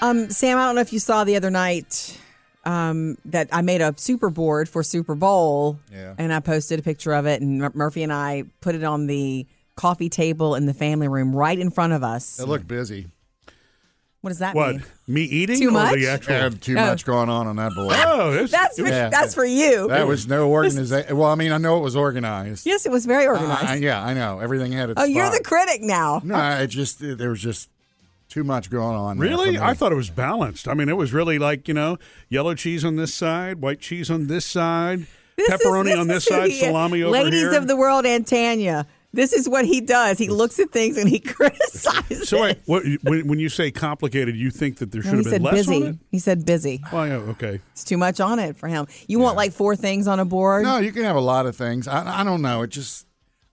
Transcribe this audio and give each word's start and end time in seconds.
Um, 0.00 0.30
Sam, 0.30 0.58
I 0.58 0.66
don't 0.66 0.74
know 0.76 0.80
if 0.80 0.92
you 0.92 0.98
saw 0.98 1.24
the 1.24 1.36
other 1.36 1.50
night 1.50 2.18
um, 2.64 3.16
that 3.26 3.48
I 3.52 3.62
made 3.62 3.80
a 3.80 3.94
super 3.96 4.30
board 4.30 4.68
for 4.68 4.82
Super 4.82 5.14
Bowl. 5.14 5.78
Yeah. 5.92 6.14
And 6.18 6.32
I 6.32 6.40
posted 6.40 6.78
a 6.78 6.82
picture 6.82 7.12
of 7.12 7.26
it, 7.26 7.40
and 7.42 7.58
Mur- 7.60 7.72
Murphy 7.74 8.02
and 8.02 8.12
I 8.12 8.44
put 8.60 8.74
it 8.74 8.84
on 8.84 9.06
the 9.06 9.46
coffee 9.76 10.08
table 10.08 10.54
in 10.54 10.66
the 10.66 10.74
family 10.74 11.08
room 11.08 11.34
right 11.34 11.58
in 11.58 11.70
front 11.70 11.92
of 11.92 12.02
us. 12.02 12.38
It 12.38 12.46
looked 12.48 12.66
busy. 12.68 13.08
What 14.20 14.28
does 14.28 14.40
that 14.40 14.54
mean? 14.54 14.62
What? 14.62 14.74
mean? 14.76 14.84
Me 15.06 15.22
eating 15.22 15.58
Too 15.58 15.68
or 15.68 15.72
much? 15.72 15.94
the 15.94 16.08
actual? 16.08 16.34
Had 16.34 16.60
too 16.60 16.76
Oh. 16.76 16.84
much 16.84 17.06
going 17.06 17.30
on 17.30 17.46
on 17.46 17.56
that 17.56 17.72
board. 17.74 17.96
Oh, 17.98 18.32
it's, 18.34 18.52
That's 18.52 18.78
for, 18.78 18.86
Yeah. 18.86 19.08
that's 19.08 19.34
for 19.34 19.46
you. 19.46 19.88
That 19.88 20.06
was 20.06 20.26
no 20.28 20.50
organization. 20.50 21.16
Well, 21.16 21.30
I 21.30 21.34
mean, 21.36 21.52
I 21.52 21.56
know 21.56 21.78
it 21.78 21.80
was 21.80 21.96
organized. 21.96 22.66
yes, 22.66 22.84
it 22.84 22.92
was 22.92 23.06
very 23.06 23.24
Uh, 23.26 23.30
organized. 23.30 23.64
I- 23.64 23.74
yeah, 23.76 24.04
I 24.04 24.12
know. 24.12 24.40
Everything 24.40 24.72
had 24.72 24.90
its 24.90 25.00
oh, 25.00 25.04
you're 25.04 25.30
the 25.30 25.42
critic 25.42 25.80
now. 25.80 26.20
No, 26.22 26.36
it 26.58 26.66
just 26.66 26.98
there 27.00 27.30
was 27.30 27.40
just 27.40 27.70
too 28.30 28.44
much 28.44 28.70
going 28.70 28.96
on. 28.96 29.18
Really? 29.18 29.58
I 29.58 29.74
thought 29.74 29.92
it 29.92 29.96
was 29.96 30.08
balanced. 30.08 30.66
I 30.68 30.74
mean, 30.74 30.88
it 30.88 30.96
was 30.96 31.12
really 31.12 31.38
like, 31.38 31.68
you 31.68 31.74
know, 31.74 31.98
yellow 32.30 32.54
cheese 32.54 32.84
on 32.84 32.96
this 32.96 33.12
side, 33.12 33.60
white 33.60 33.80
cheese 33.80 34.10
on 34.10 34.28
this 34.28 34.46
side, 34.46 35.06
This 35.36 35.48
is- 35.48 35.60
pepperoni 35.60 35.98
on 35.98 36.06
this 36.06 36.24
side, 36.24 36.50
he 36.50 36.60
salami 36.60 37.02
over 37.02 37.12
Ladies 37.12 37.40
here. 37.42 37.54
of 37.54 37.66
the 37.68 37.76
world 37.76 38.06
and 38.06 38.26
Tanya. 38.26 38.86
This 39.12 39.32
is 39.32 39.48
what 39.48 39.64
he 39.64 39.80
does. 39.80 40.18
He 40.18 40.28
looks 40.28 40.60
at 40.60 40.70
things 40.70 40.96
and 40.96 41.08
he 41.08 41.18
criticizes. 41.64 42.28
so 42.28 42.42
wait, 42.42 42.58
what, 42.66 42.84
when, 43.02 43.26
when 43.26 43.38
you 43.40 43.48
say 43.48 43.72
complicated, 43.72 44.36
you 44.36 44.50
think 44.52 44.76
that 44.78 44.92
there 44.92 45.02
should 45.02 45.10
he 45.14 45.16
have 45.24 45.32
been 45.32 45.42
less 45.42 45.54
busy. 45.66 45.76
on 45.76 45.82
it? 45.88 45.96
He 46.12 46.20
said 46.20 46.46
busy. 46.46 46.80
Oh, 46.92 47.02
yeah, 47.02 47.14
okay. 47.14 47.60
It's 47.72 47.82
too 47.82 47.96
much 47.96 48.20
on 48.20 48.38
it 48.38 48.56
for 48.56 48.68
him. 48.68 48.86
You 49.08 49.18
want 49.18 49.36
like 49.36 49.52
four 49.52 49.74
things 49.74 50.06
on 50.06 50.20
a 50.20 50.24
board? 50.24 50.62
No, 50.62 50.78
you 50.78 50.92
can 50.92 51.02
have 51.02 51.16
a 51.16 51.20
lot 51.20 51.46
of 51.46 51.56
things. 51.56 51.88
I, 51.88 52.20
I 52.20 52.22
don't 52.22 52.40
know. 52.40 52.62
It 52.62 52.70
just 52.70 53.04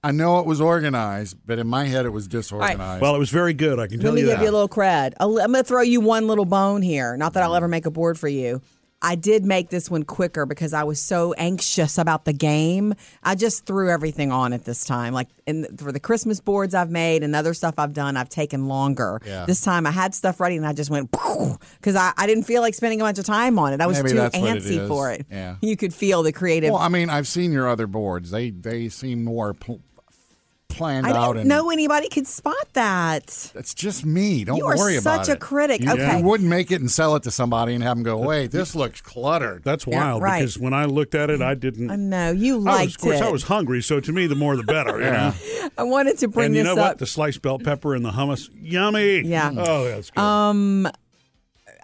I 0.08 0.12
know 0.12 0.40
it 0.40 0.46
was 0.46 0.62
organized, 0.62 1.36
but 1.46 1.60
in 1.60 1.68
my 1.68 1.86
head 1.86 2.06
it 2.06 2.10
was 2.12 2.28
disorganized. 2.30 3.02
Well, 3.02 3.14
it 3.14 3.20
was 3.20 3.30
very 3.30 3.54
good. 3.54 3.78
I 3.78 3.88
can 3.88 4.00
tell 4.00 4.12
Let 4.12 4.16
me 4.16 4.22
you 4.22 4.28
give 4.28 4.38
that. 4.38 4.44
you 4.44 4.50
a 4.50 4.54
little 4.54 4.70
cred. 4.70 5.14
I'll- 5.20 5.38
I'm 5.40 5.52
going 5.52 5.64
to 5.64 5.68
throw 5.68 5.82
you 5.82 6.00
one 6.00 6.28
little 6.28 6.46
bone 6.46 6.82
here. 6.82 7.18
Not 7.18 7.34
that 7.34 7.44
I'll 7.44 7.56
ever 7.56 7.68
make 7.68 7.86
a 7.86 7.92
board 7.92 8.18
for 8.18 8.30
you. 8.30 8.62
I 9.00 9.14
did 9.14 9.46
make 9.46 9.70
this 9.70 9.92
one 9.92 10.02
quicker 10.02 10.48
because 10.48 10.74
I 10.74 10.84
was 10.84 11.00
so 11.00 11.34
anxious 11.34 12.00
about 12.00 12.26
the 12.26 12.34
game. 12.34 12.96
I 13.22 13.36
just 13.36 13.64
threw 13.68 13.92
everything 13.92 14.32
on 14.32 14.54
at 14.54 14.66
this 14.66 14.86
time. 14.86 15.14
Like 15.14 15.28
in, 15.46 15.78
for 15.78 15.92
the 15.92 16.00
Christmas 16.00 16.40
boards 16.40 16.74
I've 16.74 16.90
made 16.90 17.22
and 17.22 17.36
other 17.36 17.54
stuff 17.54 17.76
I've 17.78 17.94
done, 17.94 18.18
I've 18.18 18.28
taken 18.30 18.68
longer. 18.68 19.22
Yeah. 19.24 19.46
This 19.46 19.62
time 19.62 19.86
I 19.86 19.92
had 19.92 20.16
stuff 20.16 20.40
ready 20.40 20.58
and 20.58 20.66
I 20.66 20.74
just 20.74 20.90
went 20.90 21.12
because 21.12 21.96
I, 21.96 22.12
I 22.18 22.26
didn't 22.26 22.46
feel 22.46 22.64
like 22.64 22.74
spending 22.74 23.00
a 23.00 23.04
bunch 23.04 23.20
of 23.20 23.26
time 23.26 23.60
on 23.60 23.72
it. 23.72 23.82
I 23.82 23.86
was 23.86 23.98
Maybe 23.98 24.10
too 24.14 24.16
that's 24.18 24.36
what 24.36 24.58
it 24.58 24.64
antsy 24.64 24.88
for 24.88 25.12
it. 25.12 25.28
Yeah. 25.30 25.58
You 25.62 25.78
could 25.78 25.94
feel 25.94 26.24
the 26.24 26.32
creative. 26.32 26.72
well, 26.72 26.82
I 26.82 26.88
mean, 26.90 27.12
I've 27.12 27.28
seen 27.28 27.52
your 27.52 27.68
other 27.70 27.86
boards. 27.86 28.32
They 28.32 28.50
they 28.50 28.90
seem 28.90 29.24
more 29.24 29.54
pl- 29.54 29.82
planned 30.70 31.08
I 31.08 31.12
out, 31.12 31.34
didn't 31.34 31.40
and 31.42 31.50
know 31.50 31.70
anybody 31.72 32.08
could 32.10 32.28
spot 32.28 32.56
that. 32.74 33.52
it's 33.56 33.74
just 33.74 34.06
me. 34.06 34.44
Don't 34.44 34.58
You 34.58 34.66
worry 34.66 34.98
about 34.98 35.22
it. 35.22 35.26
such 35.26 35.36
a 35.36 35.40
critic. 35.40 35.82
You, 35.82 35.92
Okay. 35.92 36.18
you 36.20 36.24
wouldn't 36.24 36.50
make 36.50 36.72
it 36.72 36.82
and 36.82 36.92
sell 36.92 37.16
it 37.16 37.24
to 37.24 37.32
somebody 37.32 37.74
and 37.74 37.84
have 37.84 37.98
them 37.98 38.04
go, 38.04 38.18
"Wait, 38.18 38.52
this 38.52 38.76
looks 38.76 39.02
cluttered." 39.02 39.64
That's 39.64 39.88
Yeah, 39.88 39.98
wild 40.12 40.22
right. 40.22 40.40
because 40.40 40.60
when 40.60 40.74
I 40.74 40.86
looked 40.86 41.16
at 41.16 41.30
it, 41.30 41.42
I 41.42 41.56
didn't. 41.56 41.90
I 41.90 41.96
know 41.96 42.32
you 42.32 42.68
I 42.68 42.86
was, 42.86 42.96
of 42.96 43.02
course, 43.02 43.18
it. 43.20 43.24
I 43.24 43.32
was 43.32 43.44
hungry, 43.44 43.82
so 43.82 44.00
to 44.00 44.12
me, 44.12 44.28
the 44.28 44.36
more 44.36 44.56
the 44.56 44.64
better. 44.64 44.98
You 45.00 45.06
Yeah. 45.06 45.34
know? 45.62 45.70
I 45.78 45.84
wanted 45.84 46.18
to 46.20 46.28
bring 46.28 46.48
And 46.48 46.56
you 46.56 46.64
know 46.64 46.74
up. 46.74 46.78
what? 46.78 46.98
The 47.00 47.06
sliced 47.08 47.42
bell 47.42 47.60
pepper 47.60 47.96
and 47.96 48.04
the 48.06 48.12
hummus, 48.12 48.50
yummy. 48.62 49.22
Yeah. 49.22 49.52
Oh, 49.58 49.86
that's 49.86 50.12
good. 50.12 50.22
Um, 50.22 50.88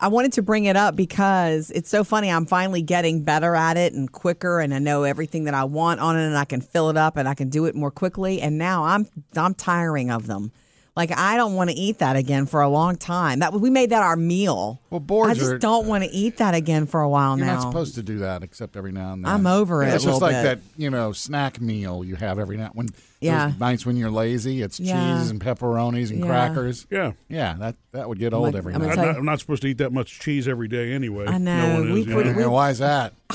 I 0.03 0.07
wanted 0.07 0.33
to 0.33 0.41
bring 0.41 0.65
it 0.65 0.75
up 0.75 0.97
because 0.97 1.71
it's 1.71 1.89
so 1.89 2.03
funny. 2.03 2.29
I'm 2.29 2.45
finally 2.45 2.81
getting 2.81 3.23
better 3.23 3.55
at 3.55 3.77
it 3.77 3.93
and 3.93 4.11
quicker, 4.11 4.59
and 4.59 4.73
I 4.73 4.79
know 4.79 5.03
everything 5.03 5.45
that 5.45 5.53
I 5.53 5.63
want 5.63 6.01
on 6.01 6.17
it, 6.17 6.25
and 6.25 6.37
I 6.37 6.43
can 6.43 6.59
fill 6.59 6.89
it 6.89 6.97
up, 6.97 7.15
and 7.15 7.25
I 7.25 7.33
can 7.33 7.47
do 7.47 7.63
it 7.67 7.73
more 7.73 7.89
quickly. 7.89 8.41
And 8.41 8.57
now 8.57 8.83
I'm 8.83 9.07
I'm 9.33 9.53
tiring 9.53 10.11
of 10.11 10.27
them. 10.27 10.51
Like 10.95 11.11
I 11.11 11.37
don't 11.37 11.55
want 11.55 11.71
to 11.71 11.75
eat 11.75 11.97
that 11.99 12.15
again 12.15 12.45
for 12.45 12.61
a 12.61 12.69
long 12.69 12.97
time. 12.97 13.39
That 13.39 13.51
we 13.51 13.71
made 13.71 13.89
that 13.89 14.03
our 14.03 14.15
meal. 14.15 14.79
Well, 14.91 14.99
boards 14.99 15.31
I 15.31 15.33
just 15.33 15.51
are- 15.53 15.57
don't 15.57 15.87
want 15.87 16.03
to 16.03 16.09
eat 16.11 16.37
that 16.37 16.53
again 16.53 16.85
for 16.85 17.01
a 17.01 17.09
while 17.09 17.35
You're 17.35 17.47
now. 17.47 17.55
not 17.55 17.61
supposed 17.63 17.95
to 17.95 18.03
do 18.03 18.19
that 18.19 18.43
except 18.43 18.77
every 18.77 18.91
now 18.91 19.13
and 19.13 19.25
then. 19.25 19.31
I'm 19.31 19.47
over 19.47 19.81
it 19.83 19.87
It's 19.91 20.03
a 20.03 20.07
just 20.09 20.21
like 20.21 20.35
bit. 20.35 20.43
that, 20.43 20.59
you 20.77 20.91
know, 20.91 21.11
snack 21.11 21.59
meal 21.59 22.03
you 22.03 22.15
have 22.15 22.37
every 22.37 22.57
now 22.57 22.69
when 22.73 22.89
Yeah. 23.21 23.47
those 23.47 23.59
nights 23.59 23.85
when 23.87 23.97
you're 23.97 24.11
lazy. 24.11 24.61
It's 24.61 24.79
Yeah. 24.79 25.17
cheese 25.17 25.31
and 25.31 25.41
pepperonis 25.41 26.11
and 26.11 26.19
Yeah. 26.19 26.25
craccers. 26.27 26.85
yeah. 26.91 27.13
Yeah, 27.27 27.55
that 27.59 27.75
that 27.93 28.07
would 28.07 28.19
get 28.19 28.35
old 28.35 28.43
like- 28.45 28.55
every 28.55 28.75
I'm 28.75 28.81
now. 28.83 28.89
I'm 28.89 28.95
not, 28.97 29.17
I'm 29.17 29.25
not 29.25 29.39
supposed 29.39 29.63
to 29.63 29.69
eat 29.69 29.79
that 29.79 29.93
much 29.93 30.19
cheese 30.19 30.47
every 30.47 30.67
day 30.67 30.93
anyway. 30.93 31.25
I 31.27 31.39
know. 31.39 31.69
No 31.69 31.73
one 31.81 31.91
We 31.93 31.99
is, 32.01 32.05
put- 32.05 32.25
yeah. 32.27 32.33
then. 32.33 32.41
And 32.43 32.51
why 32.51 32.69
is 32.69 32.77
that? 32.77 33.13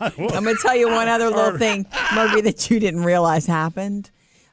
I'm 0.00 0.10
going 0.44 0.56
to 0.56 0.58
tell 0.60 0.74
you 0.74 0.88
one 0.88 1.06
other 1.06 1.30
little 1.30 1.56
thing, 1.58 1.86
Murphy, 2.12 2.40
that 2.40 2.70
you 2.70 2.80
didn't 2.80 3.04
realize 3.04 3.46
happened. 3.46 4.10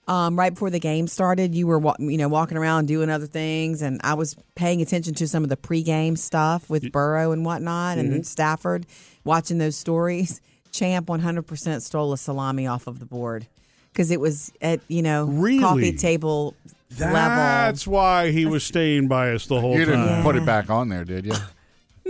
Um, 0.09 0.38
right 0.40 0.52
before 0.52 0.72
the 0.72 0.80
game 0.80 1.08
started, 1.08 1.53
you 1.53 1.68
were 1.68 1.80
you 2.00 2.18
know 2.18 2.28
walking 2.28 2.58
around 2.58 2.88
doing 2.88 3.09
other 3.12 3.28
things, 3.28 3.81
and 3.84 4.02
I 4.03 4.16
was 4.16 4.36
paying 4.56 4.81
attention 4.81 5.14
to 5.14 5.28
some 5.28 5.44
of 5.44 5.50
the 5.50 5.56
pregame 5.58 6.18
stuff 6.18 6.68
with 6.70 6.92
Burrow 6.92 7.31
and 7.31 7.46
whatnot, 7.46 8.00
and 8.00 8.25
Stafford, 8.25 8.88
watching 9.24 9.59
those 9.59 9.75
stories. 9.78 10.42
Champ 10.72 11.08
100% 11.08 11.81
stole 11.81 12.14
a 12.14 12.18
salami 12.18 12.68
off 12.68 12.86
of 12.86 13.00
the 13.00 13.06
board 13.06 13.47
because 13.92 14.12
it 14.12 14.20
was 14.20 14.52
at 14.62 14.80
you 14.88 15.02
know 15.02 15.25
Really? 15.25 15.59
coffee 15.59 15.94
table 15.97 16.56
level. 17.00 17.14
That's 17.14 17.88
why 17.88 18.31
he 18.31 18.46
was 18.46 18.64
staying 18.64 19.08
by 19.08 19.31
us 19.31 19.46
the 19.47 19.59
whole 19.62 19.74
You 19.78 19.86
didn't 19.86 20.08
time. 20.08 20.24
put 20.24 20.36
it 20.36 20.46
back 20.46 20.70
on 20.70 20.90
there, 20.90 21.03
did 21.06 21.26
you? 21.26 21.34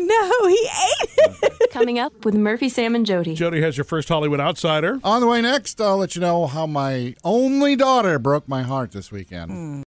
No, 0.07 0.47
he 0.47 0.55
ate 0.55 1.09
it. 1.17 1.71
Coming 1.71 1.99
up 1.99 2.25
with 2.25 2.33
Murphy, 2.35 2.69
Sam, 2.69 2.95
and 2.95 3.05
Jody. 3.05 3.33
Jody 3.35 3.61
has 3.61 3.77
your 3.77 3.83
first 3.83 4.07
Hollywood 4.09 4.39
outsider. 4.39 4.99
on 5.03 5.21
the 5.21 5.27
way 5.27 5.41
next, 5.41 5.79
I'll 5.81 5.97
let 5.97 6.15
you 6.15 6.21
know 6.21 6.47
how 6.47 6.65
my 6.65 7.15
only 7.23 7.75
daughter 7.75 8.17
broke 8.19 8.47
my 8.47 8.63
heart 8.63 8.91
this 8.91 9.11
weekend. 9.11 9.83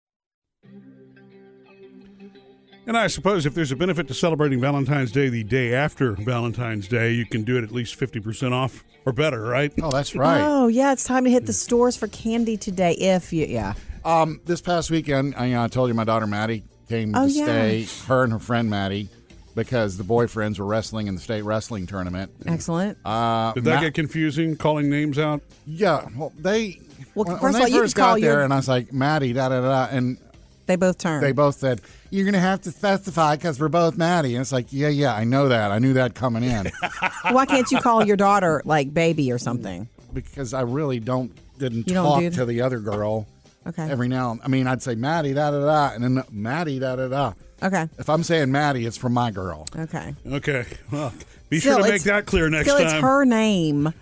And 2.84 2.97
I 2.97 3.06
suppose 3.06 3.47
if 3.47 3.55
there's 3.55 3.71
a 3.71 3.77
benefit 3.77 4.09
to 4.09 4.15
celebrating 4.15 4.61
Valentine's 4.61 5.12
Day 5.12 5.28
the 5.28 5.45
day 5.45 5.73
after 5.73 6.12
Valentine's 6.12 6.89
Day, 6.89 7.12
you 7.12 7.25
can 7.25 7.44
do 7.44 7.56
it 7.56 7.62
at 7.62 7.71
least 7.71 7.99
50% 7.99 8.53
off 8.53 8.83
or 9.06 9.12
better, 9.12 9.41
right? 9.43 9.73
Oh, 9.81 9.91
that's 9.91 10.17
right. 10.17 10.41
Oh 10.43 10.67
yeah, 10.67 10.93
it's 10.93 11.05
time 11.05 11.25
to 11.25 11.31
hit 11.31 11.47
the 11.47 11.53
stores 11.53 11.97
for 11.97 12.09
candy 12.09 12.56
today. 12.56 12.93
If 12.94 13.33
you 13.33 13.47
yeah. 13.47 13.75
Um, 14.05 14.41
this 14.47 14.61
past 14.61 14.91
weekend, 14.91 15.34
I, 15.37 15.47
you 15.47 15.55
know, 15.55 15.62
I 15.62 15.69
told 15.69 15.89
you 15.89 15.94
my 15.94 16.03
daughter 16.05 16.27
Maddie 16.27 16.65
came 16.89 17.15
Oh, 17.15 17.27
to 17.29 17.33
yeah. 17.33 17.44
stay. 17.44 17.87
Her 18.09 18.25
and 18.25 18.33
her 18.33 18.41
friend 18.41 18.69
Maddie, 18.69 19.09
because 19.54 19.96
the 19.98 20.04
boyfriends 20.04 20.58
were 20.58 20.64
wrestling 20.66 21.06
in 21.06 21.14
the 21.14 21.20
state 21.20 21.42
wrestling 21.42 21.86
tournament. 21.86 22.30
Excellent. 22.46 22.98
Uh, 23.04 23.52
Did 23.52 23.64
that 23.64 23.74
Ma- 23.76 23.80
get 23.82 23.94
confusing, 23.94 24.56
calling 24.56 24.88
names 24.90 25.18
out? 25.18 25.42
Yeah, 25.66 26.06
well, 26.16 26.32
they. 26.38 26.80
Well, 27.14 27.24
when, 27.26 27.38
first 27.38 27.42
when 27.42 27.48
of 27.50 27.54
they 27.54 27.60
all, 27.62 27.68
you 27.68 27.80
first 27.80 27.94
could 27.94 28.00
call 28.00 28.14
got 28.14 28.20
there, 28.20 28.32
your- 28.34 28.42
and 28.42 28.52
I 28.52 28.56
was 28.56 28.68
like, 28.68 28.92
Maddie, 28.92 29.32
da 29.32 29.48
da 29.50 29.60
da, 29.60 29.88
and 29.94 30.16
They 30.66 30.76
both 30.76 30.98
turned. 30.98 31.22
they 31.22 31.32
both 31.32 31.56
said, 31.56 31.80
"You're 32.10 32.24
going 32.24 32.32
to 32.34 32.40
have 32.40 32.62
to 32.62 32.70
specify 32.70 33.36
because 33.36 33.60
we're 33.60 33.68
both 33.68 33.96
Maddie." 33.98 34.34
And 34.34 34.40
it's 34.40 34.52
like, 34.52 34.66
yeah, 34.70 34.88
yeah, 34.88 35.14
I 35.14 35.24
know 35.24 35.48
that. 35.48 35.70
I 35.72 35.78
knew 35.78 35.92
that 35.94 36.14
coming 36.14 36.42
in 36.44 36.70
Why 37.30 37.44
can't 37.46 37.70
you 37.70 37.78
call 37.80 38.04
your 38.06 38.16
daughter 38.16 38.62
like 38.64 38.94
baby 38.94 39.30
or 39.32 39.38
something? 39.38 39.88
because 40.14 40.52
I 40.54 40.60
really 40.62 41.00
don't 41.00 41.32
didn't 41.58 41.88
You 41.88 41.94
don't 41.94 42.04
talk 42.06 42.20
do 42.20 42.30
to 42.30 42.44
the 42.46 42.60
other 42.62 42.78
girl. 42.80 43.26
Okay. 43.66 43.88
Every 43.90 44.08
now, 44.08 44.38
I 44.44 44.48
mean, 44.48 44.66
I'd 44.66 44.82
say 44.82 44.94
Maddie, 44.94 45.32
da 45.34 45.50
da 45.50 45.60
da, 45.64 45.94
and 45.94 46.02
then 46.02 46.24
Maddie, 46.30 46.78
da 46.78 46.96
da 46.96 47.08
da. 47.08 47.32
Okay. 47.62 47.89
If 47.99 48.09
I'm 48.09 48.23
saying 48.23 48.50
Maddie, 48.50 48.87
it's 48.87 48.97
from 48.97 49.12
my 49.15 49.31
girl. 49.31 49.67
Okay. 49.77 50.15
Okay. 50.27 50.67
Well, 50.91 51.12
be 51.49 51.61
Still, 51.61 51.73
sure 51.75 51.78
to 51.78 51.83
make 51.84 52.00
it's- 52.00 52.05
that 52.05 52.27
clear 52.27 52.49
next 52.50 52.67
Still, 52.69 52.78
time. 52.78 52.87
it's 52.87 52.95
her 53.03 53.25
name. 53.25 53.93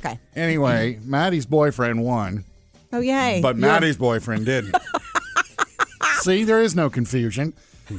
Okay. 0.00 0.18
Anyway, 0.34 0.98
Maddie's 1.04 1.46
boyfriend 1.46 2.02
won, 2.02 2.44
Oh 2.92 3.00
yay! 3.00 3.40
but 3.42 3.56
You're- 3.56 3.68
Maddie's 3.68 3.96
boyfriend 3.96 4.46
didn't. 4.46 4.74
See, 6.20 6.44
there 6.44 6.62
is 6.62 6.74
no 6.76 6.88
confusion. 6.88 7.52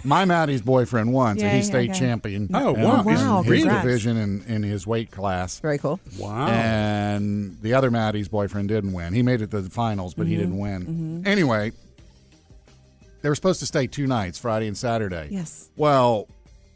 My 0.03 0.24
Maddie's 0.25 0.62
boyfriend 0.62 1.12
won, 1.13 1.38
so 1.38 1.45
Yay, 1.45 1.57
he's 1.57 1.68
state 1.68 1.90
okay. 1.91 2.00
champion. 2.00 2.50
Oh, 2.53 2.74
in 2.74 2.81
wow. 2.81 3.03
his- 3.03 3.22
Wow, 3.22 3.41
his 3.44 3.59
congrats. 3.63 3.84
division 3.85 4.18
in, 4.18 4.41
in 4.47 4.63
his 4.63 4.88
weight 4.88 5.12
class. 5.12 5.59
very 5.59 5.78
cool. 5.78 6.00
Wow. 6.18 6.47
And 6.47 7.57
the 7.62 7.74
other 7.74 7.91
Maddie's 7.91 8.30
boyfriend 8.30 8.69
didn't 8.69 8.94
win. 8.94 9.13
He 9.13 9.22
made 9.22 9.41
it 9.41 9.51
to 9.51 9.62
the 9.62 9.69
finals, 9.69 10.13
but 10.13 10.25
he 10.28 10.34
Mm-hmm. 10.35 10.41
didn't 10.41 10.57
win. 10.57 11.24
Anyway, 11.28 11.74
they 13.23 13.29
were 13.29 13.35
supposed 13.35 13.59
to 13.61 13.66
stay 13.66 13.88
two 13.88 14.06
nights, 14.06 14.38
Friday 14.38 14.67
and 14.67 14.78
Saturday. 14.78 15.30
Yes. 15.31 15.69
Well, 15.75 16.27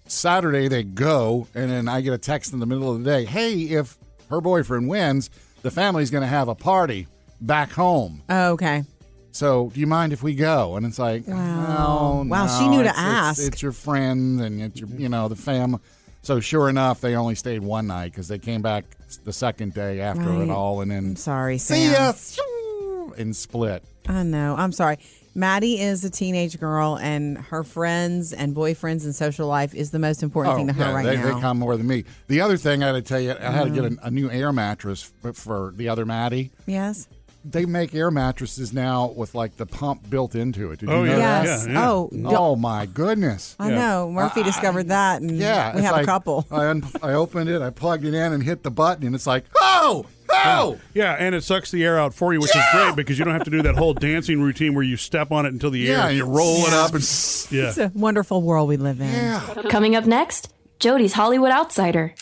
Saturday 0.08 0.68
they 0.68 0.84
go, 0.84 1.48
and 1.54 1.70
then 1.70 1.88
I 1.88 2.02
get 2.02 2.14
a 2.14 2.18
text 2.18 2.54
in 2.54 2.60
the 2.60 2.66
middle 2.66 2.92
of 2.92 3.04
the 3.04 3.10
day. 3.10 3.26
Hey, 3.26 3.54
if 3.64 3.98
her 4.30 4.42
boyfriend 4.42 4.88
wins, 4.88 5.30
the 5.62 5.70
family's 5.72 6.10
going 6.10 6.22
to 6.24 6.28
have 6.28 6.48
a 6.48 6.56
party 6.56 7.08
back 7.42 7.72
home. 7.72 8.24
Oh, 8.30 8.52
okay. 8.54 8.84
So, 9.32 9.70
do 9.74 9.80
you 9.80 9.86
mind 9.88 10.14
if 10.14 10.24
we 10.24 10.34
go? 10.34 10.78
And 10.78 10.86
it's 10.86 10.98
like, 10.98 11.28
Wow. 11.28 11.36
wow, 11.36 12.24
Wow, 12.24 12.48
she 12.60 12.68
knew 12.70 12.82
to 12.82 12.90
it's, 12.90 12.98
ask. 12.98 13.40
It's, 13.40 13.48
it's 13.50 13.62
your 13.62 13.72
friend, 13.74 14.42
and 14.42 14.62
it's 14.62 14.80
your, 14.80 14.90
you 14.90 15.10
know, 15.10 15.28
the 15.28 15.36
fam. 15.36 15.78
So, 16.24 16.40
sure 16.40 16.70
enough, 16.70 17.02
they 17.02 17.16
only 17.16 17.36
stayed 17.36 17.62
one 17.62 17.86
night 17.88 18.12
because 18.12 18.28
they 18.30 18.40
came 18.40 18.62
back 18.62 18.86
the 19.26 19.34
second 19.34 19.74
day 19.74 20.00
after 20.02 20.24
Right. 20.24 20.42
it 20.44 20.50
all, 20.50 20.82
and 20.82 20.90
then 20.90 21.06
I'm 21.06 21.16
sorry, 21.18 21.58
see 21.58 21.88
Sam. 21.92 22.16
ya, 22.38 23.14
and 23.18 23.36
split. 23.36 23.84
I 24.08 24.24
know. 24.24 24.56
I'm 24.58 24.72
sorry. 24.72 24.98
Maddie 25.38 25.80
is 25.80 26.04
a 26.04 26.10
teenage 26.10 26.60
girl, 26.60 26.98
and 26.98 27.38
her 27.38 27.64
friends 27.64 28.34
and 28.34 28.56
boyfriends 28.56 29.04
and 29.06 29.14
social 29.16 29.48
life 29.48 29.76
is 29.76 29.92
the 29.92 30.00
most 30.00 30.24
important 30.24 30.56
thing 30.58 30.68
to 30.68 30.74
oh, 30.74 30.76
her 30.78 30.84
Oh, 30.84 30.88
yeah, 30.88 30.96
right 30.96 31.06
they, 31.06 31.16
now. 31.18 31.36
they 31.36 31.42
come 31.42 31.60
more 31.60 31.78
than 31.78 31.86
me. 31.86 32.06
The 32.28 32.42
other 32.42 32.58
thing 32.58 32.82
I 32.82 32.88
had 32.88 32.94
to 32.94 33.02
tell 33.04 33.20
you, 33.20 33.36
I 33.40 33.52
had 33.52 33.66
to 33.66 33.70
get 33.70 33.84
mm-hmm. 33.84 34.04
a, 34.04 34.08
a 34.08 34.12
new 34.12 34.32
air 34.32 34.52
mattress 34.52 35.04
for, 35.22 35.34
for 35.34 35.74
the 35.76 35.90
other 35.90 36.06
Maddie. 36.06 36.50
yes. 36.66 37.08
they 37.46 37.66
make 37.66 37.94
air 37.96 38.10
mattresses 38.12 38.74
now 38.74 39.06
with 39.16 39.34
like 39.36 39.56
the 39.58 39.66
pump 39.68 40.10
built 40.10 40.34
into 40.36 40.72
it. 40.72 40.80
Did 40.80 40.90
Oh, 40.90 41.04
you 41.04 41.12
know 41.12 41.18
yeah. 41.18 41.44
that? 41.44 41.46
Yes. 41.46 41.66
Yeah, 41.68 41.74
yeah. 41.74 41.88
Oh, 41.88 42.10
Oh 42.26 42.56
my 42.58 42.88
goodness. 42.88 43.56
I 43.60 43.70
Yeah. 43.70 43.76
know. 43.76 44.12
Murphy 44.12 44.42
discovered 44.44 44.88
that, 44.90 45.22
and 45.22 45.32
Yeah, 45.38 45.74
we 45.76 45.84
have 45.84 45.94
like- 45.94 46.04
a 46.04 46.06
couple. 46.06 46.46
I, 46.52 46.66
un- 46.66 46.84
I 47.04 47.14
opened 47.14 47.50
it, 47.50 47.62
I 47.62 47.70
plugged 47.70 48.04
it 48.06 48.14
in, 48.16 48.34
and 48.34 48.42
hit 48.44 48.64
the 48.64 48.72
button, 48.72 49.06
and 49.06 49.14
it's 49.16 49.28
like, 49.28 49.46
oh, 49.62 50.08
oh, 50.30 50.80
Yeah, 50.94 51.14
and 51.14 51.34
it 51.36 51.44
sucks 51.44 51.72
the 51.72 51.84
air 51.84 52.00
out 52.00 52.14
for 52.14 52.34
you, 52.34 52.40
which 52.40 52.56
is 52.56 52.64
great 52.72 52.96
because 52.96 53.18
you 53.20 53.26
don't 53.26 53.34
have 53.34 53.44
to 53.46 53.52
do 53.52 53.62
that 53.64 53.76
whole 53.76 53.94
dancing 53.94 54.42
routine 54.42 54.74
where 54.74 54.84
you 54.84 54.98
step 54.98 55.32
on 55.32 55.46
it 55.46 55.54
until 55.54 55.72
the 55.72 55.80
yeah, 55.80 56.04
air. 56.04 56.08
and 56.10 56.18
you 56.18 56.26
roll 56.26 56.66
it 56.66 56.74
up, 56.74 56.94
and 56.94 57.04
yeah. 57.52 57.70
It's 57.70 57.78
a 57.78 57.92
wonderful 57.94 58.42
world 58.42 58.70
we 58.70 58.78
live 58.78 59.00
in. 59.02 59.08
yeah. 59.12 59.42
Coming 59.70 59.96
up 59.96 60.06
next, 60.06 60.54
Jody's 60.80 61.14
Hollywood 61.14 61.52
Outsider. 61.52 62.14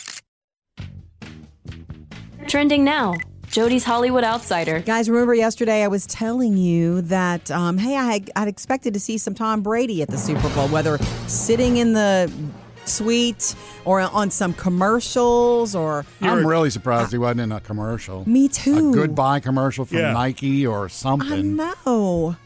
Trending 2.46 2.84
now, 2.84 3.14
Jody's 3.48 3.84
Hollywood 3.84 4.22
Outsider. 4.22 4.80
Guys, 4.80 5.10
remember 5.10 5.34
yesterday 5.34 5.82
I 5.82 5.88
was 5.88 6.06
telling 6.06 6.56
you 6.56 7.00
that, 7.02 7.50
um, 7.50 7.78
hey, 7.78 7.96
I 7.96 8.12
had, 8.12 8.30
I'd 8.36 8.48
expected 8.48 8.94
to 8.94 9.00
see 9.00 9.18
some 9.18 9.34
Tom 9.34 9.62
Brady 9.62 10.02
at 10.02 10.08
the 10.08 10.18
Super 10.18 10.48
Bowl, 10.50 10.68
whether 10.68 10.98
sitting 11.26 11.78
in 11.78 11.92
the 11.92 12.30
suite 12.88 13.54
or 13.84 14.00
on 14.00 14.30
some 14.30 14.52
commercials 14.54 15.74
or. 15.74 16.04
I'm 16.20 16.46
really 16.46 16.70
surprised 16.70 17.12
he 17.12 17.18
wasn't 17.18 17.40
in 17.40 17.52
a 17.52 17.60
commercial. 17.60 18.28
Me 18.28 18.48
too. 18.48 18.90
A 18.90 18.94
goodbye 18.94 19.40
commercial 19.40 19.84
from 19.84 19.98
Yeah. 19.98 20.12
Nike 20.12 20.66
or 20.66 20.88
something. 20.88 21.26
I 21.28 21.30
something. 21.30 21.56
know. 21.84 22.36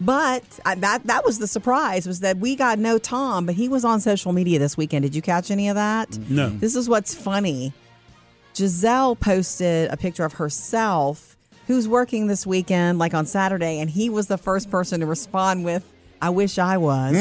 But 0.00 0.42
I, 0.64 0.74
that 0.76 1.06
that 1.06 1.24
was 1.24 1.38
the 1.38 1.46
surprise 1.46 2.08
was 2.08 2.20
that 2.20 2.38
we 2.38 2.56
got 2.56 2.78
no 2.80 2.98
Tom, 2.98 3.46
but 3.46 3.54
he 3.54 3.68
was 3.68 3.84
on 3.84 4.00
social 4.00 4.32
media 4.32 4.58
this 4.58 4.76
weekend. 4.76 5.04
Did 5.04 5.14
you 5.14 5.22
catch 5.22 5.50
any 5.50 5.68
of 5.68 5.76
that? 5.76 6.10
Mm-hmm. 6.10 6.34
No. 6.34 6.48
This 6.50 6.74
is 6.74 6.88
what's 6.88 7.14
funny. 7.14 7.72
Gisele 8.54 9.14
posted 9.16 9.90
a 9.90 9.96
picture 9.96 10.24
of 10.24 10.32
herself 10.34 11.36
who's 11.68 11.86
working 11.86 12.26
this 12.26 12.44
weekend, 12.46 12.98
like 12.98 13.14
on 13.14 13.24
Saturday, 13.26 13.78
and 13.78 13.88
he 13.88 14.10
was 14.10 14.26
the 14.26 14.36
first 14.36 14.70
person 14.70 15.00
to 15.00 15.06
respond 15.06 15.64
with, 15.64 15.84
I 16.22 16.30
wish 16.30 16.56
I 16.56 16.76
was. 16.78 17.16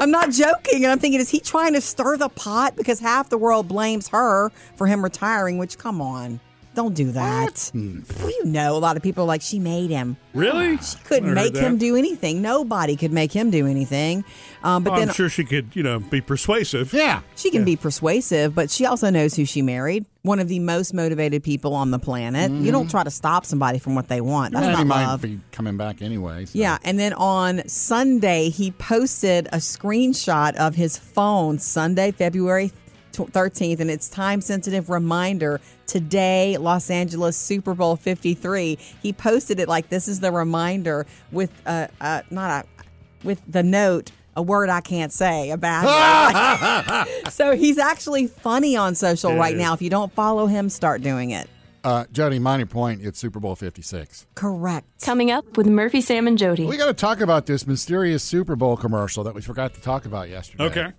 I'm 0.00 0.12
not 0.12 0.30
joking. 0.30 0.84
And 0.84 0.92
I'm 0.92 1.00
thinking, 1.00 1.20
is 1.20 1.28
he 1.28 1.40
trying 1.40 1.72
to 1.72 1.80
stir 1.80 2.16
the 2.16 2.28
pot? 2.28 2.76
Because 2.76 3.00
half 3.00 3.30
the 3.30 3.36
world 3.36 3.66
blames 3.66 4.06
her 4.08 4.50
for 4.76 4.86
him 4.86 5.02
retiring, 5.02 5.58
which, 5.58 5.76
come 5.76 6.00
on, 6.00 6.38
don't 6.76 6.94
do 6.94 7.10
that. 7.12 7.70
Well, 7.74 8.30
you 8.30 8.44
know, 8.44 8.76
a 8.76 8.78
lot 8.78 8.96
of 8.96 9.02
people 9.02 9.24
are 9.24 9.26
like, 9.26 9.42
she 9.42 9.58
made 9.58 9.90
him. 9.90 10.16
Really? 10.34 10.76
She 10.76 10.96
couldn't 11.04 11.32
make 11.34 11.56
him 11.56 11.78
do 11.78 11.96
anything. 11.96 12.42
Nobody 12.42 12.94
could 12.94 13.12
make 13.12 13.32
him 13.32 13.50
do 13.50 13.66
anything. 13.66 14.24
Um, 14.62 14.84
but 14.84 14.90
Well, 14.90 15.00
then 15.00 15.08
I'm 15.08 15.14
sure 15.14 15.28
she 15.28 15.44
could, 15.44 15.74
you 15.74 15.82
know, 15.82 15.98
be 15.98 16.20
persuasive. 16.20 16.92
yeah. 16.92 17.22
she 17.36 17.50
can 17.50 17.64
be 17.64 17.74
persuasive, 17.76 18.54
but 18.54 18.70
she 18.70 18.84
also 18.86 19.10
knows 19.10 19.34
who 19.34 19.44
she 19.44 19.62
married. 19.62 20.04
One 20.22 20.38
of 20.40 20.48
the 20.48 20.58
most 20.58 20.92
motivated 20.92 21.42
people 21.44 21.72
on 21.74 21.90
the 21.92 21.98
planet. 22.00 22.50
You 22.50 22.70
don't 22.72 22.90
try 22.90 23.04
to 23.04 23.10
stop 23.10 23.46
somebody 23.46 23.78
from 23.78 23.94
what 23.94 24.08
they 24.08 24.20
want. 24.20 24.52
That's 24.54 24.66
And 24.66 24.76
he 24.76 24.84
not 24.84 24.86
might 24.88 25.06
love. 25.06 25.22
be 25.22 25.40
coming 25.52 25.76
back 25.76 26.02
anyway. 26.02 26.44
so. 26.46 26.58
Yeah, 26.58 26.78
and 26.84 26.98
then 26.98 27.12
on 27.14 27.66
Sunday, 27.68 28.50
he 28.50 28.72
posted 28.72 29.46
a 29.52 29.58
screenshot 29.58 30.54
of 30.56 30.74
his 30.74 30.98
phone, 30.98 31.58
Sunday, 31.60 32.10
February 32.10 32.70
tw- 32.70 32.74
13th, 33.24 33.80
and 33.80 33.90
it's 33.90 34.08
time 34.08 34.40
sensitive 34.40 34.90
reminder 34.90 35.60
today, 35.86 36.56
Los 36.58 36.90
Angeles 36.90 37.36
Super 37.36 37.74
Bowl 37.74 37.96
53. 37.96 38.78
He 39.02 39.12
posted 39.12 39.58
it 39.58 39.68
like 39.68 39.88
this 39.88 40.08
is 40.08 40.20
the 40.20 40.30
reminder 40.30 41.06
with 41.32 41.50
uh, 41.66 41.88
uh 42.00 42.22
not 42.30 42.64
a 42.64 43.26
with 43.26 43.40
the 43.48 43.62
note 43.62 44.12
a 44.36 44.42
word 44.42 44.68
I 44.68 44.82
can't 44.82 45.12
say, 45.12 45.50
about 45.50 45.84
bad 45.84 47.06
word. 47.24 47.32
so 47.32 47.56
he's 47.56 47.78
actually 47.78 48.26
funny 48.26 48.76
on 48.76 48.94
social 48.94 49.34
right 49.34 49.56
now. 49.56 49.72
If 49.72 49.80
you 49.80 49.88
don't 49.88 50.12
follow 50.12 50.46
him, 50.46 50.68
start 50.68 51.00
doing 51.00 51.30
it. 51.30 51.48
Uh, 51.82 52.04
Jody, 52.12 52.38
mind 52.40 52.60
your 52.60 52.66
point. 52.66 53.00
It's 53.02 53.18
Super 53.18 53.38
Bowl 53.38 53.54
56. 53.54 54.26
Correct. 54.34 54.86
Coming 55.02 55.30
up 55.30 55.56
with 55.56 55.68
Murphy, 55.68 56.00
Sam, 56.00 56.26
and 56.26 56.36
Jody. 56.36 56.66
We 56.66 56.76
got 56.76 56.86
to 56.86 56.94
talk 56.94 57.20
about 57.20 57.46
this 57.46 57.66
mysterious 57.66 58.24
Super 58.24 58.56
Bowl 58.56 58.76
commercial 58.76 59.22
that 59.24 59.34
we 59.34 59.40
forgot 59.40 59.72
to 59.74 59.80
talk 59.80 60.04
about 60.04 60.28
yesterday. 60.28 60.64
Okay. 60.64 60.92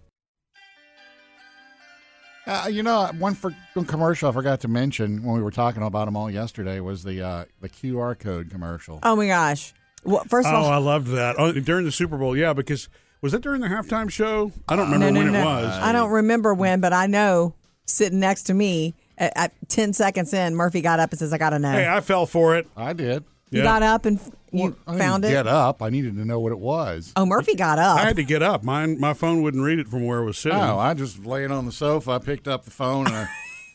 Uh, 2.48 2.68
you 2.70 2.82
know, 2.82 3.08
one, 3.20 3.34
for, 3.36 3.54
one 3.74 3.86
commercial 3.86 4.30
I 4.30 4.32
forgot 4.32 4.62
to 4.62 4.68
mention 4.70 5.24
when 5.24 5.36
we 5.36 5.44
were 5.44 5.52
talking 5.52 5.84
about 5.84 6.06
them 6.06 6.16
all 6.16 6.32
yesterday 6.32 6.80
was 6.80 7.04
the 7.04 7.22
uh, 7.22 7.46
the 7.62 7.68
QR 7.70 8.18
code 8.18 8.50
commercial. 8.50 9.00
Oh 9.04 9.16
my 9.16 9.28
gosh. 9.28 9.74
Well, 10.04 10.24
first 10.30 10.48
of 10.48 10.54
Oh, 10.54 10.58
all, 10.58 10.70
I 10.72 10.78
loved 10.78 11.08
that. 11.08 11.36
Oh, 11.38 11.52
during 11.52 11.84
the 11.86 11.92
Super 11.92 12.18
Bowl, 12.18 12.38
yeah, 12.38 12.54
because 12.54 12.88
was 13.22 13.34
that 13.34 13.42
during 13.42 13.60
the 13.62 13.68
halftime 13.68 14.10
show? 14.10 14.52
I 14.70 14.76
don't 14.78 14.90
remember 14.92 15.12
no, 15.12 15.20
no, 15.26 15.32
when 15.32 15.34
no. 15.34 15.42
it 15.42 15.64
was. 15.64 15.78
I 15.78 15.92
don't 15.92 16.12
remember 16.12 16.54
when, 16.54 16.80
but 16.80 16.94
I 16.94 17.08
know 17.08 17.54
sitting 17.86 18.20
next 18.20 18.44
to 18.44 18.54
me 18.54 18.96
at, 19.18 19.34
at 19.36 19.54
10 19.70 19.92
seconds 19.94 20.34
in, 20.34 20.56
Murphy 20.56 20.82
got 20.82 21.00
up 21.00 21.10
and 21.12 21.20
says, 21.20 21.34
I 21.34 21.38
got 21.38 21.50
to 21.50 21.60
know. 21.60 21.72
Hey, 21.72 21.88
I 21.88 22.00
fell 22.02 22.26
for 22.26 22.56
it. 22.56 22.68
I 22.78 22.94
did. 22.94 23.24
You 23.50 23.60
Yeah. 23.60 23.64
got 23.64 23.84
up 23.84 24.06
and 24.06 24.20
you 24.52 24.60
Well, 24.64 24.76
I 24.88 24.92
didn't 24.92 25.00
found 25.02 25.26
it? 25.26 25.30
Get 25.30 25.48
up! 25.48 25.82
I 25.82 25.90
needed 25.90 26.16
to 26.16 26.26
know 26.26 26.40
what 26.40 26.52
it 26.52 26.60
was. 26.60 27.12
Oh, 27.16 27.26
Murphy 27.26 27.56
got 27.56 27.80
up. 27.80 28.00
I 28.00 28.06
had 28.06 28.16
to 28.16 28.24
get 28.24 28.42
up. 28.44 28.64
Mine, 28.64 29.00
my 29.00 29.14
phone 29.14 29.42
wouldn't 29.42 29.64
read 29.64 29.80
it 29.80 29.88
from 29.88 30.06
where 30.06 30.20
it 30.20 30.26
was 30.26 30.38
sitting. 30.38 30.58
Oh, 30.58 30.78
I 30.80 30.94
just 30.94 31.26
laying 31.26 31.52
on 31.52 31.66
the 31.66 31.72
sofa. 31.72 32.12
I 32.12 32.18
picked 32.20 32.48
up 32.48 32.64
the 32.66 32.72
phone 32.72 33.08
and 33.08 33.16
I, 33.16 33.28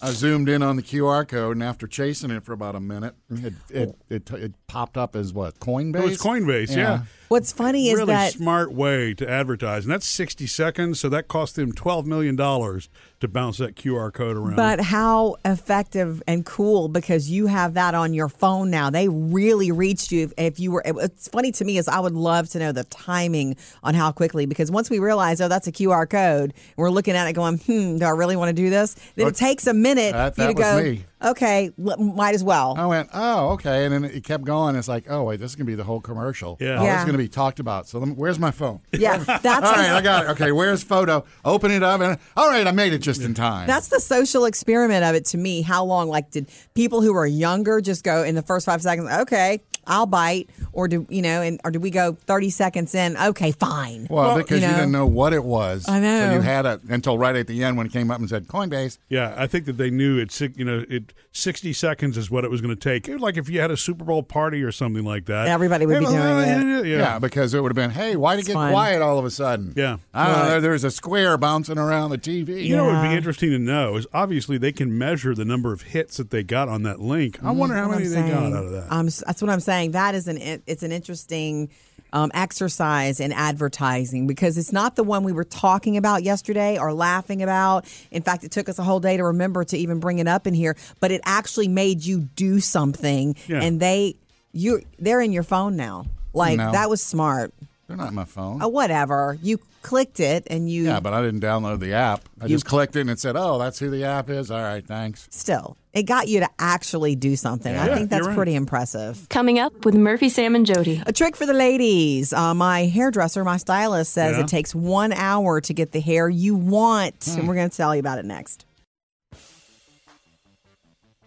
I 0.05 0.11
zoomed 0.11 0.49
in 0.49 0.63
on 0.65 0.75
the 0.77 0.83
QR 0.83 1.29
code, 1.29 1.57
and 1.57 1.63
after 1.63 1.87
chasing 1.87 2.31
it 2.33 2.45
for 2.45 2.53
about 2.53 2.75
a 2.75 2.81
minute, 2.81 3.15
it 3.31 3.55
it 3.71 3.97
it, 4.09 4.31
it 4.33 4.55
popped 4.67 4.97
up 4.97 5.15
as 5.15 5.33
what 5.33 5.61
Coinbase. 5.61 5.97
it 5.97 6.03
was 6.05 6.19
Coinbase, 6.19 6.75
yeah. 6.77 7.03
What's 7.29 7.53
funny 7.53 7.89
is 7.89 7.93
that 7.95 7.99
really 8.01 8.13
that 8.15 8.33
smart 8.33 8.73
way 8.73 9.15
to 9.15 9.31
advertise, 9.31 9.85
and 9.85 9.93
that's 9.93 10.07
sixty 10.07 10.47
seconds. 10.49 10.99
So 10.99 11.09
that 11.11 11.29
cost 11.29 11.55
them 11.55 11.73
twelve 11.73 12.05
million 12.07 12.35
dollars 12.35 12.89
to 13.23 13.29
bounce 13.29 13.59
that 13.59 13.77
QR 13.77 14.13
code 14.13 14.37
around. 14.37 14.57
But 14.57 14.81
how 14.81 15.37
effective 15.45 16.23
and 16.27 16.45
cool 16.45 16.89
because 16.89 17.31
you 17.31 17.47
have 17.47 17.75
that 17.75 17.95
on 17.95 18.15
your 18.15 18.29
phone 18.29 18.69
now. 18.69 18.91
They 18.91 19.09
really 19.09 19.71
reached 19.71 20.11
you 20.11 20.25
if, 20.25 20.33
if 20.37 20.59
you 20.61 20.73
were. 20.73 20.83
It's 20.85 21.29
funny 21.29 21.53
to 21.53 21.65
me 21.65 21.79
is 21.79 21.87
I 21.87 22.01
would 22.01 22.15
love 22.15 22.49
to 22.51 22.59
know 22.59 22.73
the 22.73 22.83
timing 22.85 23.57
on 23.85 23.95
how 23.95 24.11
quickly 24.11 24.45
because 24.45 24.73
once 24.73 24.91
we 24.91 24.99
realize 24.99 25.41
oh 25.41 25.47
that's 25.47 25.69
a 25.69 25.73
QR 25.73 26.11
code 26.11 26.53
and 26.53 26.77
we're 26.77 26.91
looking 26.91 27.15
at 27.15 27.29
it 27.29 27.35
going 27.35 27.59
hmm 27.59 27.99
do 27.99 28.05
I 28.05 28.11
really 28.11 28.35
want 28.35 28.49
to 28.49 28.61
do 28.61 28.71
this? 28.71 28.97
Then 29.15 29.29
it 29.29 29.37
takes 29.37 29.69
a 29.69 29.75
minute 29.75 30.13
That- 30.13 30.35
for 30.35 30.43
you 30.43 30.49
to 30.49 30.55
was 30.55 30.65
go 30.65 30.83
me. 30.83 31.05
Okay 31.25 31.71
l- 31.85 31.97
might 31.99 32.35
as 32.35 32.43
well. 32.45 32.75
I 32.77 32.87
went, 32.87 33.11
oh, 33.15 33.51
okay, 33.51 33.85
and 33.85 33.93
then 33.95 34.05
it 34.05 34.25
kept 34.25 34.45
going. 34.45 34.77
It's 34.77 34.89
like, 34.89 35.05
oh 35.11 35.25
wait, 35.25 35.41
this 35.41 35.51
is 35.53 35.57
gonna 35.57 35.67
be 35.67 35.75
the 35.75 35.85
whole 35.85 36.01
commercial. 36.01 36.57
Yeah. 36.61 36.81
oh, 36.81 36.85
Yeah. 36.85 37.01
is 37.01 37.05
gonna 37.07 37.19
be 37.19 37.29
talked 37.29 37.61
about. 37.61 37.89
So 37.89 37.99
let 37.99 38.09
me, 38.09 38.15
where's 38.15 38.39
my 38.39 38.51
phone? 38.51 38.81
Yeah, 38.93 39.19
that's 39.19 39.47
All 39.47 39.61
the- 39.75 39.89
I 39.91 40.01
got 40.01 40.25
it. 40.27 40.31
Okay, 40.31 40.53
where's 40.53 40.83
photo? 40.83 41.25
Open 41.45 41.71
it 41.71 41.83
up, 41.83 42.01
and 42.01 42.19
all 42.37 42.49
right, 42.49 42.67
I 42.67 42.73
made 42.73 42.93
it 42.93 42.99
just 42.99 43.23
in 43.23 43.35
time. 43.35 43.67
That's 43.67 43.89
the 43.89 44.01
social 44.01 44.45
experiment 44.45 45.05
of 45.05 45.15
it 45.15 45.25
to 45.27 45.39
me. 45.39 45.63
How 45.63 45.85
long, 45.85 46.09
like, 46.09 46.31
did 46.31 46.49
people 46.75 47.03
who 47.03 47.13
were 47.13 47.27
younger 47.27 47.81
just 47.81 48.05
go 48.05 48.23
in 48.23 48.35
the 48.35 48.43
first 48.43 48.67
five 48.67 48.83
seconds, 48.83 49.09
okay, 49.23 49.61
I'll 49.87 50.07
bite? 50.07 50.49
Or 50.73 50.89
do, 50.89 51.07
you 51.11 51.21
know, 51.23 51.43
and 51.43 51.61
or 51.65 51.71
do 51.71 51.79
we 51.81 51.91
go 51.91 52.13
30 52.15 52.51
seconds 52.51 52.95
in, 52.95 53.17
okay, 53.17 53.53
fine? 53.53 54.07
well, 54.09 54.37
because 54.39 54.61
you 54.63 54.69
you, 54.69 54.75
didn't 54.75 54.93
know 54.93 55.07
what 55.07 55.33
it 55.33 55.45
was. 55.45 55.89
I 55.89 56.01
know. 56.01 56.29
So 56.29 56.35
you 56.35 56.41
had 56.41 56.65
it 56.67 56.81
until 56.89 57.19
right 57.19 57.37
at 57.37 57.47
the 57.47 57.63
end 57.65 57.77
when 57.77 57.87
it 57.87 57.93
came 57.93 58.11
up 58.11 58.19
and 58.19 58.29
said 58.29 58.47
Coinbase. 58.47 58.99
yeah, 59.09 59.35
I 59.37 59.47
think 59.47 59.67
that 59.67 59.77
they 59.77 59.91
knew 59.91 60.19
it. 60.19 60.39
You 60.57 60.65
know, 60.65 60.85
it 60.89 61.13
sixty 61.33 61.73
seconds 61.73 62.17
is 62.17 62.31
what 62.31 62.45
it 62.45 62.51
was 62.51 62.61
going 62.61 62.75
to 62.75 62.81
take. 62.81 63.09
It 63.09 63.15
was 63.15 63.23
like 63.23 63.37
if 63.37 63.49
you 63.49 63.61
had 63.61 63.71
a 63.71 63.77
Super 63.77 64.05
Bowl 64.05 64.23
party 64.23 64.63
or 64.63 64.73
something 64.73 65.05
like 65.05 65.27
that, 65.27 65.49
Everybody 65.49 65.85
would 65.87 65.99
be 66.01 66.05
Hey, 66.07 66.11
doing 66.13 66.21
well, 66.21 66.39
it. 66.41 66.47
yeah, 66.47 66.83
Yeah, 66.97 66.99
yeah. 66.99 67.19
because 67.19 67.53
it 67.55 67.61
would 67.63 67.71
have 67.71 67.77
been, 67.77 67.91
hey, 67.91 68.17
why 68.17 68.37
did 68.37 68.45
it 68.45 68.49
get 68.49 68.55
fun. 68.55 68.71
quiet 68.73 69.03
all 69.03 69.19
of 69.19 69.25
a 69.25 69.31
sudden? 69.31 69.73
Yeah. 69.77 69.97
I 70.15 70.27
don't 70.27 70.35
Right. 70.37 70.49
know. 70.49 70.61
There's 70.61 70.85
a 70.85 70.91
square 70.91 71.37
bouncing 71.39 71.79
around 71.79 72.11
the 72.11 72.19
TV. 72.19 72.65
You 72.67 72.77
know 72.77 72.85
what 72.87 73.03
would 73.03 73.09
be 73.11 73.15
interesting 73.17 73.51
to 73.51 73.59
know 73.59 73.97
is 73.97 74.07
obviously 74.15 74.59
they 74.59 74.73
can 74.73 74.97
measure 74.97 75.35
the 75.35 75.45
number 75.45 75.73
of 75.73 75.83
hits 75.83 76.17
that 76.19 76.31
they 76.31 76.43
got 76.43 76.69
on 76.69 76.83
that 76.85 77.01
link. 77.01 77.39
I 77.43 77.51
wonder 77.51 77.75
how 77.77 77.89
many 77.89 78.07
they 78.07 78.23
got 78.23 78.53
out 78.53 78.65
of 78.65 78.71
that. 78.73 78.87
Um, 78.93 79.07
s- 79.09 79.23
that's 79.27 79.41
what 79.43 79.51
I'm 79.51 79.61
saying. 79.61 79.72
That 79.93 80.15
is 80.15 80.29
an 80.29 80.37
it's 80.67 80.83
an 80.83 80.93
interesting 80.93 81.71
um, 82.13 82.31
exercise 82.35 83.21
in 83.21 83.33
advertising 83.33 84.27
because 84.27 84.59
it's 84.59 84.73
not 84.73 84.97
the 84.97 85.03
one 85.03 85.25
we 85.25 85.33
were 85.33 85.45
talking 85.45 85.97
about 85.97 86.23
yesterday 86.23 86.79
or 86.79 86.93
laughing 86.93 87.43
about. 87.43 87.87
In 88.11 88.23
fact, 88.23 88.45
it 88.45 88.51
took 88.51 88.69
us 88.69 88.79
a 88.79 88.83
whole 88.83 89.01
day 89.01 89.17
to 89.17 89.25
remember 89.25 89.65
to 89.65 89.79
even 89.79 89.99
bring 89.99 90.19
it 90.19 90.29
up 90.29 90.47
in 90.47 90.53
here, 90.53 90.77
but 91.01 91.11
it 91.11 91.23
actually 91.25 91.69
made 91.69 92.05
you 92.05 92.21
do 92.21 92.61
something, 92.61 93.35
Yeah. 93.49 93.63
and 93.63 93.81
they 93.81 94.17
you 94.53 94.83
they're 94.99 95.23
in 95.23 95.33
your 95.33 95.43
phone 95.43 95.75
now. 95.77 96.05
Like 96.35 96.59
No. 96.59 96.71
that 96.73 96.91
was 96.91 97.03
smart. 97.03 97.53
They're 97.97 98.03
not 98.07 98.15
my 98.15 98.25
phone. 98.25 98.63
Uh, 98.63 98.69
whatever 98.69 99.37
you 99.43 99.59
clicked 99.83 100.19
it 100.19 100.47
and 100.49 100.71
you 100.71 100.85
Yeah, 100.85 101.01
but 101.01 101.13
I 101.13 101.21
didn't 101.21 101.41
download 101.41 101.81
the 101.81 101.93
app. 101.93 102.27
I 102.41 102.47
You- 102.47 102.55
just 102.57 102.65
clicked 102.65 102.97
it 102.97 103.03
and 103.03 103.11
it 103.11 103.21
said, 103.21 103.37
"Oh, 103.37 103.59
that's 103.59 103.79
who 103.79 103.91
the 103.91 104.05
app 104.05 104.31
is." 104.31 104.51
All 104.51 104.63
right, 104.63 104.87
thanks. 104.87 105.29
still 105.31 105.77
it 105.93 106.05
got 106.05 106.27
you 106.27 106.41
to 106.41 106.49
actually 106.59 107.15
do 107.17 107.37
something. 107.37 107.75
I 107.77 107.87
Yeah, 107.89 107.95
think 107.97 108.09
that's 108.09 108.21
you're 108.21 108.29
right. 108.29 108.37
pretty 108.37 108.55
impressive. 108.55 109.29
Coming 109.29 109.59
up 109.59 109.85
with 109.85 109.95
Murphy, 109.95 110.31
Sam, 110.31 110.55
and 110.55 110.65
Jody. 110.65 111.03
A 111.05 111.13
trick 111.13 111.37
for 111.37 111.45
the 111.45 111.53
ladies. 111.53 112.33
Uh, 112.33 112.55
my 112.55 112.87
hairdresser, 112.87 113.45
my 113.45 113.59
stylist 113.59 114.11
says 114.15 114.37
Yeah. 114.39 114.45
it 114.45 114.49
takes 114.49 114.75
one 114.75 115.13
hour 115.13 115.61
to 115.61 115.75
get 115.75 115.93
the 115.93 116.01
hair 116.01 116.31
you 116.31 116.55
want. 116.55 117.27
And 117.37 117.47
we're 117.47 117.57
going 117.57 117.69
to 117.69 117.77
tell 117.77 117.95
you 117.95 118.01
about 118.01 118.19
it 118.19 118.25
next. 118.25 118.65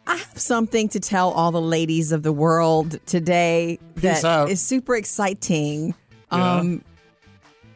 I 0.08 0.18
have 0.18 0.38
something 0.40 0.88
to 0.90 1.00
tell 1.00 1.32
all 1.32 1.52
the 1.52 1.62
ladies 1.62 2.12
of 2.12 2.22
the 2.24 2.32
world 2.34 3.00
today 3.08 3.80
Peace 3.96 4.22
that 4.22 4.26
out. 4.26 4.50
is 4.52 4.62
super 4.62 4.96
exciting. 4.96 5.96
Um, 6.42 6.84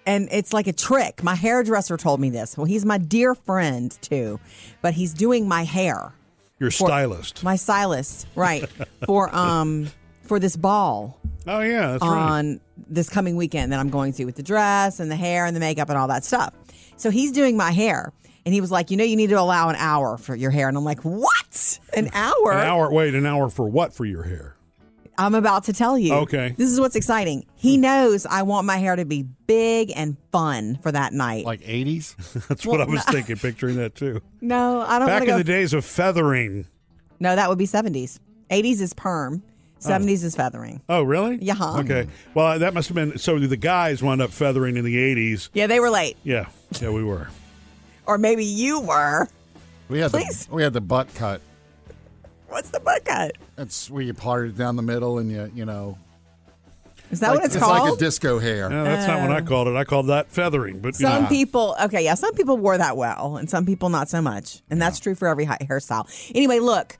and 0.05 0.27
it's 0.31 0.53
like 0.53 0.67
a 0.67 0.73
trick. 0.73 1.23
My 1.23 1.35
hairdresser 1.35 1.97
told 1.97 2.19
me 2.19 2.29
this. 2.29 2.57
Well, 2.57 2.65
he's 2.65 2.85
my 2.85 2.97
dear 2.97 3.35
friend 3.35 3.95
too, 4.01 4.39
but 4.81 4.93
he's 4.93 5.13
doing 5.13 5.47
my 5.47 5.63
hair. 5.63 6.13
Your 6.59 6.71
for- 6.71 6.87
stylist. 6.87 7.43
My 7.43 7.55
stylist, 7.55 8.27
right? 8.35 8.67
for 9.05 9.33
um 9.35 9.87
for 10.23 10.39
this 10.39 10.55
ball 10.55 11.19
oh 11.47 11.61
yeah, 11.61 11.91
that's 11.91 12.03
right. 12.03 12.31
on 12.31 12.59
this 12.77 13.09
coming 13.09 13.35
weekend 13.35 13.71
that 13.71 13.79
I'm 13.79 13.89
going 13.89 14.13
to 14.13 14.25
with 14.25 14.35
the 14.35 14.43
dress 14.43 14.99
and 14.99 15.11
the 15.11 15.15
hair 15.15 15.45
and 15.45 15.55
the 15.55 15.59
makeup 15.59 15.89
and 15.89 15.97
all 15.97 16.07
that 16.07 16.23
stuff. 16.23 16.53
So 16.97 17.09
he's 17.09 17.31
doing 17.31 17.57
my 17.57 17.71
hair. 17.71 18.11
And 18.45 18.53
he 18.53 18.61
was 18.61 18.71
like, 18.71 18.89
you 18.89 18.97
know, 18.97 19.03
you 19.03 19.15
need 19.15 19.29
to 19.29 19.39
allow 19.39 19.69
an 19.69 19.75
hour 19.75 20.17
for 20.17 20.35
your 20.35 20.49
hair. 20.49 20.69
And 20.69 20.77
I'm 20.77 20.85
like, 20.85 21.01
what? 21.01 21.79
An 21.93 22.09
hour? 22.13 22.53
An 22.53 22.65
hour. 22.65 22.91
Wait, 22.91 23.13
an 23.13 23.25
hour 23.25 23.49
for 23.49 23.67
what 23.67 23.93
for 23.93 24.05
your 24.05 24.23
hair? 24.23 24.55
I'm 25.19 25.35
about 25.35 25.65
to 25.65 25.73
tell 25.73 25.97
you. 25.97 26.13
Okay. 26.13 26.55
This 26.57 26.71
is 26.71 26.79
what's 26.79 26.95
exciting. 26.95 27.45
He 27.55 27.75
hmm. 27.75 27.81
knows 27.81 28.25
I 28.25 28.43
want 28.43 28.65
my 28.65 28.77
hair 28.77 28.95
to 28.95 29.05
be 29.05 29.23
big 29.47 29.91
and 29.95 30.15
fun 30.31 30.79
for 30.81 30.91
that 30.91 31.13
night. 31.13 31.45
Like 31.45 31.61
80s? 31.61 32.47
That's 32.47 32.65
what 32.65 32.79
I 32.79 32.85
was 32.85 33.03
thinking, 33.09 33.35
picturing 33.35 33.75
that 33.75 33.95
too. 33.95 34.21
no, 34.41 34.81
I 34.81 34.97
don't 34.97 35.07
know. 35.07 35.13
Back 35.13 35.23
in 35.23 35.27
go. 35.27 35.37
the 35.37 35.43
days 35.43 35.73
of 35.73 35.83
feathering. 35.83 36.65
no, 37.19 37.35
that 37.35 37.49
would 37.49 37.57
be 37.57 37.67
70s. 37.67 38.19
80s 38.49 38.81
is 38.81 38.93
perm. 38.93 39.43
70s 39.79 40.23
is 40.23 40.35
feathering. 40.35 40.81
Oh, 40.89 41.03
really? 41.03 41.37
Yeah. 41.41 41.55
Okay. 41.59 42.07
Well, 42.33 42.59
that 42.59 42.73
must 42.73 42.89
have 42.89 42.95
been 42.95 43.17
so. 43.17 43.39
The 43.39 43.55
guys 43.55 44.03
wound 44.03 44.21
up 44.21 44.31
feathering 44.31 44.75
in 44.75 44.83
the 44.83 44.97
'80s. 44.97 45.49
Yeah, 45.53 45.67
they 45.67 45.79
were 45.79 45.89
late. 45.89 46.17
Yeah, 46.23 46.47
yeah, 46.81 46.89
we 46.89 47.01
were. 47.01 47.29
Or 48.05 48.17
maybe 48.17 48.43
you 48.43 48.81
were. 48.81 49.29
We 49.87 49.99
had 49.99 50.11
Please. 50.11 50.47
the 50.47 50.55
we 50.55 50.63
had 50.63 50.73
the 50.73 50.81
butt 50.81 51.13
cut. 51.15 51.41
What's 52.49 52.69
the 52.69 52.79
butt 52.79 53.05
cut? 53.05 53.37
That's 53.55 53.89
where 53.89 54.01
you 54.01 54.13
part 54.13 54.47
it 54.47 54.57
down 54.57 54.75
the 54.75 54.81
middle 54.81 55.19
and 55.19 55.31
you 55.31 55.51
you 55.53 55.65
know 55.65 55.97
Is 57.11 57.19
that 57.19 57.29
like, 57.29 57.37
what 57.37 57.45
it's, 57.45 57.55
it's 57.55 57.63
called? 57.63 57.77
It's 57.77 57.89
like 57.91 57.93
a 57.93 57.99
disco 57.99 58.39
hair. 58.39 58.69
No, 58.69 58.83
that's 58.83 59.07
not 59.07 59.21
what 59.21 59.31
I 59.31 59.41
oh. 59.41 59.45
called 59.45 59.67
it. 59.67 59.75
I 59.75 59.83
called 59.83 60.07
that 60.07 60.29
feathering. 60.29 60.79
But 60.79 60.99
you 60.99 61.07
Some 61.07 61.23
know, 61.23 61.29
people, 61.29 61.75
okay, 61.83 62.03
yeah, 62.03 62.15
some 62.15 62.33
people 62.33 62.57
wore 62.57 62.77
that 62.77 62.97
well, 62.97 63.37
and 63.37 63.49
some 63.49 63.65
people 63.65 63.89
not 63.89 64.09
so 64.09 64.21
much, 64.21 64.61
and 64.69 64.81
that's 64.81 64.99
true 64.99 65.15
for 65.15 65.27
every 65.27 65.45
hairstyle. 65.45 66.07
Anyway, 66.35 66.59
look, 66.59 66.97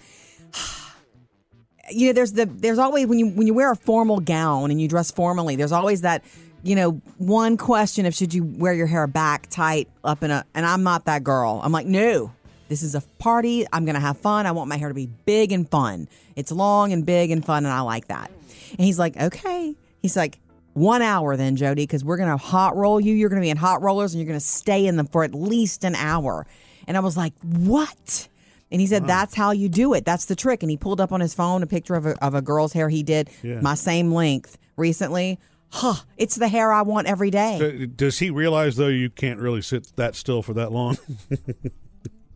you 1.92 2.08
know, 2.08 2.14
there's 2.14 2.34
the 2.34 2.46
there's 2.46 2.80
always 2.80 3.08
when 3.08 3.20
you 3.20 3.30
when 3.30 3.48
you 3.48 3.54
wear 3.54 3.72
a 3.72 3.76
formal 3.76 4.20
gown 4.20 4.72
and 4.72 4.82
you 4.82 4.88
dress 4.88 5.12
formally, 5.12 5.56
there's 5.56 5.72
always 5.72 6.02
that, 6.02 6.24
you 6.64 6.76
know, 6.76 7.02
one 7.18 7.58
question 7.58 8.06
of 8.06 8.14
should 8.14 8.34
you 8.34 8.44
wear 8.44 8.74
your 8.74 8.88
hair 8.88 9.08
back 9.08 9.48
tight 9.50 9.90
up 10.04 10.24
in 10.24 10.32
a, 10.32 10.46
and 10.54 10.66
I'm 10.66 10.84
not 10.84 11.06
that 11.06 11.24
girl. 11.24 11.62
I'm 11.64 11.72
like, 11.72 11.88
no, 11.88 12.32
this 12.70 12.82
is 12.84 12.96
a 12.96 13.02
party. 13.20 13.66
I'm 13.74 13.86
gonna 13.86 14.00
have 14.00 14.18
fun. 14.18 14.46
I 14.46 14.52
want 14.52 14.70
my 14.70 14.78
hair 14.78 14.88
to 14.88 14.94
be 14.94 15.08
big 15.26 15.52
and 15.52 15.70
fun. 15.70 16.08
It's 16.38 16.52
long 16.52 16.94
and 16.94 17.06
big 17.06 17.30
and 17.32 17.44
fun, 17.44 17.66
and 17.66 17.74
I 17.74 17.82
like 17.82 18.08
that. 18.08 18.32
And 18.72 18.80
he's 18.80 18.98
like, 19.00 19.18
okay. 19.18 19.76
He's 20.02 20.16
like, 20.16 20.40
one 20.74 21.02
hour 21.02 21.36
then, 21.36 21.56
Jody, 21.58 21.84
because 21.84 22.06
we're 22.06 22.16
going 22.18 22.30
to 22.30 22.38
hot 22.38 22.78
roll 22.78 23.02
you. 23.02 23.14
You're 23.14 23.28
going 23.30 23.42
to 23.42 23.46
be 23.46 23.50
in 23.50 23.58
hot 23.58 23.82
rollers 23.82 24.14
and 24.14 24.22
you're 24.22 24.28
going 24.28 24.40
to 24.40 24.46
stay 24.46 24.86
in 24.86 24.96
them 24.96 25.08
for 25.08 25.24
at 25.26 25.34
least 25.34 25.84
an 25.84 25.96
hour. 25.96 26.46
And 26.88 26.96
I 26.96 27.00
was 27.02 27.18
like, 27.18 27.34
what? 27.42 28.28
And 28.72 28.80
he 28.80 28.88
said, 28.88 29.08
that's 29.08 29.34
how 29.36 29.52
you 29.52 29.68
do 29.68 29.94
it. 29.96 30.06
That's 30.06 30.26
the 30.26 30.36
trick. 30.36 30.62
And 30.64 30.70
he 30.70 30.78
pulled 30.78 31.02
up 31.02 31.12
on 31.12 31.20
his 31.20 31.34
phone 31.34 31.64
a 31.64 31.68
picture 31.68 31.96
of 31.96 32.06
a, 32.06 32.24
of 32.24 32.36
a 32.36 32.42
girl's 32.42 32.72
hair 32.72 32.88
he 32.88 33.02
did 33.04 33.30
Yeah. 33.44 33.60
my 33.60 33.74
same 33.74 34.12
length 34.14 34.58
recently. 34.78 35.40
Huh, 35.72 35.96
it's 36.18 36.36
the 36.36 36.48
hair 36.48 36.72
I 36.72 36.84
want 36.84 37.08
every 37.08 37.32
day. 37.32 37.88
Does 37.88 38.20
he 38.20 38.30
realize 38.30 38.76
though 38.76 38.88
you 38.88 39.10
can't 39.10 39.40
really 39.40 39.62
sit 39.64 39.92
that 39.98 40.16
still 40.16 40.42
for 40.44 40.54
that 40.54 40.72
long? 40.72 40.98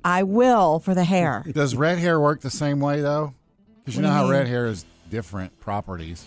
I 0.04 0.24
will 0.24 0.80
for 0.80 0.94
the 0.94 1.04
hair. 1.04 1.44
Does 1.52 1.76
red 1.76 1.98
hair 1.98 2.20
work 2.20 2.42
the 2.42 2.50
same 2.50 2.80
way 2.80 3.02
though? 3.02 3.34
Because 3.80 3.96
you 3.96 4.02
know 4.02 4.12
how 4.12 4.30
red 4.30 4.48
hair 4.48 4.68
is 4.68 4.86
different 5.10 5.60
properties. 5.60 6.26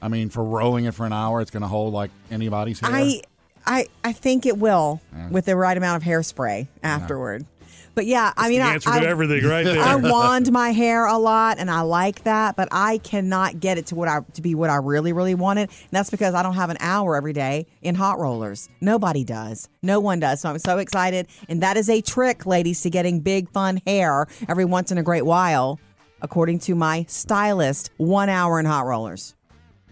I 0.00 0.08
mean, 0.08 0.30
for 0.30 0.42
rolling 0.42 0.84
it 0.86 0.94
for 0.94 1.06
an 1.06 1.12
hour, 1.12 1.40
it's 1.40 1.50
going 1.52 1.62
to 1.62 1.68
hold 1.68 1.94
like 1.94 2.10
anybody's 2.30 2.80
hair. 2.80 2.90
I, 2.92 3.22
I, 3.64 3.86
I 4.02 4.12
think 4.12 4.46
it 4.46 4.58
will 4.58 5.00
with 5.30 5.44
the 5.44 5.54
right 5.54 5.76
amount 5.76 6.02
of 6.02 6.08
hairspray 6.08 6.66
afterward. 6.82 7.46
But 7.94 8.06
yeah, 8.06 8.32
I 8.36 8.48
mean, 8.48 8.60
I, 8.62 8.74
answer 8.74 8.90
I, 8.90 9.00
to 9.00 9.06
everything 9.06 9.44
right 9.44 9.64
there. 9.64 9.80
I 9.80 9.94
wand 9.96 10.50
my 10.50 10.70
hair 10.70 11.06
a 11.06 11.18
lot, 11.18 11.58
and 11.58 11.70
I 11.70 11.82
like 11.82 12.24
that, 12.24 12.56
but 12.56 12.68
I 12.72 12.98
cannot 12.98 13.60
get 13.60 13.76
it 13.78 13.86
to 13.86 13.94
what 13.94 14.08
I 14.08 14.20
to 14.34 14.42
be 14.42 14.54
what 14.54 14.70
I 14.70 14.76
really, 14.76 15.12
really 15.12 15.34
wanted. 15.34 15.68
And 15.68 15.90
that's 15.90 16.10
because 16.10 16.34
I 16.34 16.42
don't 16.42 16.54
have 16.54 16.70
an 16.70 16.78
hour 16.80 17.16
every 17.16 17.32
day 17.32 17.66
in 17.82 17.94
hot 17.94 18.18
rollers. 18.18 18.68
Nobody 18.80 19.24
does. 19.24 19.68
No 19.82 20.00
one 20.00 20.20
does. 20.20 20.40
So 20.40 20.48
I'm 20.48 20.58
so 20.58 20.78
excited, 20.78 21.26
and 21.48 21.62
that 21.62 21.76
is 21.76 21.90
a 21.90 22.00
trick, 22.00 22.46
ladies, 22.46 22.80
to 22.82 22.90
getting 22.90 23.20
big, 23.20 23.50
fun 23.50 23.80
hair 23.86 24.26
every 24.48 24.64
once 24.64 24.90
in 24.90 24.98
a 24.98 25.02
great 25.02 25.26
while, 25.26 25.78
according 26.22 26.60
to 26.60 26.74
my 26.74 27.04
stylist. 27.08 27.90
One 27.98 28.28
hour 28.28 28.58
in 28.58 28.66
hot 28.66 28.86
rollers. 28.86 29.34